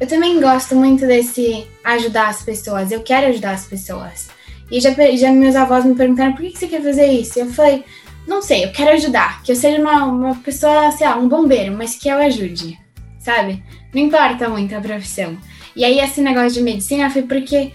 Eu 0.00 0.06
também 0.06 0.40
gosto 0.40 0.74
muito 0.74 1.06
desse 1.06 1.66
ajudar 1.84 2.28
as 2.28 2.42
pessoas, 2.42 2.90
eu 2.90 3.02
quero 3.02 3.26
ajudar 3.26 3.52
as 3.52 3.66
pessoas. 3.66 4.28
E 4.70 4.80
já, 4.80 4.90
já 5.16 5.30
meus 5.30 5.54
avós 5.54 5.84
me 5.84 5.94
perguntaram, 5.94 6.32
por 6.32 6.42
que, 6.42 6.56
você 6.56 6.66
quer 6.66 6.82
fazer 6.82 7.06
isso? 7.06 7.38
Eu 7.38 7.46
falei, 7.46 7.84
não 8.26 8.40
sei, 8.40 8.64
eu 8.64 8.72
quero 8.72 8.90
ajudar, 8.92 9.42
que 9.42 9.52
eu 9.52 9.56
seja 9.56 9.80
uma, 9.80 10.04
uma 10.06 10.34
pessoa, 10.36 10.90
sei 10.92 11.06
lá, 11.06 11.16
um 11.16 11.28
bombeiro, 11.28 11.76
mas 11.76 11.96
que 11.96 12.08
eu 12.08 12.16
ajude, 12.18 12.78
sabe? 13.18 13.62
Não 13.92 14.00
importa 14.00 14.48
muito 14.48 14.74
a 14.74 14.80
profissão. 14.80 15.36
E 15.74 15.84
aí, 15.84 15.98
esse 16.00 16.20
negócio 16.20 16.52
de 16.52 16.62
medicina 16.62 17.10
foi 17.10 17.22
porque. 17.22 17.72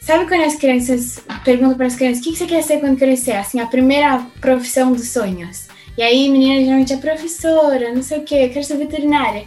Sabe 0.00 0.26
quando 0.26 0.44
as 0.44 0.56
crianças 0.56 1.22
perguntam 1.44 1.76
para 1.76 1.86
as 1.86 1.94
crianças 1.94 2.20
o 2.20 2.24
que 2.24 2.34
você 2.34 2.46
quer 2.46 2.62
ser 2.62 2.80
quando 2.80 2.96
crescer? 2.96 3.32
Assim, 3.32 3.60
a 3.60 3.66
primeira 3.66 4.24
profissão 4.40 4.92
dos 4.92 5.08
sonhos. 5.08 5.68
E 5.98 6.02
aí, 6.02 6.30
menina 6.30 6.60
geralmente 6.60 6.92
é 6.94 6.96
professora, 6.96 7.92
não 7.92 8.02
sei 8.02 8.18
o 8.18 8.22
quê, 8.22 8.36
eu 8.44 8.50
quero 8.50 8.64
ser 8.64 8.78
veterinária. 8.78 9.44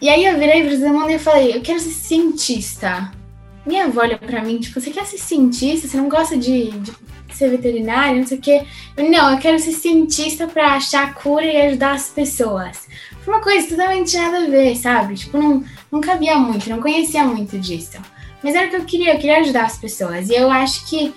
E 0.00 0.08
aí 0.08 0.24
eu 0.24 0.38
virei 0.38 0.62
para 0.62 0.78
todo 0.78 0.94
mundo 0.94 1.10
e 1.10 1.18
falei, 1.18 1.56
eu 1.56 1.60
quero 1.60 1.80
ser 1.80 1.90
cientista. 1.90 3.10
Minha 3.66 3.86
avó 3.86 4.00
olha 4.00 4.16
pra 4.16 4.42
mim, 4.42 4.58
tipo, 4.58 4.80
você 4.80 4.90
quer 4.90 5.04
ser 5.04 5.18
cientista? 5.18 5.88
Você 5.88 5.96
não 5.96 6.08
gosta 6.08 6.36
de, 6.36 6.70
de 6.70 6.92
ser 7.34 7.50
veterinária, 7.50 8.20
não 8.20 8.26
sei 8.26 8.38
o 8.38 8.40
quê? 8.40 8.62
Eu, 8.96 9.10
não, 9.10 9.32
eu 9.32 9.38
quero 9.38 9.58
ser 9.58 9.72
cientista 9.72 10.46
para 10.46 10.74
achar 10.74 11.14
cura 11.14 11.44
e 11.44 11.60
ajudar 11.62 11.96
as 11.96 12.08
pessoas. 12.08 12.86
Uma 13.28 13.40
coisa 13.40 13.68
totalmente 13.68 14.16
nada 14.16 14.38
a 14.38 14.46
ver, 14.46 14.74
sabe? 14.74 15.14
Tipo, 15.14 15.36
não, 15.36 15.62
não 15.92 16.00
cabia 16.00 16.36
muito, 16.36 16.70
não 16.70 16.80
conhecia 16.80 17.24
muito 17.24 17.58
disso. 17.58 17.98
Mas 18.42 18.54
era 18.54 18.68
o 18.68 18.70
que 18.70 18.76
eu 18.76 18.84
queria, 18.86 19.12
eu 19.12 19.18
queria 19.18 19.40
ajudar 19.40 19.66
as 19.66 19.76
pessoas. 19.76 20.30
E 20.30 20.34
eu 20.34 20.50
acho 20.50 20.88
que, 20.88 21.12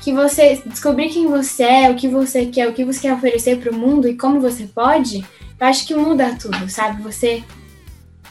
que 0.00 0.12
você 0.12 0.62
descobrir 0.64 1.08
quem 1.08 1.26
você 1.26 1.64
é, 1.64 1.90
o 1.90 1.96
que 1.96 2.06
você 2.06 2.46
quer, 2.46 2.68
o 2.68 2.72
que 2.72 2.84
você 2.84 3.00
quer 3.00 3.14
oferecer 3.14 3.58
para 3.58 3.72
o 3.72 3.74
mundo 3.74 4.06
e 4.06 4.16
como 4.16 4.40
você 4.40 4.68
pode, 4.72 5.26
eu 5.58 5.66
acho 5.66 5.84
que 5.84 5.96
muda 5.96 6.36
tudo, 6.40 6.70
sabe? 6.70 7.02
Você 7.02 7.42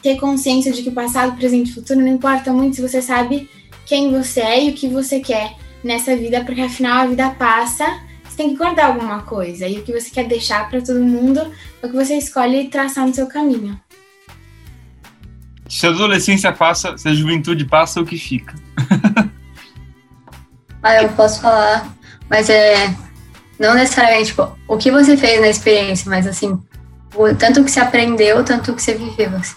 ter 0.02 0.16
consciência 0.18 0.72
de 0.72 0.82
que 0.82 0.90
passado, 0.90 1.36
presente 1.36 1.70
e 1.70 1.74
futuro 1.74 2.00
não 2.00 2.08
importa 2.08 2.50
muito 2.50 2.76
se 2.76 2.82
você 2.82 3.02
sabe 3.02 3.46
quem 3.84 4.10
você 4.10 4.40
é 4.40 4.64
e 4.64 4.70
o 4.70 4.74
que 4.74 4.88
você 4.88 5.20
quer 5.20 5.54
nessa 5.84 6.16
vida, 6.16 6.42
porque 6.44 6.62
afinal 6.62 7.02
a 7.02 7.06
vida 7.06 7.28
passa, 7.30 7.84
você 8.32 8.36
tem 8.36 8.50
que 8.50 8.56
guardar 8.56 8.86
alguma 8.86 9.22
coisa. 9.22 9.66
E 9.66 9.78
o 9.78 9.82
que 9.82 9.92
você 9.92 10.10
quer 10.10 10.26
deixar 10.26 10.68
para 10.68 10.80
todo 10.80 11.00
mundo 11.00 11.40
é 11.82 11.86
o 11.86 11.90
que 11.90 11.96
você 11.96 12.16
escolhe 12.16 12.68
traçar 12.68 13.06
no 13.06 13.14
seu 13.14 13.26
caminho 13.26 13.78
se 15.72 15.86
a 15.86 15.90
adolescência 15.90 16.52
passa, 16.52 16.98
se 16.98 17.08
a 17.08 17.14
juventude 17.14 17.64
passa, 17.64 17.98
o 17.98 18.04
que 18.04 18.18
fica? 18.18 18.54
ah, 20.82 21.02
eu 21.02 21.08
posso 21.10 21.40
falar, 21.40 21.90
mas 22.28 22.50
é 22.50 22.94
não 23.58 23.74
necessariamente 23.74 24.26
tipo, 24.26 24.54
o 24.68 24.76
que 24.76 24.90
você 24.90 25.16
fez 25.16 25.40
na 25.40 25.48
experiência, 25.48 26.10
mas 26.10 26.26
assim, 26.26 26.60
o, 27.14 27.34
tanto 27.34 27.64
que 27.64 27.70
você 27.70 27.80
aprendeu, 27.80 28.44
tanto 28.44 28.74
que 28.74 28.82
você 28.82 28.92
viveu. 28.94 29.34
Assim. 29.34 29.56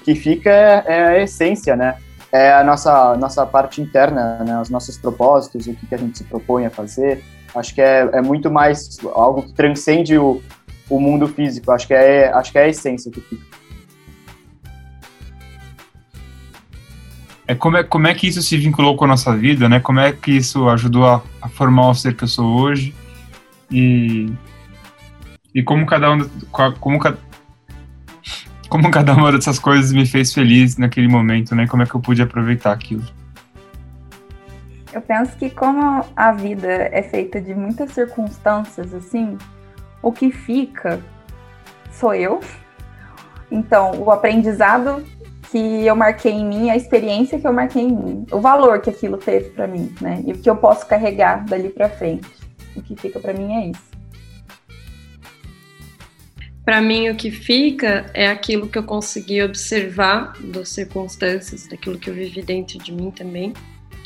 O 0.00 0.04
que 0.04 0.14
fica 0.14 0.48
é, 0.48 0.84
é, 0.86 1.04
a 1.08 1.22
essência, 1.22 1.76
né? 1.76 1.96
É 2.32 2.54
a 2.54 2.64
nossa, 2.64 3.14
nossa 3.18 3.44
parte 3.44 3.82
interna, 3.82 4.42
né? 4.42 4.58
os 4.58 4.70
nossos 4.70 4.96
propósitos, 4.96 5.66
o 5.66 5.74
que, 5.74 5.86
que 5.86 5.94
a 5.94 5.98
gente 5.98 6.16
se 6.16 6.24
propõe 6.24 6.64
a 6.64 6.70
fazer. 6.70 7.22
Acho 7.54 7.74
que 7.74 7.80
é, 7.80 8.08
é 8.12 8.22
muito 8.22 8.50
mais 8.50 8.98
algo 9.14 9.42
que 9.42 9.52
transcende 9.52 10.16
o, 10.16 10.42
o 10.88 11.00
mundo 11.00 11.28
físico. 11.28 11.70
Acho 11.70 11.86
que 11.86 11.94
é, 11.94 12.32
acho 12.32 12.52
que 12.52 12.58
é 12.58 12.64
a 12.64 12.68
essência 12.68 13.10
que 13.10 13.20
fica. 13.20 13.52
é 17.46 17.54
como, 17.54 17.76
é 17.76 17.84
como 17.84 18.06
é 18.06 18.14
que 18.14 18.26
isso 18.26 18.42
se 18.42 18.56
vinculou 18.56 18.96
com 18.96 19.04
a 19.04 19.08
nossa 19.08 19.36
vida, 19.36 19.68
né? 19.68 19.80
Como 19.80 20.00
é 20.00 20.12
que 20.12 20.32
isso 20.32 20.68
ajudou 20.68 21.06
a, 21.06 21.22
a 21.40 21.48
formar 21.48 21.90
o 21.90 21.94
ser 21.94 22.14
que 22.14 22.24
eu 22.24 22.28
sou 22.28 22.60
hoje 22.60 22.94
e 23.70 24.32
e 25.54 25.62
como 25.62 25.84
cada 25.84 26.10
um 26.10 26.26
como, 26.80 26.98
como 28.68 28.90
cada 28.90 29.14
uma 29.14 29.30
dessas 29.30 29.58
coisas 29.58 29.92
me 29.92 30.06
fez 30.06 30.32
feliz 30.32 30.78
naquele 30.78 31.08
momento, 31.08 31.54
né? 31.54 31.66
Como 31.66 31.82
é 31.82 31.86
que 31.86 31.94
eu 31.94 32.00
pude 32.00 32.22
aproveitar 32.22 32.72
aquilo. 32.72 33.04
Eu 34.92 35.00
penso 35.00 35.36
que 35.36 35.48
como 35.48 36.04
a 36.14 36.32
vida 36.32 36.68
é 36.68 37.02
feita 37.02 37.40
de 37.40 37.54
muitas 37.54 37.92
circunstâncias, 37.92 38.92
assim, 38.92 39.38
o 40.02 40.12
que 40.12 40.30
fica 40.30 41.00
sou 41.90 42.14
eu. 42.14 42.40
Então, 43.50 43.92
o 44.00 44.10
aprendizado 44.10 45.04
que 45.50 45.86
eu 45.86 45.94
marquei 45.94 46.32
em 46.32 46.46
mim, 46.46 46.70
a 46.70 46.76
experiência 46.76 47.38
que 47.38 47.46
eu 47.46 47.52
marquei 47.52 47.82
em 47.82 47.94
mim, 47.94 48.26
o 48.30 48.40
valor 48.40 48.80
que 48.80 48.90
aquilo 48.90 49.18
teve 49.18 49.50
para 49.50 49.66
mim, 49.66 49.94
né? 50.00 50.22
E 50.26 50.32
o 50.32 50.38
que 50.38 50.48
eu 50.48 50.56
posso 50.56 50.86
carregar 50.86 51.44
dali 51.44 51.68
para 51.68 51.88
frente. 51.88 52.26
O 52.74 52.82
que 52.82 52.96
fica 52.96 53.20
para 53.20 53.34
mim 53.34 53.52
é 53.52 53.66
isso. 53.66 53.92
Para 56.64 56.80
mim, 56.80 57.08
o 57.10 57.16
que 57.16 57.30
fica 57.30 58.06
é 58.14 58.28
aquilo 58.28 58.68
que 58.68 58.78
eu 58.78 58.84
consegui 58.84 59.42
observar 59.42 60.32
das 60.40 60.68
circunstâncias, 60.68 61.66
daquilo 61.66 61.98
que 61.98 62.08
eu 62.08 62.14
vivi 62.14 62.40
dentro 62.40 62.78
de 62.78 62.92
mim 62.92 63.10
também, 63.10 63.52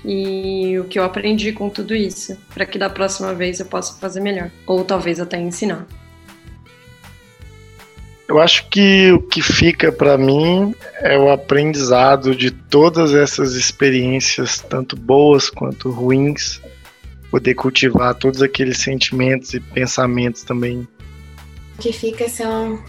e 0.04 0.78
o 0.78 0.84
que 0.84 0.98
eu 0.98 1.04
aprendi 1.04 1.52
com 1.52 1.68
tudo 1.68 1.94
isso, 1.94 2.36
para 2.54 2.66
que 2.66 2.78
da 2.78 2.88
próxima 2.88 3.34
vez 3.34 3.60
eu 3.60 3.66
possa 3.66 3.98
fazer 3.98 4.20
melhor, 4.20 4.50
ou 4.66 4.84
talvez 4.84 5.20
até 5.20 5.38
ensinar. 5.38 5.86
Eu 8.28 8.40
acho 8.40 8.68
que 8.68 9.12
o 9.12 9.22
que 9.22 9.40
fica 9.40 9.92
para 9.92 10.18
mim 10.18 10.74
é 11.00 11.16
o 11.16 11.30
aprendizado 11.30 12.34
de 12.34 12.50
todas 12.50 13.14
essas 13.14 13.54
experiências, 13.54 14.58
tanto 14.58 14.96
boas 14.96 15.48
quanto 15.48 15.90
ruins, 15.90 16.60
poder 17.30 17.54
cultivar 17.54 18.14
todos 18.16 18.42
aqueles 18.42 18.78
sentimentos 18.78 19.54
e 19.54 19.60
pensamentos 19.60 20.42
também. 20.42 20.88
O 21.78 21.82
que 21.82 21.92
fica 21.92 22.28
são 22.28 22.82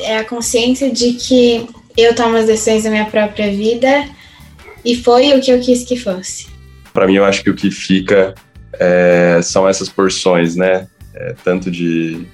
é 0.00 0.18
a 0.18 0.24
consciência 0.24 0.90
de 0.90 1.12
que 1.14 1.66
eu 1.96 2.14
tomo 2.14 2.36
as 2.36 2.46
decisões 2.46 2.84
da 2.84 2.90
minha 2.90 3.06
própria 3.06 3.50
vida 3.50 4.08
e 4.88 4.96
foi 4.96 5.32
o 5.34 5.40
que 5.40 5.52
eu 5.52 5.60
quis 5.60 5.84
que 5.84 5.96
fosse. 5.96 6.48
Para 6.92 7.06
mim, 7.06 7.14
eu 7.14 7.24
acho 7.24 7.42
que 7.44 7.50
o 7.50 7.54
que 7.54 7.70
fica 7.70 8.34
é, 8.72 9.40
são 9.42 9.68
essas 9.68 9.88
porções, 9.88 10.56
né? 10.56 10.88
É, 11.14 11.34
tanto 11.44 11.70
de 11.70 12.26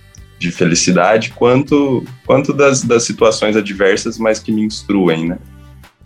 de 0.45 0.51
felicidade, 0.51 1.31
quanto, 1.31 2.05
quanto 2.27 2.53
das, 2.53 2.83
das 2.83 3.05
situações 3.05 3.57
adversas, 3.57 4.19
mas 4.19 4.39
que 4.39 4.53
me 4.53 4.63
instruem, 4.63 5.29
né? 5.29 5.39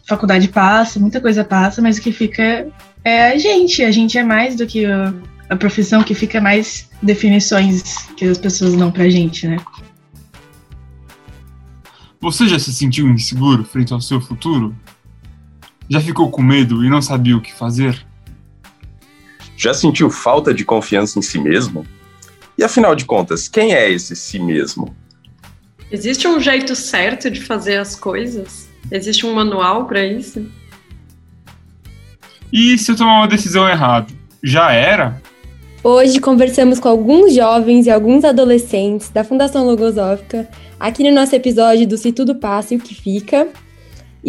Faculdade 0.07 0.49
passa, 0.49 1.01
muita 1.01 1.21
coisa 1.21 1.45
passa, 1.45 1.83
mas 1.83 1.99
o 1.99 2.03
que 2.03 2.13
fica 2.13 2.69
é 3.05 3.33
a 3.33 3.37
gente. 3.39 3.83
A 3.83 3.91
gente 3.91 4.17
é 4.17 4.23
mais 4.23 4.57
do 4.57 4.67
que 4.67 4.87
a, 4.87 5.13
a 5.51 5.57
profissão, 5.57 6.03
que 6.03 6.15
fica 6.15 6.41
mais 6.41 6.89
definições 7.03 8.07
que 8.17 8.25
as 8.25 8.39
pessoas 8.39 8.75
dão 8.75 8.91
pra 8.91 9.09
gente, 9.09 9.47
né? 9.47 9.57
Você 12.21 12.49
já 12.49 12.59
se 12.59 12.73
sentiu 12.73 13.09
inseguro 13.09 13.65
frente 13.65 13.93
ao 13.93 14.01
seu 14.01 14.21
futuro? 14.21 14.75
Já 15.91 16.01
ficou 16.01 16.31
com 16.31 16.43
medo 16.43 16.85
e 16.85 16.91
não 16.91 17.01
sabia 17.01 17.37
o 17.37 17.41
que 17.41 17.53
fazer? 17.53 18.05
Já 19.57 19.73
sentiu 19.73 20.11
falta 20.11 20.53
de 20.53 20.65
confiança 20.65 21.19
em 21.19 21.23
si 21.23 21.39
mesmo? 21.39 21.87
E 22.59 22.63
afinal 22.63 22.95
de 22.95 23.05
contas, 23.05 23.49
quem 23.49 23.73
é 23.73 23.91
esse 23.91 24.15
si 24.15 24.39
mesmo? 24.39 24.95
Existe 25.91 26.29
um 26.29 26.39
jeito 26.39 26.77
certo 26.77 27.31
de 27.31 27.41
fazer 27.41 27.79
as 27.79 27.97
coisas? 27.97 28.69
Existe 28.91 29.25
um 29.25 29.33
manual 29.33 29.87
para 29.87 30.05
isso? 30.05 30.47
E 32.53 32.77
se 32.77 32.93
eu 32.93 32.97
tomar 32.97 33.21
uma 33.21 33.29
decisão 33.29 33.67
errada? 33.67 34.13
Já 34.43 34.71
era? 34.73 35.21
Hoje 35.83 36.21
conversamos 36.21 36.79
com 36.79 36.89
alguns 36.89 37.35
jovens 37.35 37.87
e 37.87 37.91
alguns 37.91 38.25
adolescentes 38.25 39.09
da 39.09 39.25
Fundação 39.25 39.65
Logosófica 39.65 40.49
aqui 40.79 41.03
no 41.03 41.15
nosso 41.15 41.35
episódio 41.35 41.87
do 41.87 41.97
Se 41.97 42.13
Tudo 42.13 42.35
Passa 42.35 42.75
e 42.75 42.77
o 42.77 42.81
que 42.81 42.95
Fica. 42.95 43.49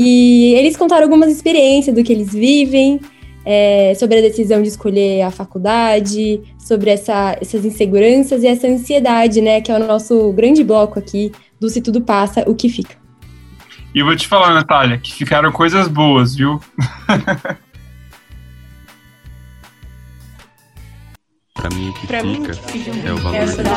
E 0.01 0.53
eles 0.53 0.77
contaram 0.77 1.03
algumas 1.03 1.29
experiências 1.29 1.93
do 1.93 2.01
que 2.01 2.13
eles 2.13 2.31
vivem, 2.31 3.01
é, 3.43 3.93
sobre 3.95 4.19
a 4.19 4.21
decisão 4.21 4.61
de 4.61 4.69
escolher 4.69 5.23
a 5.23 5.29
faculdade, 5.29 6.39
sobre 6.57 6.89
essa, 6.89 7.37
essas 7.41 7.65
inseguranças 7.65 8.41
e 8.41 8.47
essa 8.47 8.65
ansiedade, 8.65 9.41
né, 9.41 9.59
que 9.59 9.69
é 9.69 9.75
o 9.75 9.85
nosso 9.85 10.31
grande 10.31 10.63
bloco 10.63 10.97
aqui 10.97 11.33
do 11.59 11.69
Se 11.69 11.81
Tudo 11.81 11.99
Passa, 11.99 12.45
o 12.47 12.55
que 12.55 12.69
fica. 12.69 12.95
E 13.93 13.99
eu 13.99 14.05
vou 14.05 14.15
te 14.15 14.25
falar, 14.25 14.53
Natália, 14.53 14.97
que 14.97 15.11
ficaram 15.11 15.51
coisas 15.51 15.89
boas, 15.89 16.33
viu? 16.33 16.61
Pra 21.59 21.69
mim, 21.71 21.89
o 21.89 21.93
que 21.93 22.07
pra 22.07 22.21
fica 22.21 22.53
mim, 22.93 23.01
é 23.05 23.11
o 23.11 23.17
valor 23.17 23.35
é 23.35 23.45
da 23.45 23.75